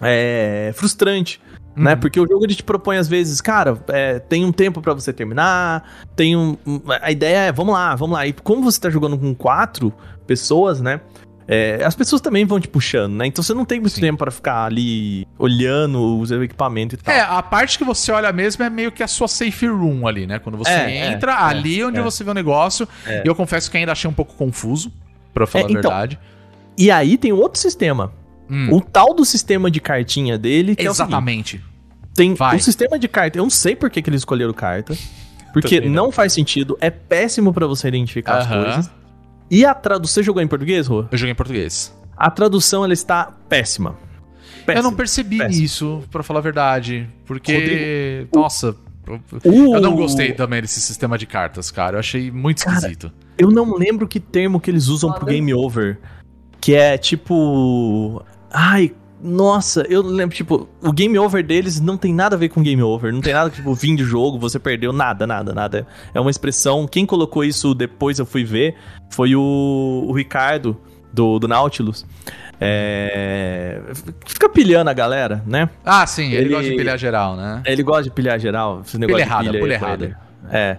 [0.00, 1.40] é, frustrante.
[1.76, 1.94] Né?
[1.94, 2.00] Uhum.
[2.00, 5.12] Porque o jogo ele te propõe às vezes, cara, é, tem um tempo pra você
[5.12, 6.56] terminar, tem um-
[7.00, 8.26] A ideia é, vamos lá, vamos lá.
[8.26, 9.92] E como você tá jogando com quatro
[10.26, 11.00] pessoas, né?
[11.50, 13.26] É, as pessoas também vão te puxando, né?
[13.26, 14.02] Então você não tem muito Sim.
[14.02, 17.14] tempo pra ficar ali olhando os equipamentos e tal.
[17.14, 20.26] É, a parte que você olha mesmo é meio que a sua safe room ali,
[20.26, 20.38] né?
[20.38, 22.02] Quando você É, é, entra, é, ali onde é.
[22.02, 22.86] você vê o negócio.
[23.06, 23.22] É.
[23.24, 24.92] E eu confesso que ainda achei um pouco confuso,
[25.32, 26.18] pra falar É, a então, verdade.
[26.76, 28.12] E aí tem um outro sistema.
[28.50, 31.64] Hum, O tal do sistema de cartinha dele, é o exatamente.
[32.14, 32.56] Tem Vai.
[32.56, 33.38] o sistema de carta.
[33.38, 34.94] Eu não sei por que, que eles escolheram carta.
[35.52, 36.04] Porque não.
[36.06, 36.76] não faz sentido.
[36.80, 38.64] É péssimo pra você identificar as Aham.
[38.64, 38.90] coisas.
[39.50, 40.14] E a tradução.
[40.14, 41.04] Você jogou em português, Rô?
[41.10, 41.94] Eu joguei em português.
[42.16, 43.90] A tradução ela está péssima.
[43.90, 44.92] eu não Péssima.
[44.92, 45.64] percebi péssimo.
[45.64, 47.08] isso, pra falar a verdade.
[47.24, 48.76] Porque, Rodrigo, nossa,
[49.06, 51.96] eu- O- eu não gostei também desse sistema de cartas, cara.
[51.96, 53.10] Eu achei muito Cara, esquisito.
[53.38, 55.98] Eu não lembro que termo que eles usam pro game over.
[56.60, 58.22] Que é tipo.
[58.50, 62.62] Ai, nossa, eu lembro, tipo, o game over deles não tem nada a ver com
[62.62, 63.12] game over.
[63.12, 65.86] Não tem nada tipo, fim de jogo, você perdeu, nada, nada, nada.
[66.14, 66.86] É uma expressão.
[66.86, 68.76] Quem colocou isso depois eu fui ver
[69.10, 70.76] foi o, o Ricardo,
[71.12, 72.06] do, do Nautilus.
[72.60, 73.80] É.
[74.26, 75.68] Fica pilhando a galera, né?
[75.84, 77.62] Ah, sim, ele, Ele- gosta de pilhar geral, né?
[77.64, 78.82] Ele gosta de pilhar geral.
[78.84, 80.18] Esse negócio Pilha errada, pilha, pilha errada.
[80.50, 80.78] É.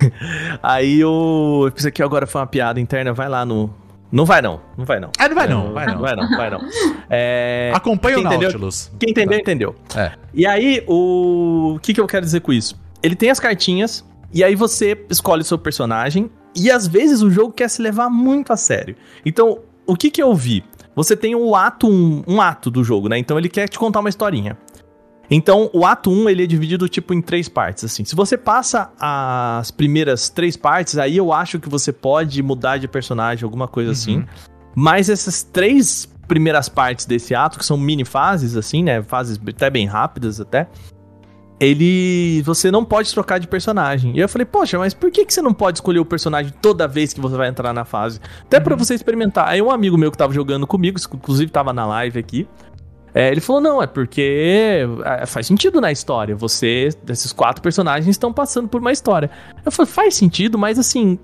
[0.62, 1.70] Aí o.
[1.74, 3.70] Isso aqui agora foi uma piada interna, vai lá no.
[4.10, 5.10] Não vai não, não vai não.
[5.18, 6.00] Ah, não vai não, vai não.
[6.00, 6.60] Vai não, vai não.
[7.10, 8.90] É, Acompanha o entendeu- Nautilus.
[8.98, 9.74] Quem entendeu, entendeu.
[9.94, 10.12] É.
[10.34, 11.74] E aí, o...
[11.76, 12.78] o que, que eu quero dizer com isso?
[13.02, 17.30] Ele tem as cartinhas, e aí você escolhe o seu personagem, e às vezes o
[17.30, 18.96] jogo quer se levar muito a sério.
[19.24, 20.64] Então, o que que eu vi?
[20.94, 23.16] Você tem o ato 1, um ato do jogo, né?
[23.18, 24.58] Então ele quer te contar uma historinha.
[25.30, 28.04] Então, o ato 1, ele é dividido, tipo, em três partes, assim.
[28.04, 32.88] Se você passa as primeiras três partes, aí eu acho que você pode mudar de
[32.88, 34.24] personagem, alguma coisa assim.
[34.74, 39.02] Mas essas três primeiras partes desse ato, que são mini fases, assim, né?
[39.02, 40.68] Fases até bem rápidas, até.
[41.60, 42.40] Ele.
[42.42, 44.16] Você não pode trocar de personagem.
[44.16, 46.86] E eu falei, poxa, mas por que, que você não pode escolher o personagem toda
[46.86, 48.20] vez que você vai entrar na fase?
[48.42, 49.48] Até pra você experimentar.
[49.48, 52.46] Aí um amigo meu que tava jogando comigo, inclusive tava na live aqui.
[53.18, 56.36] É, ele falou, não, é porque é, faz sentido na história.
[56.36, 59.28] Você, esses quatro personagens estão passando por uma história.
[59.66, 61.18] Eu falei, faz sentido, mas assim,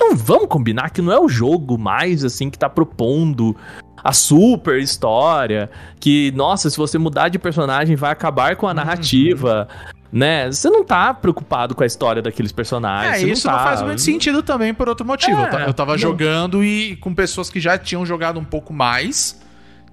[0.00, 3.54] não vamos combinar que não é o jogo mais assim que tá propondo
[4.02, 5.68] a super história,
[6.00, 9.68] que nossa, se você mudar de personagem vai acabar com a narrativa.
[10.10, 10.50] Né?
[10.50, 13.22] Você não tá preocupado com a história daqueles personagens.
[13.22, 13.62] É, isso não, tá.
[13.62, 15.38] faz muito sentido também por outro motivo.
[15.38, 15.98] É, eu tava não.
[15.98, 19.38] jogando e com pessoas que já tinham jogado um pouco mais.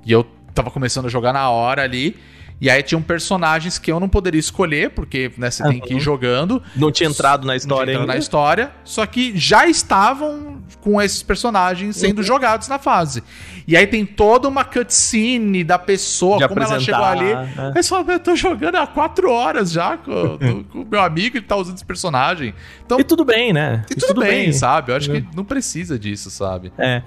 [0.05, 2.15] E eu tava começando a jogar na hora ali.
[2.63, 5.99] E aí tinham personagens que eu não poderia escolher, porque né, você tem que ir
[5.99, 6.63] jogando.
[6.75, 8.13] Não tinha entrado na não história tinha entrado ainda.
[8.13, 12.23] na história, só que já estavam com esses personagens sendo Uhum.
[12.23, 13.21] jogados na fase.
[13.67, 17.25] E aí tem toda uma cutscene da pessoa, De como ela chegou ali.
[17.33, 17.71] né?
[17.75, 20.37] Aí você fala, "Meu, eu tô jogando há quatro horas já com,
[20.71, 22.53] com- o meu amigo, ele tá usando esse personagem.
[22.85, 23.83] Então, E tudo bem, né?
[23.89, 24.91] e tudo, bem, sabe?
[24.91, 26.71] Eu acho que não precisa disso, sabe?
[26.77, 27.01] É.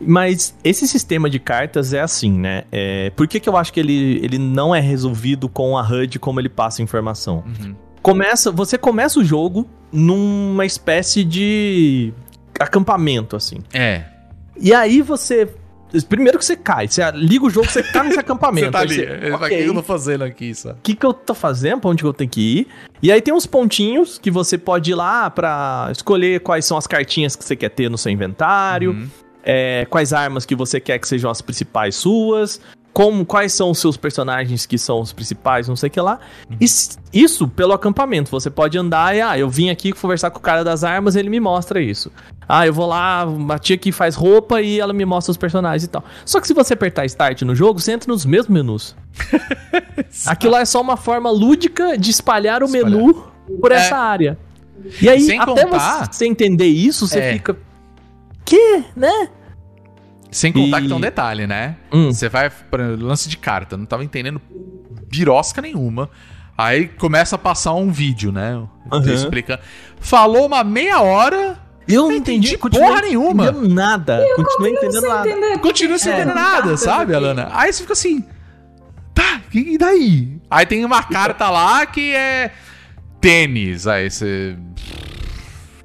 [0.00, 2.64] Mas esse sistema de cartas é assim, né?
[2.72, 5.01] É, por que, que eu acho que ele, ele não é resolvido
[5.48, 7.44] com a HUD como ele passa informação?
[7.60, 7.74] Uhum.
[8.02, 12.12] Começa, você começa o jogo numa espécie de
[12.58, 13.58] acampamento, assim.
[13.72, 14.04] É.
[14.60, 15.48] E aí você.
[16.08, 18.66] Primeiro que você cai, você liga o jogo, você tá nesse acampamento.
[18.66, 18.94] Você tá ali.
[18.96, 20.78] você, fala, O que eu tô fazendo aqui, sabe?
[20.78, 22.68] o que, que eu tô fazendo, pra onde que eu tenho que ir.
[23.02, 26.86] E aí tem uns pontinhos que você pode ir lá pra escolher quais são as
[26.86, 29.06] cartinhas que você quer ter no seu inventário, Uhum.
[29.44, 32.58] é, quais armas que você quer que sejam as principais suas,
[32.92, 36.20] como, quais são os seus personagens que são os principais, não sei o que lá.
[36.60, 40.42] Is- Isso pelo acampamento, você pode andar e, ah, eu vim aqui conversar com o
[40.42, 42.10] cara das armas, ele me mostra isso.
[42.48, 45.84] Ah, eu vou lá, uma tia que faz roupa e ela me mostra os personagens
[45.84, 46.04] e tal.
[46.24, 48.96] Só que se você apertar Start no jogo, você entra nos mesmos menus.
[50.26, 52.90] Aquilo lá é só uma forma lúdica de espalhar o Espalhar.
[52.90, 53.24] menu
[53.60, 53.76] por É.
[53.76, 54.38] essa área.
[55.00, 57.32] E aí, Sem até contar- você entender isso, você É.
[57.34, 57.56] fica.
[58.44, 58.84] Que?
[58.96, 59.28] Né?
[60.32, 61.76] Sem contar E- que tem um detalhe, né?
[61.92, 62.10] Hum.
[62.10, 64.40] Você vai, exemplo, lance de carta, não tava entendendo
[65.08, 66.08] birosca nenhuma.
[66.58, 68.60] Aí começa a passar um vídeo, né?
[68.90, 69.12] Aham.
[69.12, 69.60] Explicando.
[70.00, 73.44] Falou uma meia hora, Eu não entendi, entendi porra nenhuma.
[73.46, 74.24] entendendo nada.
[74.36, 75.28] Continuei entendendo Sem nada.
[75.28, 75.58] entender.
[75.58, 77.24] continua sem É, entender não nada, sabe, aqui.
[77.24, 77.48] Alana?
[77.52, 78.24] Aí você fica assim.
[79.14, 80.40] Tá, e daí?
[80.50, 82.50] Aí tem uma carta lá que é
[83.20, 83.86] tênis.
[83.86, 84.56] Aí você.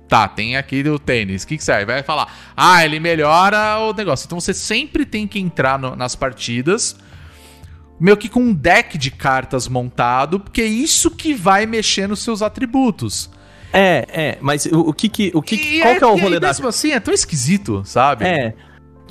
[0.08, 1.44] Tá, tem aqui o tênis.
[1.44, 2.34] O que, que você vai falar?
[2.56, 4.26] Ah, ele melhora o negócio.
[4.26, 6.96] Então você sempre tem que entrar no- nas partidas.
[8.00, 12.24] Meio que com um deck de cartas montado, porque é isso que vai mexer nos
[12.24, 13.30] seus atributos.
[13.74, 15.32] É, é, mas o, o que que.
[15.34, 16.48] O que, E qual que é o rolê da.
[16.48, 18.24] mesmo assim, é tão esquisito, sabe?
[18.26, 18.54] É.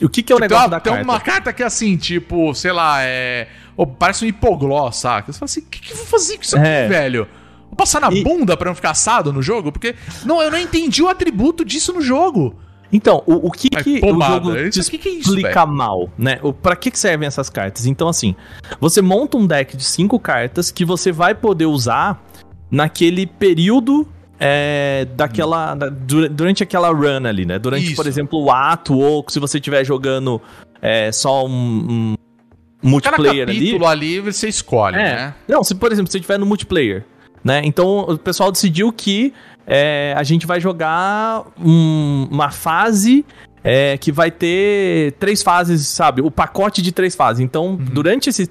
[0.01, 1.05] O que que é o Tipo, negócio tem uma- da tem carta?
[1.11, 3.49] uma carta que é assim, tipo, sei lá, é.
[3.77, 5.33] ô, parece um hipoglós, saca?
[5.33, 6.89] Você fala assim, o que, que eu vou fazer com isso aqui, É.
[6.89, 7.29] velho?
[7.77, 9.71] Passar na E- bunda pra não ficar assado no jogo?
[9.71, 9.95] Porque.
[10.25, 12.55] Não, eu não entendi o atributo disso no jogo.
[12.93, 14.35] Então, o, o que, Ai, que pomada.
[14.49, 16.39] o jogo Isso te aqui que é isso, explica mal, né?
[16.41, 17.85] O, pra que, que servem essas cartas?
[17.85, 18.35] Então, assim,
[18.81, 22.25] você monta um deck de cinco cartas que você vai poder usar
[22.71, 24.07] naquele período
[24.39, 25.75] é, daquela.
[25.75, 27.59] da- dura- durante aquela run ali, né?
[27.59, 27.97] Durante, Isso.
[27.97, 30.41] por exemplo, o ato, ou se você estiver jogando
[30.81, 33.59] é, só um, um Cada multiplayer ali.
[33.59, 34.99] capítulo ali, você escolhe, É.
[35.17, 35.35] né?
[35.49, 37.05] Não, se por exemplo, você estiver no multiplayer,
[37.45, 37.61] né?
[37.65, 39.33] Então o pessoal decidiu que
[39.67, 43.25] é, a gente vai jogar um- uma fase
[43.69, 46.23] é, que vai ter três fases, sabe?
[46.23, 47.41] O pacote de três fases.
[47.41, 47.77] Então, Uhum.
[47.79, 48.49] durante esse-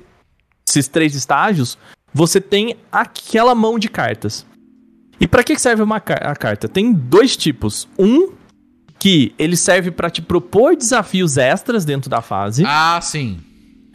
[0.68, 1.78] esses três estágios,
[2.14, 4.46] você tem aquela mão de cartas.
[5.18, 6.68] E pra que serve uma a carta?
[6.68, 7.88] Tem dois tipos.
[7.98, 8.34] Um
[9.00, 12.64] que ele serve pra te propor desafios extras dentro da fase.
[12.68, 13.40] Ah, sim.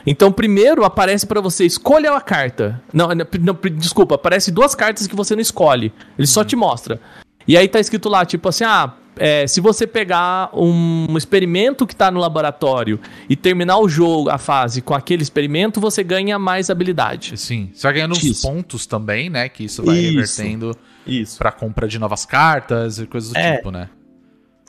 [0.06, 2.80] Então, primeiro aparece pra você, escolha a carta.
[2.92, 5.92] Não, não, desculpa, aparece duas cartas que você não escolhe.
[6.18, 7.00] Ele só te mostra.
[7.46, 11.94] E aí tá escrito lá, tipo assim, ah, é, se você pegar um experimento que
[11.94, 12.98] tá no laboratório
[13.28, 17.36] e terminar o jogo, a fase, com aquele experimento, você ganha mais habilidade.
[17.36, 17.70] Sim.
[17.74, 18.46] Você vai ganhando uns Isso.
[18.46, 19.48] pontos também, né?
[19.48, 20.10] Que isso vai Isso.
[20.14, 20.76] revertendo
[21.06, 21.38] Isso.
[21.38, 23.56] pra compra de novas cartas e coisas do É.
[23.56, 23.88] tipo, né?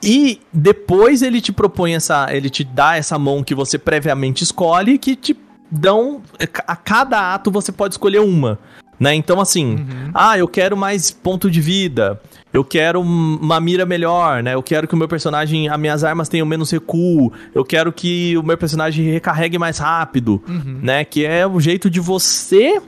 [0.03, 2.27] E depois ele te propõe essa.
[2.35, 5.37] Ele te dá essa mão que você previamente escolhe, que te
[5.69, 6.21] dão.
[6.67, 8.57] A cada ato você pode escolher uma.
[8.99, 9.15] Né?
[9.15, 9.77] Então, assim,
[10.13, 12.21] ah, eu quero mais ponto de vida.
[12.53, 14.53] Eu quero um- uma mira melhor, né?
[14.53, 17.31] Eu quero que o meu personagem, as minhas armas tenham menos recuo.
[17.55, 20.43] Eu quero que o meu personagem recarregue mais rápido,
[20.83, 21.03] né?
[21.03, 22.79] Que é o jeito de você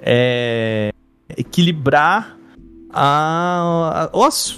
[0.00, 0.92] é,
[1.36, 2.36] equilibrar
[2.92, 4.50] a, a- as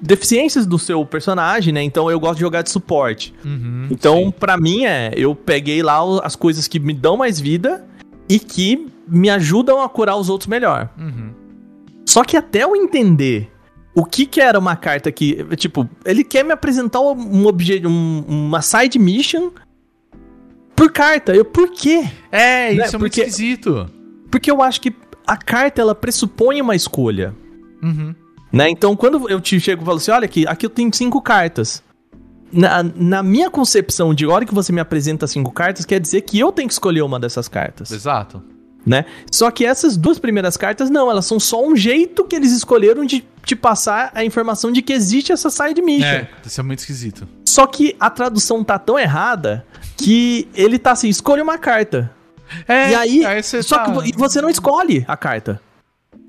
[0.00, 1.82] deficiências do seu personagem, né?
[1.82, 3.34] Então eu gosto de jogar de suporte.
[3.44, 7.84] Uhum, Então, pra mim é, eu peguei lá as coisas que me dão mais vida
[8.28, 10.88] e que me ajudam a curar os outros melhor.
[10.98, 11.30] Uhum.
[12.06, 13.50] Só que até eu entender
[13.94, 18.24] o que que era uma carta que, tipo, ele quer me apresentar um objeto, um-
[18.26, 19.50] uma side mission
[20.74, 21.34] por carta.
[21.34, 22.04] Eu, por quê?
[22.32, 23.88] É, isso Né, é muito porque- esquisito.
[24.30, 24.92] Porque eu acho que
[25.26, 27.34] a carta ela pressupõe uma escolha.
[27.82, 28.14] Uhum.
[28.54, 28.70] Né?
[28.70, 31.82] Então, quando eu te chego e falo assim, olha aqui, aqui eu tenho cinco cartas.
[32.52, 36.38] Na, na minha concepção de hora que você me apresenta cinco cartas, quer dizer que
[36.38, 38.40] eu tenho que escolher uma dessas cartas, Exato.
[38.86, 39.06] né?
[39.32, 43.04] Só que essas duas primeiras cartas, não, elas são só um jeito que eles escolheram
[43.04, 46.06] de te passar a informação de que existe essa side mission.
[46.06, 47.26] É, isso é muito esquisito.
[47.44, 49.66] Só que a tradução tá tão errada
[49.96, 52.08] que ele tá assim, escolha uma carta.
[52.68, 55.60] É, e aí, você só tá- que vo- e você não escolhe a carta.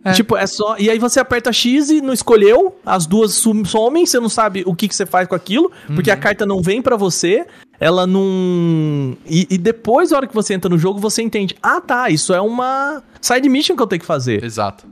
[0.04, 0.12] É.
[0.12, 0.76] Tipo, é só.
[0.78, 3.34] E aí você aperta X e não escolheu, as duas
[3.66, 6.16] somem, você não sabe o que, que você faz com aquilo, porque Uhum.
[6.16, 7.46] a carta não vem pra você,
[7.80, 9.18] ela não.
[9.26, 12.34] E, e depois, na hora que você entra no jogo, você entende: ah, tá, isso
[12.34, 14.44] é uma side mission que eu tenho que fazer.
[14.44, 14.86] Exato.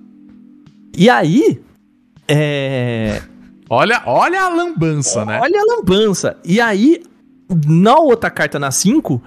[0.97, 1.61] E aí.
[2.27, 3.21] É.
[3.69, 5.39] Olha, olha a lambança, né?
[5.41, 6.37] Olha a lambança.
[6.43, 7.03] E aí,
[7.67, 9.21] na outra carta, na 5,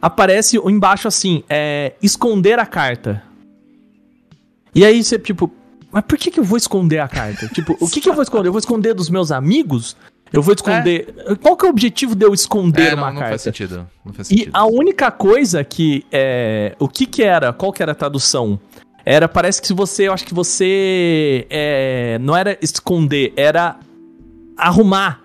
[0.00, 3.22] aparece embaixo assim: é, esconder a carta.
[4.74, 5.50] E aí você, tipo,
[5.90, 7.48] mas por que, que eu vou esconder a carta?
[7.54, 8.48] tipo, o que, que eu vou esconder?
[8.48, 9.96] Eu vou esconder dos meus amigos?
[10.30, 11.14] Eu vou esconder.
[11.40, 13.30] Qual que é o objetivo de eu esconder É, uma não, não carta?
[13.30, 13.88] faz sentido.
[14.04, 14.50] Não faz E sentido.
[14.52, 16.76] a única coisa que é.
[16.78, 17.50] O que que era?
[17.52, 18.60] Qual que era a tradução?
[19.06, 20.06] Era, parece que se você.
[20.06, 21.46] Eu acho que você.
[21.48, 23.78] É, não era esconder, era
[24.54, 25.22] arrumar.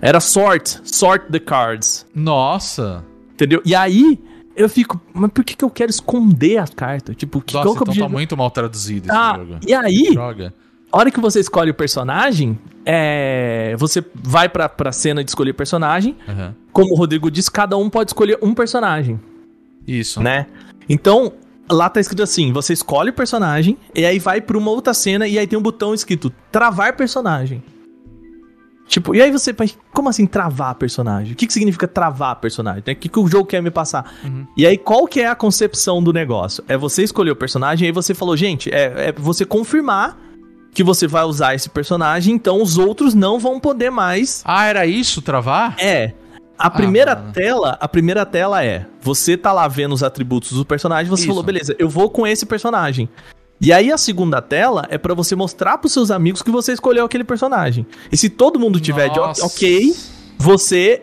[0.00, 0.78] Era sort.
[0.84, 2.06] Sort the cards.
[2.14, 3.04] Nossa.
[3.32, 3.60] Entendeu?
[3.64, 4.20] E aí.
[4.56, 7.12] Eu fico, mas por que, que eu quero esconder a carta?
[7.14, 8.12] Tipo, que, Nossa, qual que é então tá objetivo?
[8.12, 9.56] muito mal traduzido esse Ah, jogo.
[9.66, 10.54] e aí, Joga.
[10.92, 12.56] a hora que você escolhe o personagem,
[12.86, 16.16] é, você vai pra, pra cena de escolher personagem.
[16.28, 16.54] Aham.
[16.72, 19.18] Como o Rodrigo disse, cada um pode escolher um personagem.
[19.86, 20.20] Isso.
[20.22, 20.46] né?
[20.88, 21.32] Então,
[21.68, 25.26] lá tá escrito assim: você escolhe o personagem, e aí vai pra uma outra cena,
[25.26, 27.62] e aí tem um botão escrito travar personagem.
[28.86, 29.54] Tipo, e aí você,
[29.92, 31.32] como assim travar personagem?
[31.32, 32.80] O que, que significa travar personagem?
[32.80, 34.14] O que, que o jogo quer me passar?
[34.56, 36.62] E aí, qual que é a concepção do negócio?
[36.68, 40.18] É você escolher o personagem, e aí você falou, gente, é, é você confirmar
[40.72, 44.84] que você vai usar esse personagem, então os outros não vão poder mais Ah, era
[44.86, 45.76] isso, travar?
[45.78, 46.12] é.
[46.56, 47.32] A primeira mano.
[47.32, 51.28] tela, a primeira tela é, você tá lá vendo os atributos do personagem, você Isso.
[51.28, 53.08] falou, beleza, eu vou com esse personagem.
[53.60, 57.04] E aí a segunda tela é pra você mostrar pros seus amigos que você escolheu
[57.04, 57.86] aquele personagem.
[58.12, 59.46] E se todo mundo tiver de Nossa.
[59.46, 59.94] ok,
[60.38, 61.02] você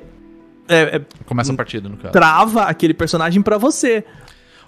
[0.67, 2.11] é, é, Começa a partida, no caso.
[2.11, 4.03] trava aquele personagem pra você.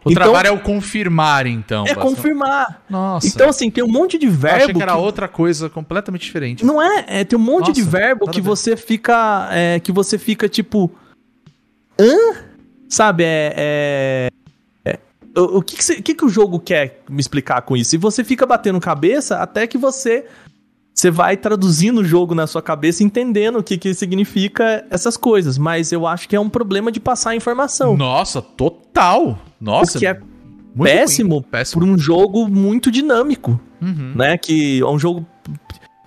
[0.06, 1.84] O Então- travar é o confirmar, então.
[1.86, 2.04] É bastante.
[2.16, 2.84] confirmar.
[2.90, 3.26] Nossa.
[3.28, 6.24] Então assim, tem um monte de Eu achei verbo que era que- outra coisa completamente
[6.26, 6.66] diferente.
[6.66, 9.92] Não é, é tem um monte de Nossa, verbo nada que você fica, é, que
[9.94, 10.92] você fica tipo,
[12.00, 12.36] hã?
[12.90, 14.30] Sabe, é- é-
[15.36, 17.96] o, o que que, que que o jogo quer me explicar com isso?
[17.96, 20.26] E você fica batendo cabeça até que você
[20.96, 25.58] você vai traduzindo o jogo na sua cabeça, entendendo o que que significa essas coisas.
[25.58, 27.98] Mas eu acho que é um problema de passar a informação.
[27.98, 29.40] Nossa, total.
[29.60, 29.98] Nossa.
[29.98, 30.20] o que é
[30.82, 31.82] péssimo, ruim, péssimo.
[31.82, 34.14] por um jogo muito dinâmico, Uhum.
[34.16, 34.38] né?
[34.38, 35.26] Que é um jogo.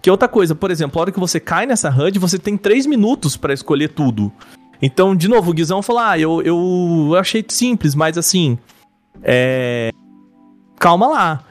[0.01, 2.87] Que outra coisa, por exemplo, a hora que você cai nessa HUD, você tem três
[2.87, 4.33] minutos pra escolher tudo.
[4.81, 8.57] Então, de novo, o Guizão falou: Ah, eu, eu achei simples, mas assim.
[9.23, 9.91] É.
[10.79, 11.43] Calma lá.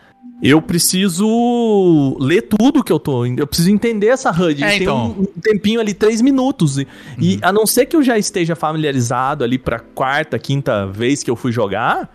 [0.44, 3.26] Eu preciso ler tudo que eu tô.
[3.26, 4.64] Eu preciso entender essa HUD.
[4.64, 5.16] É, tem então.
[5.18, 6.78] um, um tempinho ali, três minutos.
[6.78, 6.88] E,
[7.20, 11.32] e a não ser que eu já esteja familiarizado ali pra quarta, quinta vez que
[11.32, 12.12] eu fui jogar,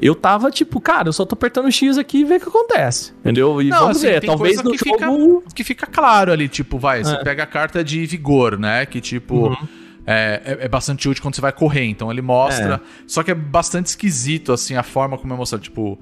[0.00, 3.12] eu tava tipo, cara, eu só tô apertando X aqui e ver o que acontece.
[3.20, 3.60] Entendeu?
[3.60, 4.20] E Não, vamos assim, ver.
[4.20, 5.42] tem Talvez no que jogo.
[5.52, 7.24] Que fica claro ali, tipo, vai, você É.
[7.24, 8.86] pega a carta de vigor, né?
[8.86, 9.56] Que, tipo, Uhum.
[10.10, 11.84] É, é- é bastante útil quando você vai correr.
[11.84, 12.80] Então ele mostra.
[13.06, 15.62] Só que é bastante esquisito, assim, a forma como é mostrado.
[15.62, 15.98] Tipo,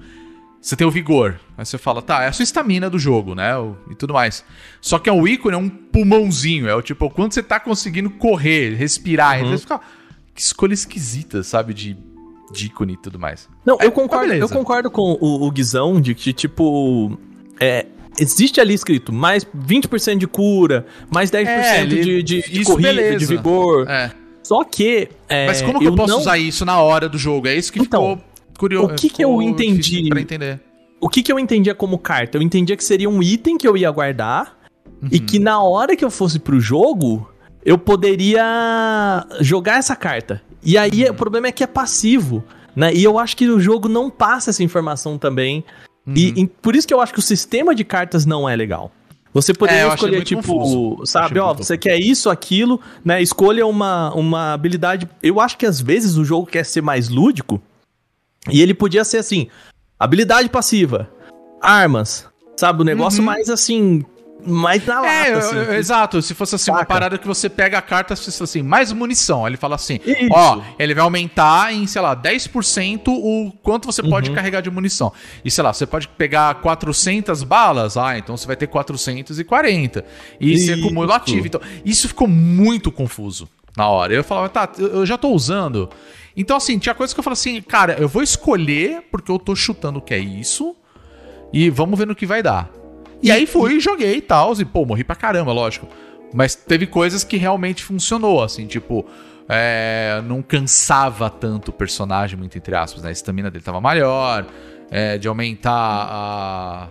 [0.61, 1.39] você tem o vigor.
[1.57, 3.51] Aí você fala, tá, é a sua estamina do jogo, né?
[3.91, 4.43] e tudo mais.
[4.81, 6.67] Só que é o ícone, é um pulmãozinho.
[6.67, 9.43] É o tipo, o quanto você tá conseguindo correr, respirar.
[9.43, 9.51] Uhum.
[9.51, 9.79] Você fica.
[10.33, 11.73] Que escolha esquisita, sabe?
[11.73, 11.97] De,
[12.53, 13.49] de ícone e tudo mais.
[13.65, 14.45] Não, É, eu concordo, beleza.
[14.45, 17.17] eu concordo com o, o Guizão de que, tipo.
[17.59, 17.87] É,
[18.19, 22.89] existe ali escrito mais 20% de cura, mais 10% É, ele- de, de, de corrida,
[22.93, 23.17] beleza.
[23.19, 23.89] de vigor.
[23.89, 24.11] É.
[24.43, 25.09] Só que.
[25.27, 27.47] é, Mas como que eu, posso não- usar isso na hora do jogo?
[27.47, 28.23] É isso que Então, ficou
[28.57, 28.93] curioso.
[28.93, 30.59] o que que eu entendi- Pra entender.
[30.99, 32.37] O que, que eu entendia como carta?
[32.37, 34.57] Eu entendia que seria um item que eu ia guardar
[35.11, 37.29] e que na hora que eu fosse pro jogo,
[37.63, 40.41] eu poderia jogar essa carta.
[40.63, 42.43] E aí o problema é que é passivo,
[42.75, 42.93] né?
[42.93, 45.63] E eu acho que o jogo não passa essa informação também.
[46.15, 48.91] E, e por isso que eu acho que o sistema de cartas não é legal.
[49.33, 51.05] Você É, poderia achei escolher, tipo, confuso.
[51.05, 53.21] sabe, ó, você quer isso, aquilo, né?
[53.21, 55.07] Escolha uma, uma habilidade.
[55.21, 57.61] Eu acho que às vezes o jogo quer ser mais lúdico.
[58.49, 59.47] E ele podia ser assim:
[59.99, 61.09] habilidade passiva,
[61.61, 62.25] armas,
[62.55, 62.81] sabe?
[62.81, 63.25] O negócio Uhum.
[63.25, 64.03] mais assim.
[64.45, 65.55] Mais na lata, É, eu- assim.
[65.55, 66.21] eu- exato.
[66.21, 66.87] Se fosse assim, uma Saca?
[66.93, 69.45] parada que você pega a carta, você fala assim, mais munição.
[69.47, 70.29] Ele fala assim, Isso.
[70.31, 74.09] ó, ele vai aumentar em, sei lá, 10% o quanto você Uhum.
[74.09, 75.11] pode carregar de munição.
[75.43, 80.05] E, sei lá, você pode pegar 400 balas, ah, então você vai ter 440.
[80.39, 80.85] E você Isso.
[80.85, 81.45] acumula ativo.
[81.47, 84.13] Então, isso ficou muito confuso na hora.
[84.13, 85.89] Eu falava, tá, eu eu já tô usando.
[86.35, 89.55] Então, assim, tinha coisas que eu falava assim, cara, eu vou escolher porque eu tô
[89.55, 90.75] chutando que é isso
[91.51, 92.69] e vamos ver no que vai dar.
[93.21, 95.87] E aí fui, joguei e tal, e pô, morri pra caramba, lógico.
[96.33, 99.05] Mas teve coisas que realmente funcionou, assim, tipo,
[99.49, 103.09] é, não cansava tanto o personagem, muito entre aspas, né?
[103.09, 104.45] A estamina dele tava maior,
[104.91, 106.87] é, de aumentar a.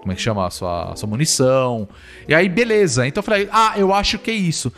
[0.00, 0.46] Como é que chama?
[0.46, 1.88] A sua, a sua munição.
[2.28, 3.06] E aí, beleza.
[3.06, 4.72] Então eu falei, ah, eu acho que é isso.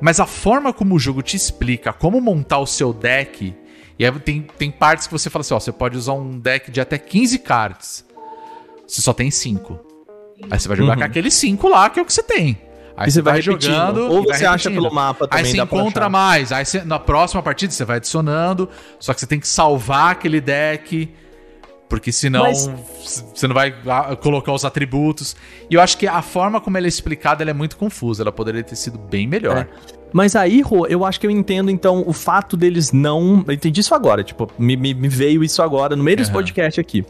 [0.00, 3.54] Mas a forma como o jogo te explica como montar o seu deck.
[3.96, 6.70] E aí tem, tem partes que você fala assim: ó, você pode usar um deck
[6.70, 8.04] de até 15 cards.
[8.86, 9.91] Você só tem 5.
[10.50, 12.58] Aí você vai jogar com aqueles 5 lá, que é o que você tem.
[12.96, 13.08] Aí Uhum.
[13.08, 13.98] E você vai repetindo.
[14.10, 16.10] Ou e vai você acha pelo mapa também, Aí você encontra achar.
[16.10, 16.52] mais.
[16.52, 18.68] Aí você- na próxima partida você vai adicionando.
[19.00, 21.08] Só que você tem que salvar aquele deck.
[21.88, 22.70] Porque senão Mas-
[23.34, 23.74] você não vai
[24.22, 25.36] colocar os atributos.
[25.70, 28.22] E eu acho que a forma como ela é explicada ela é muito confusa.
[28.22, 29.66] Ela poderia ter sido bem melhor.
[30.12, 33.42] Mas aí, Rô, eu acho que eu entendo, então, o fato deles não.
[33.46, 36.40] Eu entendi isso agora, tipo, me, me- me veio isso agora, no meio desse Aham.
[36.40, 37.04] podcast aqui.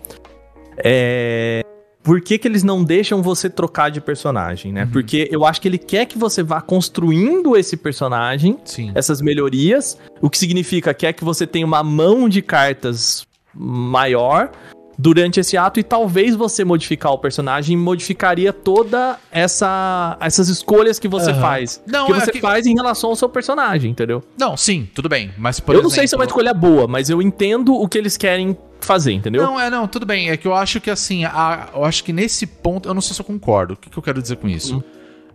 [0.79, 1.63] É.
[2.03, 4.89] Por que, que eles não deixam você trocar de personagem, né?
[4.93, 8.91] Porque eu acho que ele quer que você vá construindo esse personagem, Sim.
[8.95, 13.25] essas melhorias, o que significa quer que você tenha uma mão de cartas
[13.55, 14.51] maior
[14.99, 21.09] durante esse ato e talvez você modificar o personagem modificaria toda essa essas escolhas que
[21.09, 21.41] você Aham.
[21.41, 24.23] faz Não, que é você que- faz em relação ao seu personagem, entendeu?
[24.39, 25.31] Não, sim, tudo bem.
[25.39, 27.97] Mas eu não sei se é uma exemplo- escolha boa, mas eu entendo o que
[27.99, 29.43] eles querem fazer, entendeu?
[29.43, 30.31] Não, é, não, tudo bem.
[30.31, 33.15] É que eu acho que assim, a- eu acho que nesse ponto, eu não sei
[33.15, 33.75] se eu concordo.
[33.75, 34.79] O que, que eu quero dizer com isso?
[34.79, 34.83] Hum.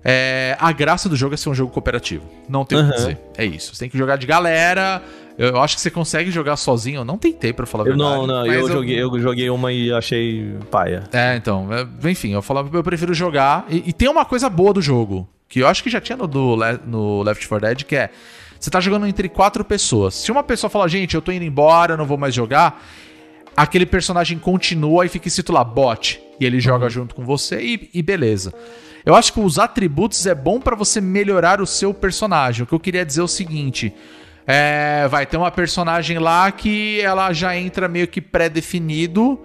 [0.03, 2.23] É, a graça do jogo é ser um jogo cooperativo.
[2.47, 2.91] Não tem o Aham.
[2.91, 3.19] que dizer.
[3.37, 3.73] É isso.
[3.75, 5.01] Você tem que jogar de galera.
[5.37, 7.01] Eu, eu acho que você consegue jogar sozinho.
[7.01, 8.17] Eu não tentei, pra falar a eu verdade.
[8.19, 11.03] não, não, mas eu, joguei, eu joguei uma e achei paia.
[11.11, 13.65] É, então, é, enfim, eu falava eu prefiro jogar.
[13.69, 16.25] E, e tem uma coisa boa do jogo, que eu acho que já tinha no,
[16.27, 16.55] do
[16.85, 18.09] no Left 4 Dead, que é.
[18.59, 20.15] Você tá jogando entre quatro pessoas.
[20.15, 22.81] Se uma pessoa falar, gente, eu tô indo embora, eu não vou mais jogar,
[23.57, 26.21] aquele personagem continua e fica escrito lá, bot.
[26.39, 28.53] E ele joga junto com você e, e beleza.
[29.03, 32.63] Eu acho que os atributos é bom pra você melhorar o seu personagem.
[32.63, 33.91] O que eu queria dizer é o seguinte.
[34.45, 39.39] É, vai ter uma personagem lá que ela já entra meio que pré-definido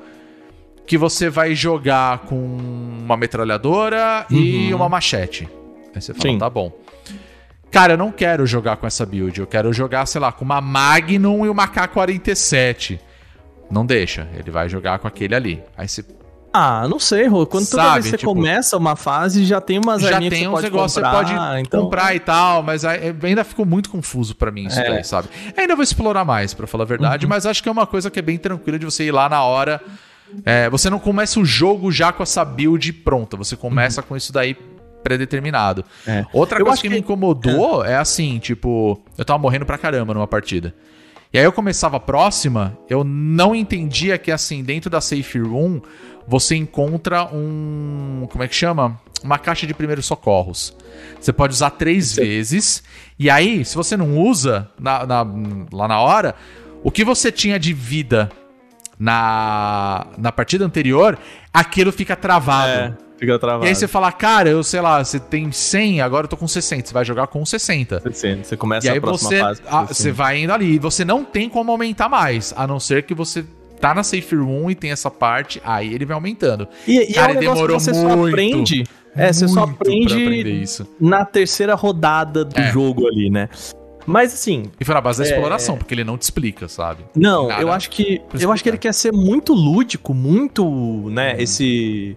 [0.87, 5.49] que você vai jogar com uma metralhadora e uma machete.
[5.95, 6.39] Aí você fala, Sim.
[6.39, 6.73] tá bom.
[7.71, 9.41] Cara, eu não quero jogar com essa build.
[9.41, 12.99] Eu quero jogar, sei lá, com uma Magnum e uma K-47.
[13.73, 14.29] Não deixa.
[14.39, 15.63] Ele vai jogar com aquele ali.
[15.77, 16.05] Aí você
[16.55, 17.47] Ah, não sei, Rô.
[17.47, 20.47] Quando toda Sabe, vez que você tipo- começa uma fase, já tem umas já tem
[20.47, 21.33] uns negócios que você pode
[21.63, 24.87] então- comprar e tal, mas aí- ainda ficou muito confuso pra mim isso É.
[24.91, 25.29] daí, sabe?
[25.57, 26.89] Ainda vou explorar mais, pra falar a Uhum.
[26.89, 29.31] verdade, mas acho que é uma coisa que é bem tranquila de você ir lá
[29.31, 29.81] na hora.
[30.45, 34.31] É, você não começa o jogo já com essa build pronta, você começa com isso
[34.31, 34.55] daí
[35.03, 35.85] predeterminado.
[36.07, 36.13] Uhum.
[36.13, 36.27] É.
[36.35, 40.13] Outra Eu coisa que, que- me incomodou é assim, tipo, eu tava morrendo pra caramba
[40.15, 40.75] numa partida.
[41.33, 45.81] E aí eu começava a próxima, eu não entendia que assim, dentro da Safe Room,
[46.29, 48.27] você encontra um.
[48.31, 49.01] Como é que chama?
[49.25, 50.77] Uma caixa de primeiros socorros.
[51.21, 52.83] Você pode usar três vezes.
[53.19, 55.27] E aí, se você não usa na- na-
[55.73, 56.35] lá na hora,
[56.83, 58.31] o que você tinha de vida
[58.99, 61.19] na, na partida anterior,
[61.53, 62.73] aquilo fica travado.
[62.73, 62.95] É,
[63.27, 63.65] fica travado.
[63.65, 66.47] E aí você fala, cara, eu sei lá, você tem 100, agora eu tô com
[66.49, 66.87] 60.
[66.89, 68.01] Você vai jogar com 60.
[68.05, 69.63] Você, você começa E aí a próxima você, fase.
[69.67, 69.95] assim.
[69.95, 70.79] você vai indo ali.
[70.79, 73.45] Você não tem como aumentar mais, a não ser que você
[73.81, 76.69] tá na Safe Room e tem essa parte, aí ele vai aumentando.
[76.87, 78.85] E, e Cara, é um demorou que você só muito, aprende.
[79.15, 80.87] É, você só Muito pra aprender aprende isso.
[81.01, 82.71] na terceira rodada do É.
[82.73, 83.49] jogo ali, né?
[84.07, 85.29] Mas assim, E foi na base da É.
[85.33, 87.05] exploração, porque ele não te explica, sabe?
[87.15, 90.65] não, Nada eu acho que eu acho que ele quer ser muito lúdico, muito,
[91.11, 92.17] né, esse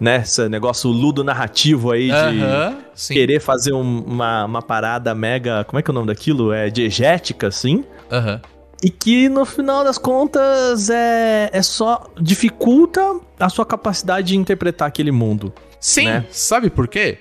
[0.00, 3.14] né, esse negócio ludo narrativo aí de Aham, sim.
[3.14, 6.52] querer fazer um- uma, uma parada mega, como é que é o nome daquilo?
[6.52, 7.84] É diegética assim.
[8.10, 8.40] Aham.
[8.82, 14.86] E que no final das contas é, é só dificulta a sua capacidade de interpretar
[14.86, 15.52] aquele mundo.
[15.80, 16.24] Sim, Né?
[16.30, 17.18] sabe por quê?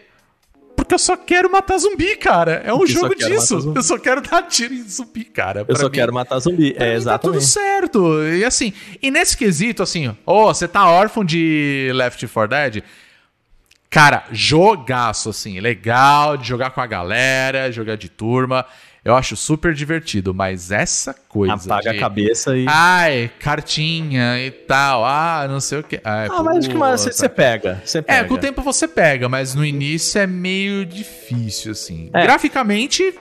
[0.88, 2.62] Porque eu só quero matar zumbi, cara.
[2.66, 3.74] É um só jogo disso.
[3.76, 5.66] Eu só quero dar tiro em zumbi, cara.
[5.68, 6.74] Eu só mim- quero matar zumbi.
[6.78, 7.46] É, mim Tá tudo exatamente.
[7.46, 8.24] certo.
[8.24, 12.84] E assim, e nesse quesito, assim, ó, você tá órfão de Left 4 Dead?
[13.90, 15.60] Cara, jogaço, assim.
[15.60, 18.66] Legal de jogar com a galera, jogar de turma.
[19.08, 21.54] Eu acho super divertido, mas essa coisa.
[21.54, 22.66] Apaga de, a cabeça e.
[22.68, 25.06] Ai, cartinha e tal.
[25.06, 26.02] Ah, não sei o que.
[26.04, 27.82] Ai, Ah, mas acho que mais você, pega.
[27.86, 28.20] Você pega.
[28.20, 32.10] É, com o tempo você pega, mas no início é meio difícil, assim.
[32.14, 32.22] É.
[32.24, 33.14] Graficamente,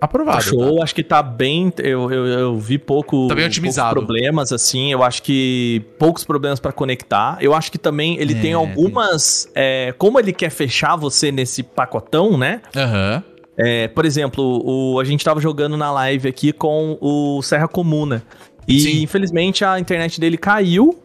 [0.00, 0.42] aprovado.
[0.44, 1.72] Show, acho que tá bem.
[1.78, 3.94] Eu, eu, eu vi pouco, Tá bem otimizado.
[3.94, 4.92] problemas, assim.
[4.92, 7.36] Eu acho que poucos problemas pra conectar.
[7.40, 9.48] Eu acho que também ele É, tem algumas.
[9.56, 12.60] é, como ele quer fechar você nesse pacotão, né?
[12.72, 12.80] tá?
[12.84, 13.24] Aham.
[13.58, 18.22] É, por exemplo, o, a gente tava jogando na live aqui com o Serra Comuna.
[18.68, 19.02] E Sim.
[19.02, 20.98] infelizmente a internet dele caiu.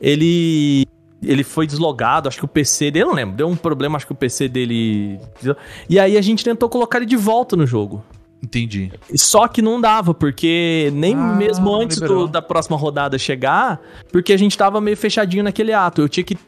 [0.00, 0.86] Ele.
[1.20, 4.06] Ele foi deslogado, acho que o PC dele, eu não lembro, deu um problema, acho
[4.06, 5.18] que o PC dele.
[5.90, 8.04] E aí a gente tentou colocar ele de volta no jogo.
[8.40, 8.92] Entendi.
[9.16, 13.80] Só que não dava, porque nem Ah, mesmo antes do- da próxima rodada chegar,
[14.12, 16.00] porque a gente tava meio fechadinho naquele ato.
[16.00, 16.38] Eu tinha que,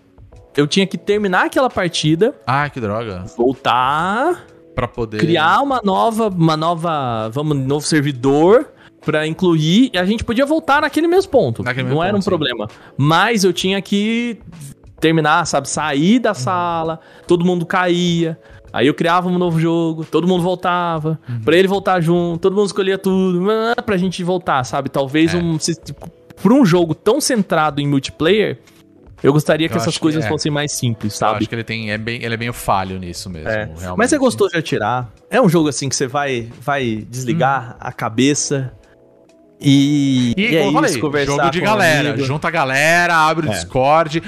[0.56, 3.24] eu tinha que terminar aquela partida, Ah, que droga.
[3.36, 4.46] voltar,
[4.80, 5.18] Pra poder.
[5.18, 8.68] criar uma nova, uma nova, vamos, um novo servidor
[9.04, 11.62] pra incluir, e a gente podia voltar naquele mesmo ponto.
[11.62, 12.30] Naquele não mesmo era um ponto, sim.
[12.30, 12.68] problema.
[12.96, 14.38] Mas eu tinha que
[15.00, 16.22] terminar, sabe, sair Uhum.
[16.22, 18.38] da sala, todo mundo caía.
[18.72, 21.40] Aí eu criava um novo jogo, todo mundo voltava, Uhum.
[21.40, 23.44] pra ele voltar junto, todo mundo escolhia tudo,
[23.76, 24.88] ah, pra gente voltar, sabe?
[24.88, 25.38] Talvez É.
[25.38, 25.56] um
[26.42, 28.58] pra um jogo tão centrado em multiplayer,
[29.22, 30.28] eu gostaria que Eu essas acho que coisas é.
[30.28, 31.38] fossem mais simples, Eu sabe?
[31.40, 31.90] acho que ele tem.
[31.90, 33.48] É bem, ele é meio falho nisso mesmo.
[33.48, 33.64] É.
[33.78, 33.98] realmente.
[33.98, 35.10] Mas você gostou de atirar?
[35.28, 38.72] É um jogo assim que você vai, vai desligar a cabeça
[39.60, 42.10] e, E, e é eu falei, isso, conversar jogo de galera.
[42.10, 42.24] amigo.
[42.24, 43.54] junta a galera, abre o É.
[43.54, 44.22] Discord.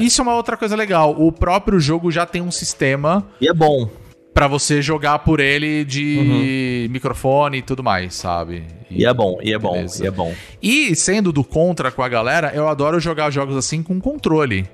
[0.00, 1.14] Isso é uma outra coisa legal.
[1.18, 3.90] O próprio jogo já tem um sistema E é bom.
[4.32, 8.64] Pra você jogar por ele de microfone e tudo mais, sabe?
[8.90, 10.04] E é bom, e é bom, Beleza.
[10.04, 10.34] e é bom.
[10.62, 14.68] E sendo do contra com a galera, eu adoro jogar jogos assim com controle.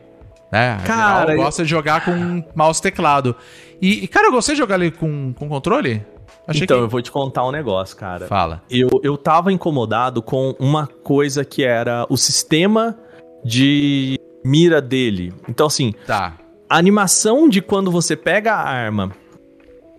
[0.52, 0.78] Né?
[0.86, 3.34] Cara, eu eu- gosto de jogar com mouse e teclado.
[3.82, 6.02] E, e, cara, eu gostei de jogar ali com, com controle?
[6.46, 6.82] Achei então, que.
[6.84, 8.26] eu vou te contar um negócio, cara.
[8.26, 8.62] Fala.
[8.70, 12.96] Eu, eu tava incomodado com uma coisa que era o sistema
[13.44, 15.32] de mira dele.
[15.48, 16.34] Então, assim, Tá.
[16.70, 19.10] a animação de quando você pega a arma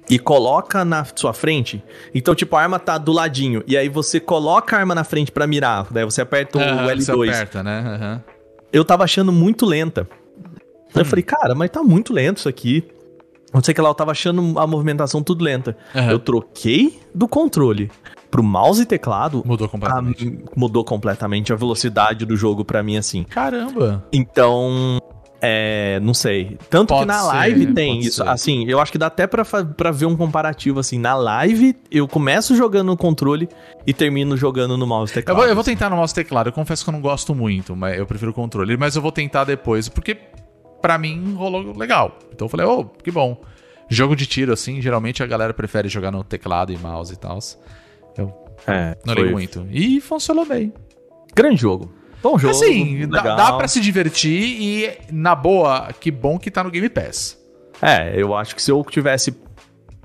[0.09, 1.83] e coloca na sua frente.
[2.13, 3.63] Então, tipo, a arma tá do ladinho.
[3.67, 5.87] E aí você coloca a arma na frente pra mirar.
[5.91, 7.29] Daí você aperta o Aham, você L2.
[7.29, 7.79] aperta, né?
[7.85, 8.23] Aham.
[8.71, 10.07] eu tava achando muito lenta.
[10.95, 12.83] Eu falei, cara, mas tá muito lento isso aqui.
[13.53, 15.77] Não sei que lá, eu tava achando a movimentação tudo lenta.
[15.95, 16.11] Aham.
[16.11, 17.89] Eu troquei do controle
[18.31, 19.41] pro mouse e teclado.
[19.45, 20.39] Mudou a- completamente.
[20.55, 23.23] mudou completamente a velocidade do jogo pra mim, assim.
[23.23, 24.05] Caramba!
[24.11, 24.99] Então,
[25.41, 26.57] é, não sei.
[26.69, 28.23] Tanto Pode que na ser, live tem pode isso.
[28.23, 28.29] ser.
[28.29, 30.97] Assim, eu acho que dá até pra, pra ver um comparativo, assim.
[30.97, 33.47] Na live, eu começo jogando no controle
[33.85, 35.37] e termino jogando no mouse e Eu teclado.
[35.37, 36.47] vou, eu vou tentar no mouse teclado.
[36.47, 38.75] Eu confesso que eu não gosto muito, mas eu prefiro o controle.
[38.77, 40.17] Mas eu vou tentar depois, porque
[40.81, 42.17] pra mim rolou legal.
[42.33, 43.39] Então eu falei, ô, que bom.
[43.89, 47.39] Jogo de tiro, assim, geralmente a galera prefere jogar no teclado e mouse e tal.
[48.17, 48.33] Eu
[48.67, 49.65] É, não ligo muito.
[49.71, 50.73] E funcionou bem.
[51.33, 51.93] Grande jogo.
[52.21, 52.55] Bom jogo.
[52.55, 56.89] assim, dá, dá pra se divertir e, na boa, que bom que tá no Game
[56.89, 57.37] Pass.
[57.81, 59.35] É, eu acho que se eu tivesse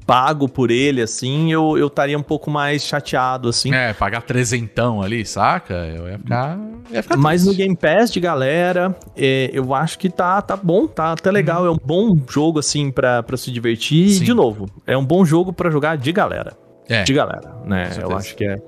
[0.06, 3.72] pago por ele, assim, eu eu estaria um pouco mais chateado, assim.
[3.72, 5.74] É, pagar trezentão ali, saca?
[5.74, 6.59] Eu ia ficar.
[6.90, 7.55] Ia ficar Mas no.
[7.55, 11.64] Game Pass de galera, é, eu acho que tá, tá bom, tá até legal.
[11.66, 14.10] É um bom jogo, assim, pra, pra se divertir.
[14.10, 14.22] Sim.
[14.22, 16.52] E, de novo, é um bom jogo pra jogar de galera.
[16.89, 17.05] É.
[17.05, 17.90] De galera, né?
[18.01, 18.60] Eu acho que é,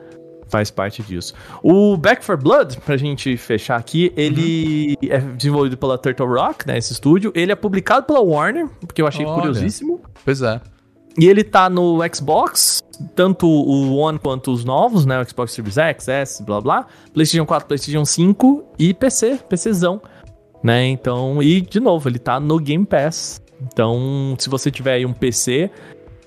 [0.54, 1.34] faz parte disso.
[1.64, 5.08] O Back for Blood, pra gente fechar aqui, ele Uhum.
[5.10, 6.78] é desenvolvido pela Turtle Rock, né?
[6.78, 7.32] Esse estúdio.
[7.34, 9.34] Ele é publicado pela Warner, porque eu achei Olha.
[9.34, 10.00] curiosíssimo.
[10.24, 10.60] Pois é.
[11.18, 12.80] E ele tá no Xbox,
[13.16, 15.20] tanto o One quanto os novos, né?
[15.20, 16.86] O Xbox Series X, S, blá blá.
[17.12, 20.00] PlayStation 4, PlayStation 5 e PC, PCzão.
[20.62, 20.86] Né?
[20.86, 23.42] Então, e de novo, ele tá no Game Pass.
[23.60, 25.70] Então, se você tiver aí um PC,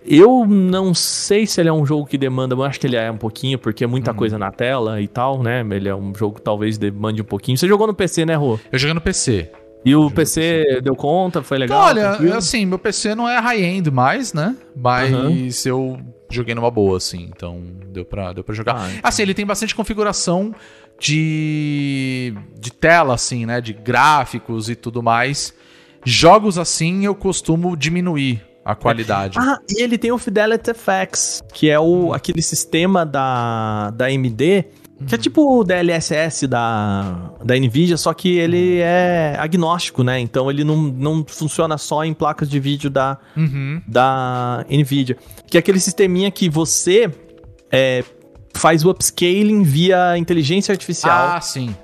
[0.08, 3.12] eu não sei se ele é um jogo que demanda, eu acho que ele é
[3.12, 5.66] um pouquinho, porque é muita coisa na tela e tal, né?
[5.72, 7.58] Ele é um jogo que talvez demande um pouquinho.
[7.58, 8.58] Você jogou no PC, né, Rô?
[8.72, 9.52] Eu joguei no PC.
[9.84, 11.86] E o PC deu conta, foi legal?
[11.86, 12.36] Olha, tranquilo?
[12.36, 14.56] assim, meu PC não é high-end mais, né?
[14.76, 17.30] Mas eu joguei numa boa, assim.
[17.36, 18.76] Então deu pra, deu pra jogar.
[18.78, 19.02] Ah, então.
[19.04, 20.54] Assim, ele tem bastante configuração
[21.00, 23.62] de, de tela, assim, né?
[23.62, 25.54] De gráficos e tudo mais.
[26.06, 29.38] Jogos assim eu costumo diminuir a qualidade.
[29.40, 34.66] Ah, e ele tem o Fidelity FX, que é o, aquele sistema da, da AMD,
[35.06, 40.20] que é tipo o DLSS da, da NVIDIA, só que ele é agnóstico, né?
[40.20, 43.80] Então ele não, não funciona só em placas de vídeo da, Uhum.
[43.88, 45.16] da NVIDIA.
[45.46, 47.12] Que é aquele sisteminha que você
[47.72, 48.04] é,
[48.54, 51.36] faz o upscaling via inteligência artificial.
[51.36, 51.76] Ah, sim.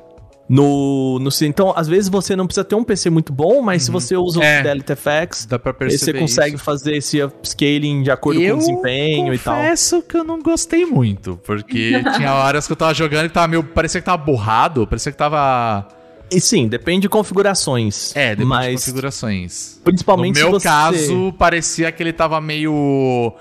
[0.48, 3.92] No, no, então, às vezes você não precisa ter um PC muito bom, mas se
[3.92, 4.58] você usa o É.
[4.58, 6.64] Fidelity FX, Dá pra perceber você consegue isso.
[6.64, 9.56] fazer esse upscaling de acordo com o desempenho e tal.
[9.56, 13.48] confesso que eu não gostei muito, porque tinha horas que eu tava jogando e tava
[13.48, 13.64] meio...
[13.64, 15.88] Parecia que tava borrado, parecia que tava...
[16.30, 18.14] E sim, depende de configurações.
[18.16, 19.80] É, depende mas de configurações.
[19.84, 20.68] principalmente no meu você...
[20.68, 23.32] caso, parecia que ele tava meio.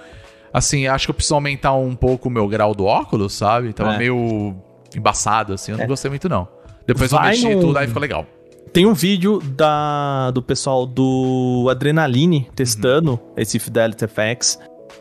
[0.52, 3.72] Assim, acho que eu preciso aumentar um pouco o meu grau do óculos, sabe?
[3.72, 3.98] Tava É.
[3.98, 4.54] meio
[4.94, 5.72] embaçado, assim.
[5.72, 6.46] Eu não gostei muito, não.
[6.86, 8.26] Depois Vai eu mexi tudo, aí ficou legal.
[8.72, 14.58] Tem um vídeo da, do pessoal do Adrenaline testando esse Fidelity FX.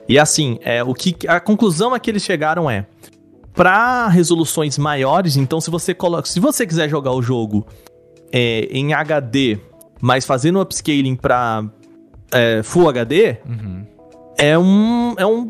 [0.09, 2.85] E assim, é, o que a conclusão a que eles chegaram é
[3.53, 7.65] para resoluções maiores, então se você coloca, se você quiser jogar o jogo
[8.31, 9.57] é, em HD,
[10.01, 11.63] mas fazendo upscaling para
[12.63, 13.85] Full HD, Uhum.
[14.37, 15.47] é um é um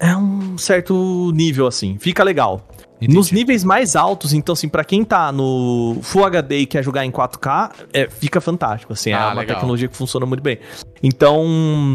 [0.00, 2.68] é um certo nível assim, fica legal.
[2.96, 3.14] Entendi.
[3.14, 7.04] Nos níveis mais altos, então, assim, pra quem tá no Full HD e quer jogar
[7.04, 9.56] em 4K, é, fica fantástico, assim, é Ah, uma legal.
[9.56, 10.58] tecnologia que funciona muito bem.
[11.02, 11.94] Então,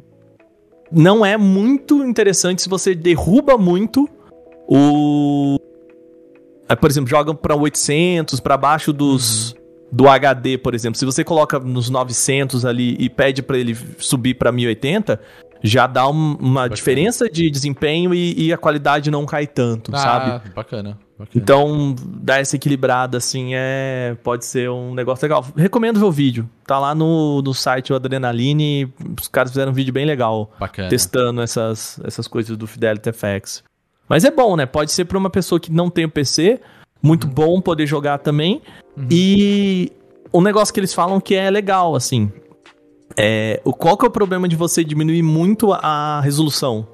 [0.91, 4.07] não é muito interessante se você derruba muito
[4.67, 5.57] o...
[6.67, 9.55] é, Por exemplo, joga pra 800, pra baixo dos...
[9.91, 14.35] Do HD, por exemplo, se você coloca nos 900 ali e pede pra ele subir
[14.35, 15.19] pra 1080,
[15.61, 20.31] já dá um- uma diferença de desempenho e, e a qualidade não cai tanto, sabe?
[20.31, 20.97] Ah, bacana.
[21.17, 21.31] bacana.
[21.35, 24.15] Então, dar essa equilibrada, assim, é.
[24.23, 25.45] Pode ser um negócio legal.
[25.55, 26.49] Recomendo ver o vídeo.
[26.65, 28.93] Tá lá no, no site o Adrenaline.
[29.19, 30.87] Os caras fizeram um vídeo bem legal Bacana.
[30.87, 33.63] testando essas, essas coisas do Fidelity FX.
[34.07, 34.65] Mas é bom, né?
[34.65, 36.61] Pode ser pra uma pessoa que não tem o PC.
[37.03, 37.33] Muito Uhum.
[37.33, 38.61] bom poder jogar também.
[39.11, 39.91] E
[40.33, 42.31] um negócio que eles falam que é legal, assim.
[43.17, 46.87] É, o, qual que é o problema de você diminuir muito a, resolução?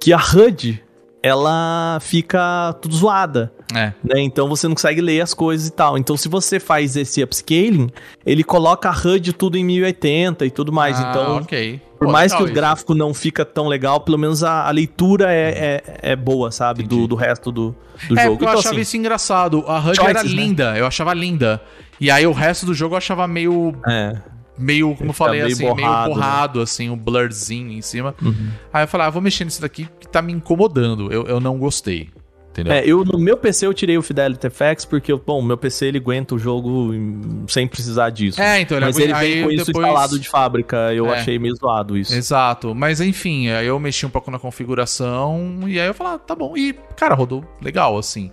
[0.00, 0.82] Que a HUD,
[1.22, 3.92] ela fica tudo zoada É.
[4.02, 4.20] né?
[4.20, 5.96] Então você não consegue ler as coisas e tal.
[5.96, 7.88] Então se você faz esse upscaling,
[8.26, 10.98] ele coloca a HUD tudo em 1080 e tudo mais.
[10.98, 11.80] Ah, então, ok.
[11.98, 12.54] por Pô, mais que o isso.
[12.54, 16.82] gráfico não fica tão legal, pelo menos a, a leitura é, é, é boa, sabe?
[16.82, 17.72] Do, do resto do,
[18.08, 18.34] do É, jogo.
[18.34, 19.62] eu Então, achava assim, isso engraçado.
[19.68, 20.28] A HUD choices, era né?
[20.30, 21.62] linda, eu achava linda.
[22.00, 23.76] E aí o resto do jogo eu achava meio.
[23.88, 24.14] é.
[24.58, 26.08] Meio, como eu falei, meio assim, borrado, meio né?
[26.14, 28.14] borrado, assim, um blurzinho em cima.
[28.22, 28.50] Uhum.
[28.72, 31.10] Aí eu falei, ah, vou mexer nisso daqui que tá me incomodando.
[31.12, 32.10] Eu, eu não gostei.
[32.50, 32.70] Entendeu?
[32.74, 35.96] É, eu no meu PC eu tirei o Fidelity FX porque, bom, meu PC ele
[35.96, 38.38] aguenta o jogo em- sem precisar disso.
[38.42, 41.14] É, então ele Mas ele vem com isso depois- instalado de fábrica, eu É.
[41.18, 42.14] achei meio zoado isso.
[42.14, 46.18] Exato, mas enfim, aí eu mexi um pouco na configuração e aí eu falei, ah,
[46.18, 46.54] tá bom.
[46.54, 48.30] E, cara, rodou legal, assim.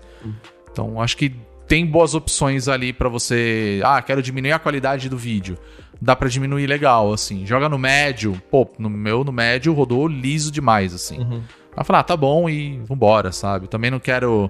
[0.69, 1.33] Então, acho que
[1.69, 3.79] tem boas opções ali pra você.
[3.85, 5.57] Ah, quero diminuir a qualidade do vídeo.
[6.01, 7.45] Dá pra diminuir legal, assim.
[7.45, 8.41] Joga no médio.
[8.49, 11.19] Pô, no meu, no médio, rodou liso demais, assim.
[11.19, 11.43] Uhum.
[11.71, 13.67] Aí eu falei, ah, tá bom e vambora, sabe?
[13.67, 14.49] Também não quero.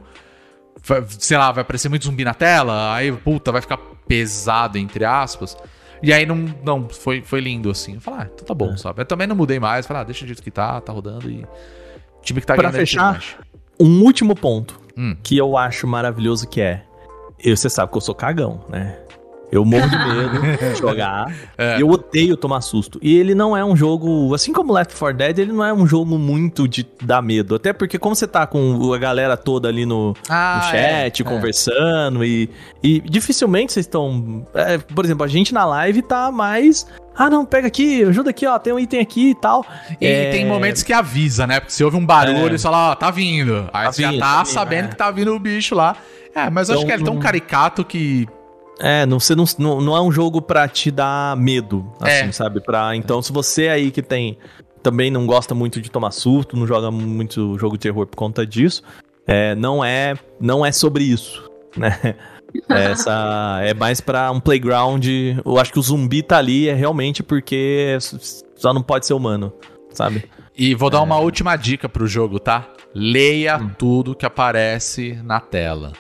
[1.10, 3.78] Sei lá, vai aparecer muito zumbi na tela, aí, puta, vai ficar
[4.08, 5.58] pesado, entre aspas.
[6.02, 7.96] E aí não, não foi, foi lindo, assim.
[7.96, 8.56] Eu falei, ah, então tá É.
[8.56, 9.02] bom, sabe?
[9.02, 11.44] Eu também não mudei mais, falei, ah, deixa do jeito que tá, tá rodando e.
[11.44, 13.22] O time que tá Pra ganhando é fechar.
[13.80, 15.16] Um último ponto Hum.
[15.22, 16.84] que eu acho maravilhoso que é.
[17.44, 18.98] Eu, você sabe que eu sou cagão, né?
[19.52, 20.42] Eu morro de medo
[20.76, 21.34] de jogar.
[21.58, 21.82] É.
[21.82, 23.00] Eu odeio tomar susto.
[23.02, 24.32] E ele não é um jogo.
[24.36, 27.56] Assim como Left 4 Dead, ele não é um jogo muito de dar medo.
[27.56, 31.26] Até porque, como você tá com a galera toda ali no, Ah, no chat, é,
[31.26, 31.28] é.
[31.28, 32.48] conversando, e,
[32.84, 34.46] e dificilmente vocês estão.
[34.54, 36.86] é, por exemplo, a gente na live tá mais.
[37.18, 39.66] Ah, não, pega aqui, ajuda aqui, ó, tem um item aqui e tal.
[40.00, 41.60] E É, tem momentos que avisa, né?
[41.60, 42.58] Porque se ouve um barulho, É.
[42.58, 43.68] você fala, ó, tá vindo.
[43.74, 44.88] Aí Tá você já vindo, tá tá vindo, sabendo é.
[44.90, 45.96] que tá vindo o bicho lá.
[46.36, 48.28] É, mas eu acho Então, que ele é tão não- caricato que.
[48.80, 52.32] É, não, você não, não, não é um jogo pra te dar medo, assim, É.
[52.32, 52.62] sabe?
[52.62, 54.38] Pra, então, se você aí que tem
[54.82, 58.46] também não gosta muito de tomar susto, não joga muito jogo de terror por conta
[58.48, 58.82] disso,
[59.28, 62.16] é, não é não é sobre isso, né?
[62.70, 65.06] Essa é mais pra um playground.
[65.46, 67.98] Eu acho que o zumbi tá ali é realmente porque
[68.56, 69.52] só não pode ser humano,
[69.92, 70.24] sabe?
[70.58, 70.92] E vou É.
[70.94, 72.66] dar uma última dica pro jogo, tá?
[72.96, 73.70] Leia Hum.
[73.78, 75.92] tudo que aparece na tela.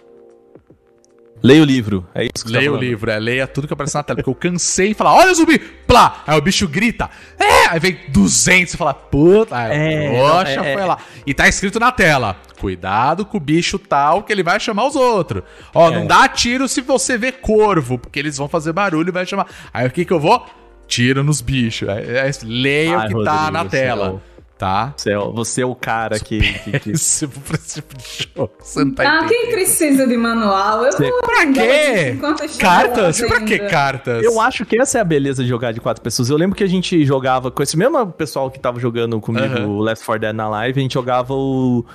[1.41, 3.73] Leia o livro, é isso que você Leia tá o livro, é, leia tudo que
[3.73, 4.17] aparece na tela.
[4.17, 5.57] Porque eu cansei de falar, olha o zumbi!
[5.57, 6.21] Plá!
[6.27, 7.09] Aí o bicho grita,
[7.39, 7.67] é!
[7.69, 10.97] Aí vem 200 e fala, puta, aí, É, poxa, não, é- foi lá.
[11.25, 14.95] E tá escrito na tela, cuidado com o bicho tal que ele vai chamar os
[14.97, 15.43] outros.
[15.73, 15.95] Ó, É.
[15.95, 19.47] não dá tiro se você vê corvo, porque eles vão fazer barulho e vai chamar.
[19.73, 20.45] Aí o que que eu vou?
[20.87, 21.87] Tiro nos bichos.
[21.87, 22.03] Aí,
[22.43, 24.21] leia Ai, o que tá Rodrigo, na tela, céu.
[24.59, 24.93] Tá?
[24.95, 26.37] Você é, você é o cara que.
[26.39, 27.27] que- que- pra esse
[27.81, 29.29] tipo de jogo, você não tá Ah, entendendo.
[29.29, 30.83] quem precisa de manual?
[30.85, 32.17] Eu vou Pra quê?
[32.59, 33.21] Cartas?
[33.21, 34.23] Pra que cartas?
[34.23, 36.29] Eu acho que essa é a beleza de jogar de quatro pessoas.
[36.29, 39.79] Eu lembro que a gente jogava com esse mesmo pessoal que tava jogando comigo o
[39.81, 41.85] Left 4 Dead na live, a gente jogava o.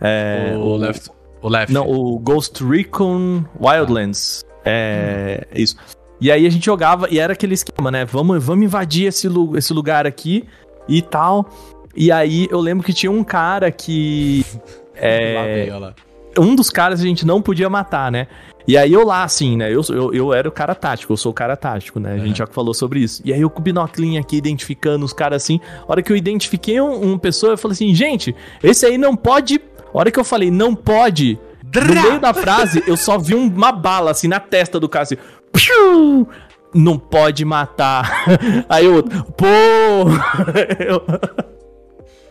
[0.00, 1.10] é, o, left.
[1.42, 1.72] O left.
[1.72, 4.44] Não, o Ghost Recon Wildlands.
[4.64, 5.46] É.
[5.54, 5.74] Isso.
[6.20, 8.04] E aí a gente jogava, e era aquele esquema, né?
[8.04, 10.44] Vamos, vamos invadir esse, lu- esse lugar aqui
[10.86, 11.48] e tal.
[11.96, 14.44] E aí eu lembro que tinha um cara que.
[15.02, 15.94] É, lá.
[16.38, 18.26] um dos caras a gente não podia matar, né?
[18.68, 19.72] E aí eu lá, assim, né?
[19.72, 22.12] Eu, eu, eu era o cara tático, eu sou o cara tático, né?
[22.12, 23.22] A gente já falou sobre isso.
[23.24, 25.58] E aí eu com o binoclinho aqui, identificando os caras assim.
[25.88, 29.16] A hora que eu identifiquei um, uma pessoa, eu falei assim, gente, esse aí não
[29.16, 29.58] pode.
[29.92, 31.38] A hora que eu falei, não pode,
[31.74, 35.04] no meio da frase, eu só vi um- uma bala assim na testa do cara
[35.04, 35.16] assim.
[35.50, 36.28] Piu!
[36.74, 38.24] Não pode matar.
[38.68, 39.46] Aí o outro, pô!
[40.78, 41.02] Eu-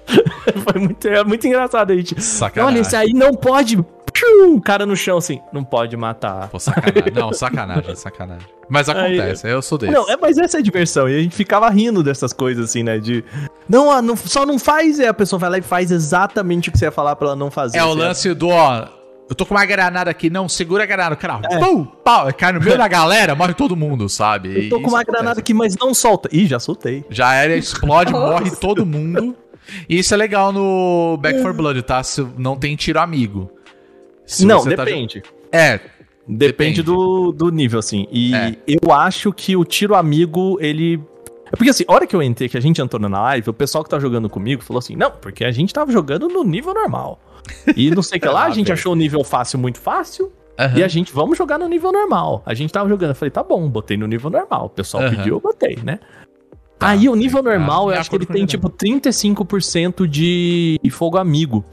[0.64, 2.22] Foi muito, é muito engraçado a gente.
[2.22, 2.76] Sacanagem.
[2.77, 3.77] Olha, esse aí não pode.
[4.48, 6.49] O cara no chão assim, não pode matar.
[6.49, 7.14] Pô, sacanagem.
[7.14, 8.45] Não, sacanagem, sacanagem.
[8.68, 9.94] Mas acontece, eu sou desse.
[9.94, 11.07] Não, é, mas essa é a diversão.
[11.07, 12.98] E a gente ficava rindo dessas coisas, assim, né?
[12.99, 13.23] De.
[13.68, 16.72] Não, ah, não só não faz, e a pessoa vai lá e faz exatamente o
[16.72, 17.77] que você ia falar pra ela não fazer.
[17.77, 18.88] É o lance do, ó.
[19.30, 21.15] Eu tô com uma granada aqui, não, segura a granada.
[21.15, 21.60] Cara, É.
[21.60, 24.65] pum, pau, cai no meio da galera, morre todo mundo, sabe?
[24.65, 25.06] Eu tô E com uma acontece.
[25.11, 26.27] granada aqui, mas não solta.
[26.31, 27.06] Ih, já soltei.
[27.11, 29.36] Já era, explode, morre todo mundo.
[29.88, 32.02] E isso é legal no Back 4 Blood, tá?
[32.04, 33.52] Se não tem tiro amigo.
[34.26, 35.24] Se não, você tá depende.
[35.52, 35.80] É,
[36.32, 36.84] Depende, Depende.
[36.84, 38.06] do, do nível, assim.
[38.12, 38.56] E É.
[38.68, 41.02] eu acho que o tiro amigo, ele.
[41.52, 43.54] É porque assim, a hora que eu entrei, que a gente entrou na live, o
[43.54, 46.72] pessoal que tá jogando comigo falou assim: não, porque a gente tava jogando no nível
[46.72, 47.20] normal.
[47.76, 50.32] E não sei o que lá, a Lá gente achou o nível fácil muito fácil.
[50.56, 50.78] aham.
[50.78, 52.44] E a gente, vamos jogar no nível normal.
[52.46, 53.10] A gente tava jogando.
[53.10, 54.66] Eu falei, tá bom, botei no nível normal.
[54.66, 55.16] O pessoal Aham.
[55.16, 55.98] pediu, eu botei, né?
[56.80, 57.49] Tá, Aí o nível tá.
[57.49, 61.64] normal, eu acho que ele tem tipo 35% de fogo amigo.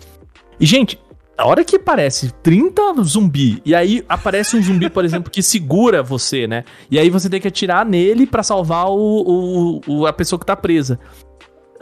[0.58, 0.98] E, gente,
[1.38, 6.02] a hora que aparece 30 zumbi, e aí aparece um zumbi, por exemplo, que segura
[6.02, 6.64] você, né?
[6.90, 10.46] E aí você tem que atirar nele pra salvar o, o- o- a pessoa que
[10.46, 10.98] tá presa.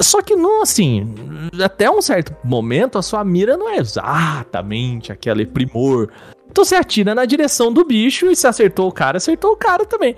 [0.00, 1.14] Só que não, assim,
[1.64, 6.10] até um certo momento a sua mira não é exatamente aquele primor.
[6.50, 9.84] Então você atira na direção do bicho e se acertou o cara, acertou o cara
[9.86, 10.16] também.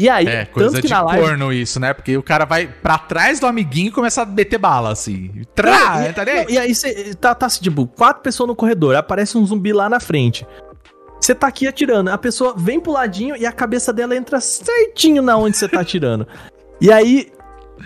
[0.00, 1.92] E aí, É, coisa tanto que de na live corno isso, né?
[1.92, 5.30] Porque o cara vai pra trás do amiguinho e começa a meter bala, assim.
[5.54, 8.96] Trá, e, tá não, e aí você tá, tá assim, tipo, quatro pessoas no corredor,
[8.96, 10.46] aparece um zumbi lá na frente.
[11.20, 15.20] Você tá aqui atirando, a pessoa vem pro ladinho e a cabeça dela entra certinho
[15.20, 16.26] na onde você tá atirando.
[16.80, 17.30] E aí,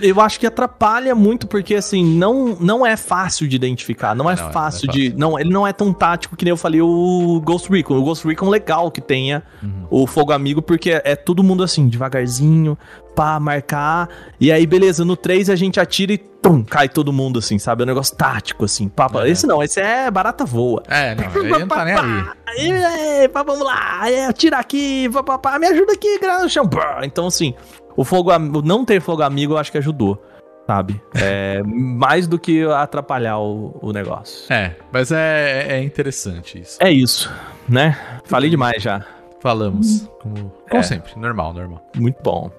[0.00, 4.36] eu acho que atrapalha muito, porque assim, não, não é fácil de identificar, não é,
[4.36, 5.14] Não é, fácil não é de.
[5.16, 7.96] Não, ele não é tão tático que nem eu falei o Ghost Recon.
[7.96, 9.86] O Ghost Recon legal que tenha Uhum.
[9.90, 12.76] o fogo amigo, porque é, é todo mundo assim, devagarzinho,
[13.14, 14.08] pá, marcar.
[14.40, 17.82] E aí, beleza, no 3 a gente atira e pum, cai todo mundo assim, sabe?
[17.82, 18.88] É um negócio tático, assim.
[18.88, 19.26] Pá, pá.
[19.26, 19.30] É.
[19.30, 20.82] Esse não, esse é barata voa.
[20.88, 22.70] É, não, ele não tá nem aí.
[22.70, 26.50] É, pá, vamos lá, é, atira aqui, pá, pá, pá, me ajuda aqui, grana no
[26.50, 26.68] chão.
[27.02, 27.54] Então, assim,
[27.96, 28.30] o fogo,
[28.62, 30.22] não ter fogo amigo, eu acho que ajudou,
[30.66, 31.00] sabe?
[31.14, 34.52] É, mais do que atrapalhar o, o negócio.
[34.52, 36.78] É, mas é, é interessante isso.
[36.80, 37.32] É isso,
[37.68, 37.96] né?
[38.24, 39.04] Falei demais já.
[39.40, 40.34] Falamos, como,
[40.70, 40.82] como É.
[40.82, 41.86] sempre, normal, normal.
[41.96, 42.50] Muito bom.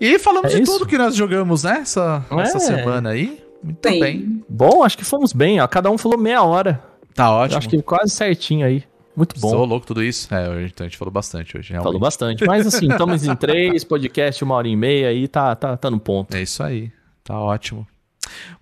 [0.00, 0.72] E falamos É de isso.
[0.72, 1.78] tudo que nós jogamos, né?
[1.82, 2.40] Essa, É.
[2.40, 3.40] essa semana aí.
[3.62, 4.00] Muito Sim.
[4.00, 4.44] bem.
[4.48, 5.68] Bom, acho que fomos bem, ó.
[5.68, 6.82] Cada um falou meia hora.
[7.14, 7.58] Tá Eu ótimo.
[7.58, 8.82] acho que quase certinho aí.
[9.14, 9.50] Muito bom.
[9.50, 10.32] Sou louco tudo isso.
[10.34, 11.88] É, então a gente falou bastante hoje, realmente.
[11.88, 12.44] Falou bastante.
[12.46, 16.00] Mas assim, estamos em três, podcast uma hora e meia aí, tá, tá, tá no
[16.00, 16.34] ponto.
[16.34, 16.90] É isso aí.
[17.22, 17.86] Tá ótimo.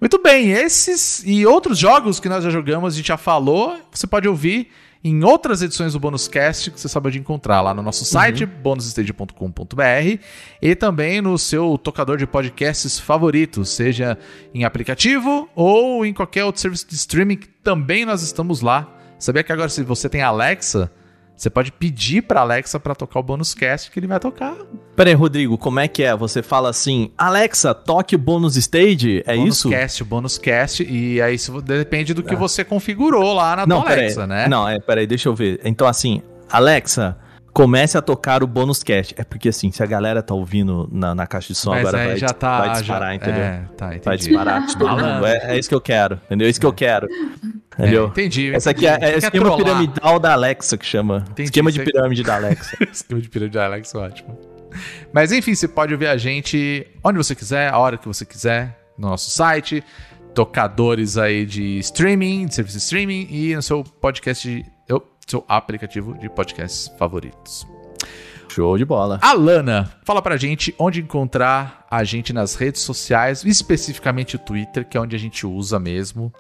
[0.01, 4.07] Muito bem, esses e outros jogos que nós já jogamos, a gente já falou, você
[4.07, 4.69] pode ouvir
[5.03, 8.45] em outras edições do Bônus Cast, que você sabe onde encontrar lá no nosso site,
[8.45, 10.21] bonusstage.com.br,
[10.61, 14.19] e também no seu tocador de podcasts favorito, seja
[14.53, 19.00] em aplicativo ou em qualquer outro serviço de streaming, que também nós estamos lá.
[19.21, 20.91] Sabia que agora, se você tem Alexa,
[21.37, 24.57] você pode pedir pra Alexa pra tocar o Bônus Cast, que ele vai tocar.
[24.97, 26.17] Pera aí, Rodrigo, como é que é?
[26.17, 29.23] Você fala assim, Alexa, toque o bônus stage?
[29.27, 29.69] É bônus isso?
[29.71, 33.93] Cast, bônus cast, e aí isso depende do que você configurou lá na Não, tua
[33.93, 34.27] Alexa, aí.
[34.27, 34.49] né?
[34.49, 35.61] Não, é, pera aí, deixa eu ver.
[35.65, 37.17] Então assim, Alexa,
[37.53, 39.15] comece a tocar o bônus cast.
[39.17, 42.07] É porque assim, se a galera tá ouvindo na, na caixa de som Mas agora
[42.07, 42.59] vai, já tá.
[42.59, 43.43] vai disparar, já, entendeu?
[43.43, 44.05] É, tá, entendi.
[44.05, 45.15] Vai disparar de todo Malandro.
[45.15, 45.27] mundo.
[45.27, 46.47] É, é isso que eu quero, entendeu?
[46.47, 47.09] É isso que eu quero.
[47.79, 48.09] É, Entendeu?
[48.09, 48.55] entendi.
[48.55, 49.13] Essa aqui é, entendi.
[49.13, 49.65] é esquema trollar.
[49.65, 51.25] piramidal da Alexa que chama.
[51.31, 52.77] Entendi, esquema de pirâmide da Alexa.
[52.93, 54.39] Esquema de pirâmide de Alex, ótimo.
[55.13, 58.79] Mas enfim, você pode ouvir a gente onde você quiser, a hora que você quiser,
[58.99, 59.83] no nosso site,
[60.35, 64.65] tocadores aí de streaming, de serviço de streaming e no seu podcast, de,
[65.31, 67.67] seu aplicativo de podcasts favoritos.
[68.49, 69.21] Show de bola.
[69.23, 74.97] Alana, fala pra gente onde encontrar a gente nas redes sociais, especificamente o Twitter, que
[74.97, 76.33] é onde a gente usa mesmo.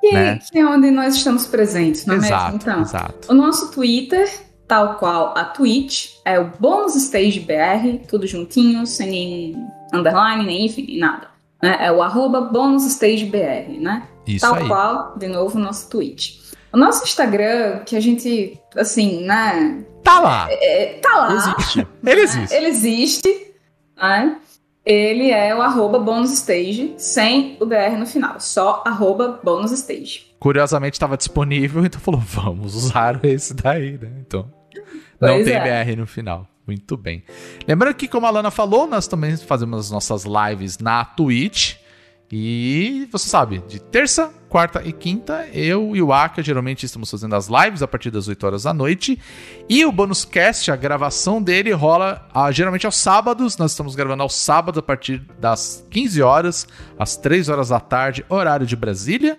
[0.00, 0.38] Que, Né?
[0.50, 2.56] que é onde nós estamos presentes, não é exato, mesmo?
[2.62, 3.30] Então, exato.
[3.30, 4.26] o nosso Twitter,
[4.66, 10.70] tal qual a Twitch, é o Bônus Stage BR, tudo juntinho, sem nem underline, nem
[10.74, 11.28] nem nada.
[11.62, 11.76] né?
[11.80, 14.04] É o arroba Bônus Stage BR, né?
[14.26, 14.68] Isso Tal aí.
[14.68, 16.37] qual, de novo, o nosso Twitch.
[16.72, 19.84] O nosso Instagram, que a gente, assim, né?
[20.08, 20.48] tá lá.
[20.50, 21.34] É, tá lá.
[21.34, 21.86] Existe.
[22.04, 22.54] Ele existe.
[22.54, 23.46] Ele existe.
[23.96, 24.36] né?
[24.84, 28.40] Ele é o arroba bonus stage, sem o BR no final.
[28.40, 30.26] Só arroba bonus stage.
[30.40, 34.10] Curiosamente estava disponível, então falou, vamos usar esse daí, né?
[34.26, 34.50] Então,
[35.20, 35.84] não Pois tem é.
[35.84, 36.46] BR no final.
[36.66, 37.22] Muito bem.
[37.66, 41.76] Lembrando que, como a Lana falou, nós também fazemos as nossas lives na Twitch.
[42.30, 47.34] E você sabe, de terça, quarta e quinta, eu e o Aka geralmente estamos fazendo
[47.34, 49.18] as lives a partir das 8 horas da noite.
[49.66, 53.56] E o Bonus Cast, a gravação dele rola ah, geralmente aos sábados.
[53.56, 56.66] Nós estamos gravando aos sábados a partir das 15 horas,
[56.98, 59.38] às 3 horas da tarde, horário de Brasília.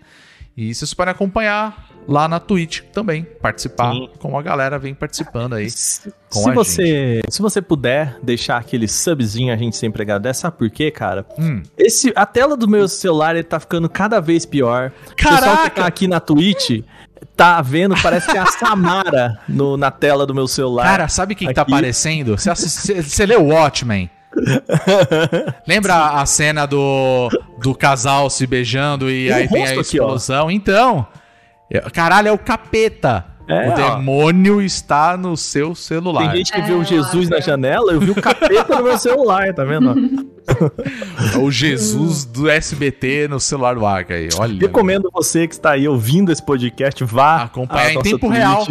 [0.57, 4.09] E vocês podem acompanhar lá na Twitch também, participar, Sim.
[4.17, 5.69] como a galera vem participando aí.
[5.69, 10.41] Se com a você, se você puder deixar aquele subzinho, a gente sempre agradece.
[10.41, 11.25] Sabe por quê, cara?
[11.37, 11.61] Hum.
[11.77, 14.91] Esse, a tela do meu celular ele tá ficando cada vez pior.
[15.11, 15.81] O pessoal que Caraca!
[15.81, 16.81] tá aqui na Twitch
[17.35, 20.83] tá vendo, parece que é a Samara no, na tela do meu celular.
[20.83, 21.71] Cara, sabe o que, que tá Aqui.
[21.71, 22.37] aparecendo?
[22.37, 24.09] Você, você, leu Watchmen?
[25.67, 27.29] Lembra a cena do,
[27.61, 30.51] do casal se beijando e Tem um aí tem a rosto aqui, explosão?
[30.51, 31.07] Então,
[31.93, 33.25] caralho, é o capeta.
[33.47, 33.75] É, o ó.
[33.95, 36.27] demônio está no seu celular.
[36.29, 38.95] Tem gente que É, vê o Jesus na janela, eu vi o capeta no meu
[38.99, 40.29] celular, tá vendo?
[41.33, 44.29] É o Jesus do SBT no celular do Arca aí.
[44.37, 44.59] Olha.
[44.59, 48.37] Recomendo você que está aí ouvindo esse podcast, vá Acompanhar em nossa tempo Twitch.
[48.37, 48.65] real.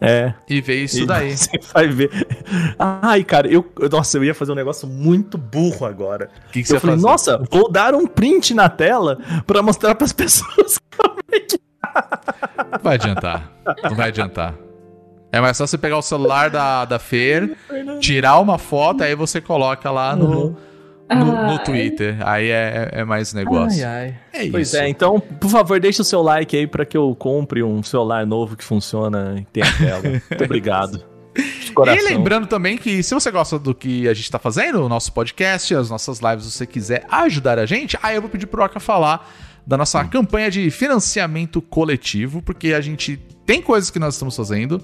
[0.00, 0.32] É.
[0.48, 1.36] E ver isso e daí.
[1.36, 2.10] Você vai ver.
[2.78, 6.30] Ai, cara, eu, eu- nossa, eu ia fazer um negócio muito burro agora.
[6.48, 7.06] O que, que você eu falei, fazer?
[7.08, 10.78] nossa, vou dar um print na tela pra mostrar pras pessoas.
[11.02, 11.14] Não
[12.82, 13.50] vai adiantar.
[13.82, 14.54] Não vai adiantar.
[15.32, 17.56] É mais só você pegar o celular da, da Fer,
[17.98, 20.56] tirar uma foto, aí você coloca lá no,
[21.10, 21.64] no, no Ai.
[21.64, 22.16] Twitter.
[22.24, 23.84] Aí é, é mais negócio.
[23.84, 24.14] ai.
[24.32, 24.76] É Pois isso.
[24.76, 28.24] é, então, por favor, deixa o seu like aí pra que eu compre um celular
[28.24, 30.02] novo que funciona e tenha tela.
[30.30, 31.04] Muito obrigado.
[31.64, 32.00] De coração.
[32.00, 35.12] E lembrando também que se você gosta do que a gente tá fazendo, o nosso
[35.12, 38.62] podcast, as nossas lives, se você quiser ajudar a gente, aí eu vou pedir pro
[38.64, 39.28] Oca falar
[39.66, 40.08] da nossa Hum.
[40.08, 43.16] campanha de financiamento coletivo, porque a gente
[43.46, 44.78] tem coisas que nós estamos fazendo.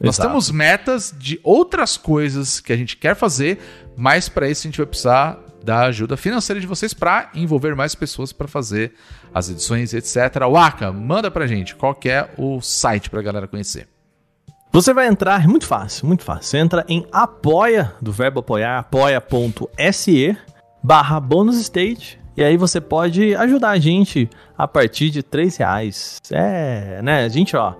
[0.00, 0.28] Nós Exato.
[0.28, 3.58] temos metas de outras coisas que a gente quer fazer,
[3.96, 7.94] mas para isso a gente vai precisar da ajuda financeira de vocês para envolver mais
[7.94, 8.92] pessoas para fazer
[9.32, 10.16] as edições, etc.
[10.50, 13.86] Waka, manda pra gente qual é o site pra galera conhecer.
[14.72, 16.44] Você vai entrar, é muito fácil, muito fácil.
[16.44, 20.36] Você entra em apoia, do verbo apoiar, apoia.se
[20.82, 22.18] barra bonus stage.
[22.36, 26.18] E aí você pode ajudar a gente a partir de 3 reais.
[26.30, 27.74] É, né, gente, ó.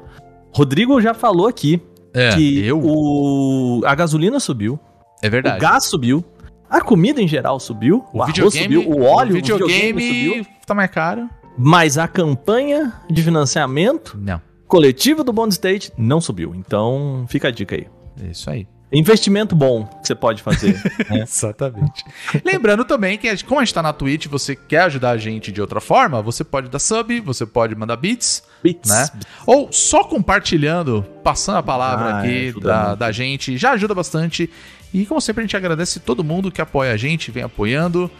[0.54, 1.80] Rodrigo já falou aqui
[2.12, 2.78] É, que eu?
[2.82, 4.78] o, a gasolina subiu,
[5.22, 5.56] É verdade.
[5.56, 6.22] o gás subiu,
[6.68, 10.46] a comida em geral subiu, o, arroz subiu, o óleo, o videogame, subiu.
[10.66, 11.28] tá mais caro.
[11.56, 16.54] Mas a campanha de financiamento Não, coletivo do Bond State não subiu.
[16.54, 17.86] Então, fica a dica aí.
[18.22, 18.66] é isso aí.
[18.92, 20.74] Investimento bom que você pode fazer.
[21.08, 21.22] né?
[21.22, 22.04] Exatamente.
[22.44, 25.60] Lembrando também que, como a gente tá na Twitch, você quer ajudar a gente de
[25.60, 28.90] outra forma, você pode dar sub, você pode mandar bits, Bits.
[28.90, 29.08] né?
[29.46, 34.48] Ou só compartilhando, passando a palavra Ah, aqui da, da gente, já ajuda bastante.
[34.92, 38.10] E como sempre, a gente agradece todo mundo que apoia a gente, vem apoiando.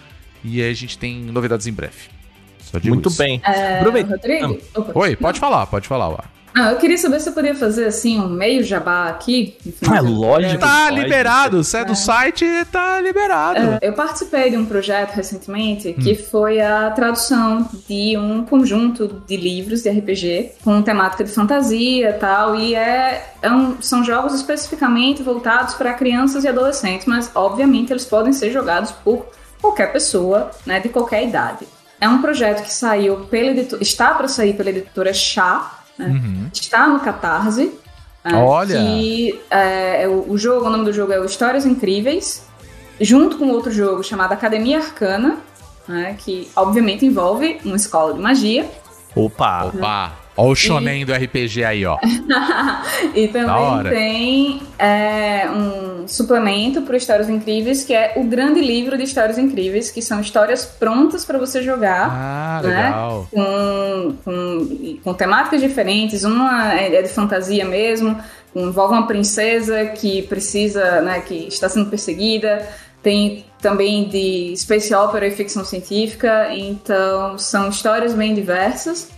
[0.42, 2.08] E aí a gente tem novidades em breve.
[2.60, 3.18] Só digo Muito isso.
[3.18, 3.40] bem.
[3.44, 4.10] É, Aproveita.
[4.12, 4.58] Rodrigo?
[4.74, 4.92] Opa.
[4.98, 6.24] Oi, pode falar, pode falar, Uá.
[6.54, 9.56] Ah, eu queria saber se eu podia fazer assim um meio jabá aqui.
[9.82, 10.58] no Ah, é lógico.
[10.60, 11.00] Tá pode.
[11.00, 13.58] liberado, você é do site, tá liberado.
[13.58, 19.36] É, eu participei de um projeto recentemente que foi a tradução de um conjunto de
[19.36, 24.34] livros de RPG com temática de fantasia e tal, e é, é um- são jogos
[24.34, 29.26] especificamente voltados para crianças e adolescentes, mas obviamente eles podem ser jogados por
[29.60, 31.66] qualquer pessoa, né, de qualquer idade.
[32.00, 36.48] É um projeto que saiu pela editora, está para sair pela editora Chá, né, Uhum.
[36.52, 37.72] está no Catarse.
[38.24, 38.76] né, Olha!
[38.78, 42.46] Que é, é o, jogo, o nome do jogo é o Histórias Incríveis,
[43.00, 45.36] junto com outro jogo chamado Academia Arcana,
[45.88, 48.68] né, que obviamente envolve uma escola de magia.
[49.14, 49.64] Opa.
[49.64, 51.98] Opa, ó o shonen do RPG aí, ó.
[53.14, 53.84] e Da hora.
[53.90, 59.38] também tem é, um suplemento para Histórias Incríveis, que é o grande livro de Histórias
[59.38, 62.08] Incríveis, que são histórias prontas para você jogar.
[62.10, 62.68] Ah, né?
[62.68, 63.28] legal.
[63.30, 66.24] com, com, com temáticas diferentes.
[66.24, 68.16] Uma é é de fantasia mesmo,
[68.54, 72.66] envolve uma princesa que precisa, né, que está sendo perseguida.
[73.02, 76.54] Tem também de space opera e ficção científica.
[76.54, 79.08] Então, são histórias bem diversas.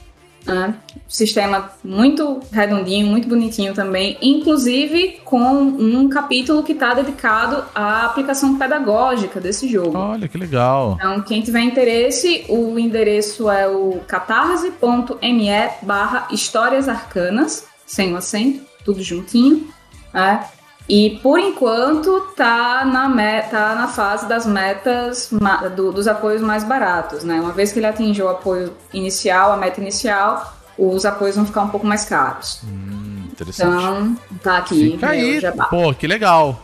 [0.46, 0.74] Né?
[1.08, 8.58] Sistema muito redondinho, muito bonitinho também, inclusive com um capítulo que está dedicado à aplicação
[8.58, 9.96] pedagógica desse jogo.
[9.96, 10.96] Olha que legal.
[10.98, 15.44] Então, quem tiver interesse, o endereço é o catarse.me
[15.82, 19.68] barra histórias arcanas, sem o acento, tudo juntinho.
[20.12, 20.44] né?
[20.88, 25.30] E por enquanto tá na, me- tá na fase das metas
[25.74, 27.40] do- dos apoios mais baratos, né?
[27.40, 31.62] Uma vez que ele atingiu o apoio inicial, a meta inicial, os apoios vão ficar
[31.62, 32.60] um pouco mais caros.
[32.64, 33.72] Hum, interessante.
[33.72, 34.90] Então, tá aqui.
[34.92, 35.40] Fica aí.
[35.40, 35.64] jabá.
[35.66, 36.60] Pô, que legal.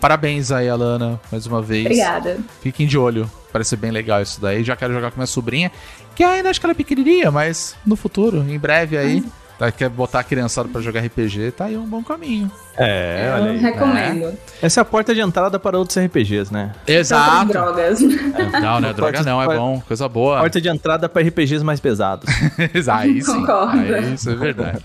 [0.00, 1.86] Parabéns aí, Alana, mais uma vez.
[1.86, 2.38] Obrigada.
[2.60, 3.28] Fiquem de olho.
[3.52, 4.62] Parece bem legal isso daí.
[4.62, 5.72] Já quero jogar com minha sobrinha,
[6.14, 9.24] que ainda acho que ela é pequenininha, mas no futuro, em breve aí.
[9.58, 12.50] Tá, quer botar a criançada pra jogar RPG, tá aí um bom caminho.
[12.76, 13.58] É, olha Eu aí.
[13.58, 14.38] recomendo.
[14.60, 16.72] Essa é a porta de entrada para outros RPGs, né?
[16.86, 17.52] Só Exato.
[17.52, 18.00] drogas.
[18.00, 19.80] Não, não é droga não, é bom.
[19.80, 20.40] Coisa boa.
[20.40, 22.28] Porta de entrada para RPGs mais pesados.
[22.92, 23.32] aí sim.
[23.32, 23.94] Concordo.
[23.94, 24.84] Aí, isso é verdade.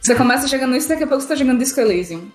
[0.00, 2.28] Você começa jogando isso, daqui a pouco você tá jogando Disco Elysium.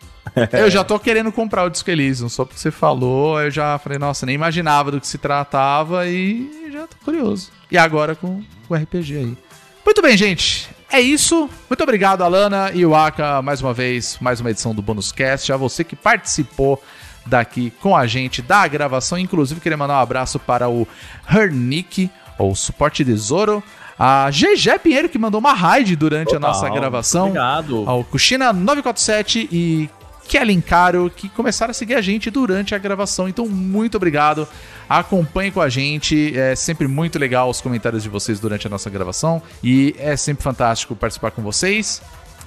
[0.52, 4.00] Eu já tô querendo comprar o Disco Elysium, só porque você falou, eu já falei,
[4.00, 7.52] nossa, nem imaginava do que se tratava e já tô curioso.
[7.70, 9.38] E agora com o RPG aí.
[9.86, 10.70] Muito bem, gente.
[10.94, 11.50] É isso.
[11.68, 15.52] Muito obrigado, Alana e o Aka, mais uma vez, mais uma edição do Bônus Cast.
[15.52, 16.80] A você que participou
[17.26, 19.18] daqui com a gente da gravação.
[19.18, 20.88] Inclusive, queria mandar um abraço para o
[21.28, 23.64] Hernick, ou Suporte Tesouro.
[23.98, 26.76] A GG Pinheiro, que mandou uma raid durante a nossa Total.
[26.76, 27.84] gravação Obrigado.
[27.88, 29.90] ao Cuxina 947 e
[30.28, 33.28] Kellen Caro, que começaram a seguir a gente durante a gravação.
[33.28, 34.48] Então, muito obrigado.
[34.90, 36.38] Acompanhe com a gente.
[36.38, 39.42] É sempre muito legal os comentários de vocês durante a nossa gravação.
[39.64, 42.02] E é sempre fantástico participar com vocês.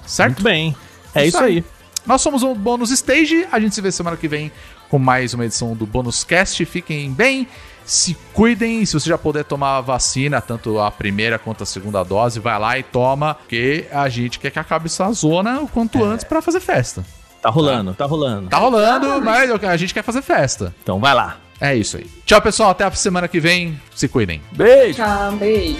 [0.05, 0.29] Certo?
[0.29, 0.75] Muito bem.
[1.13, 1.63] É isso aí.
[2.05, 3.45] Nós somos o Bônus Stage.
[3.51, 4.51] A gente se vê semana que vem
[4.89, 6.63] com mais uma edição do Bônus Cast.
[6.65, 7.47] Fiquem bem,
[7.85, 8.85] se cuidem.
[8.85, 12.57] Se você já puder tomar a vacina, tanto a primeira quanto a segunda dose, vai
[12.57, 16.41] lá e toma, porque a gente quer que acabe essa zona o quanto antes pra
[16.41, 17.03] fazer festa.
[17.47, 18.49] Tá rolando, tá rolando.
[18.49, 20.75] Tá rolando, mas a gente quer fazer festa.
[20.83, 21.37] Então vai lá.
[21.61, 22.05] É isso aí.
[22.25, 22.71] Tchau, pessoal.
[22.71, 23.79] Até a semana que vem.
[23.95, 24.41] Se cuidem.
[24.51, 24.95] Beijo.
[24.97, 25.77] Tchau, beijo.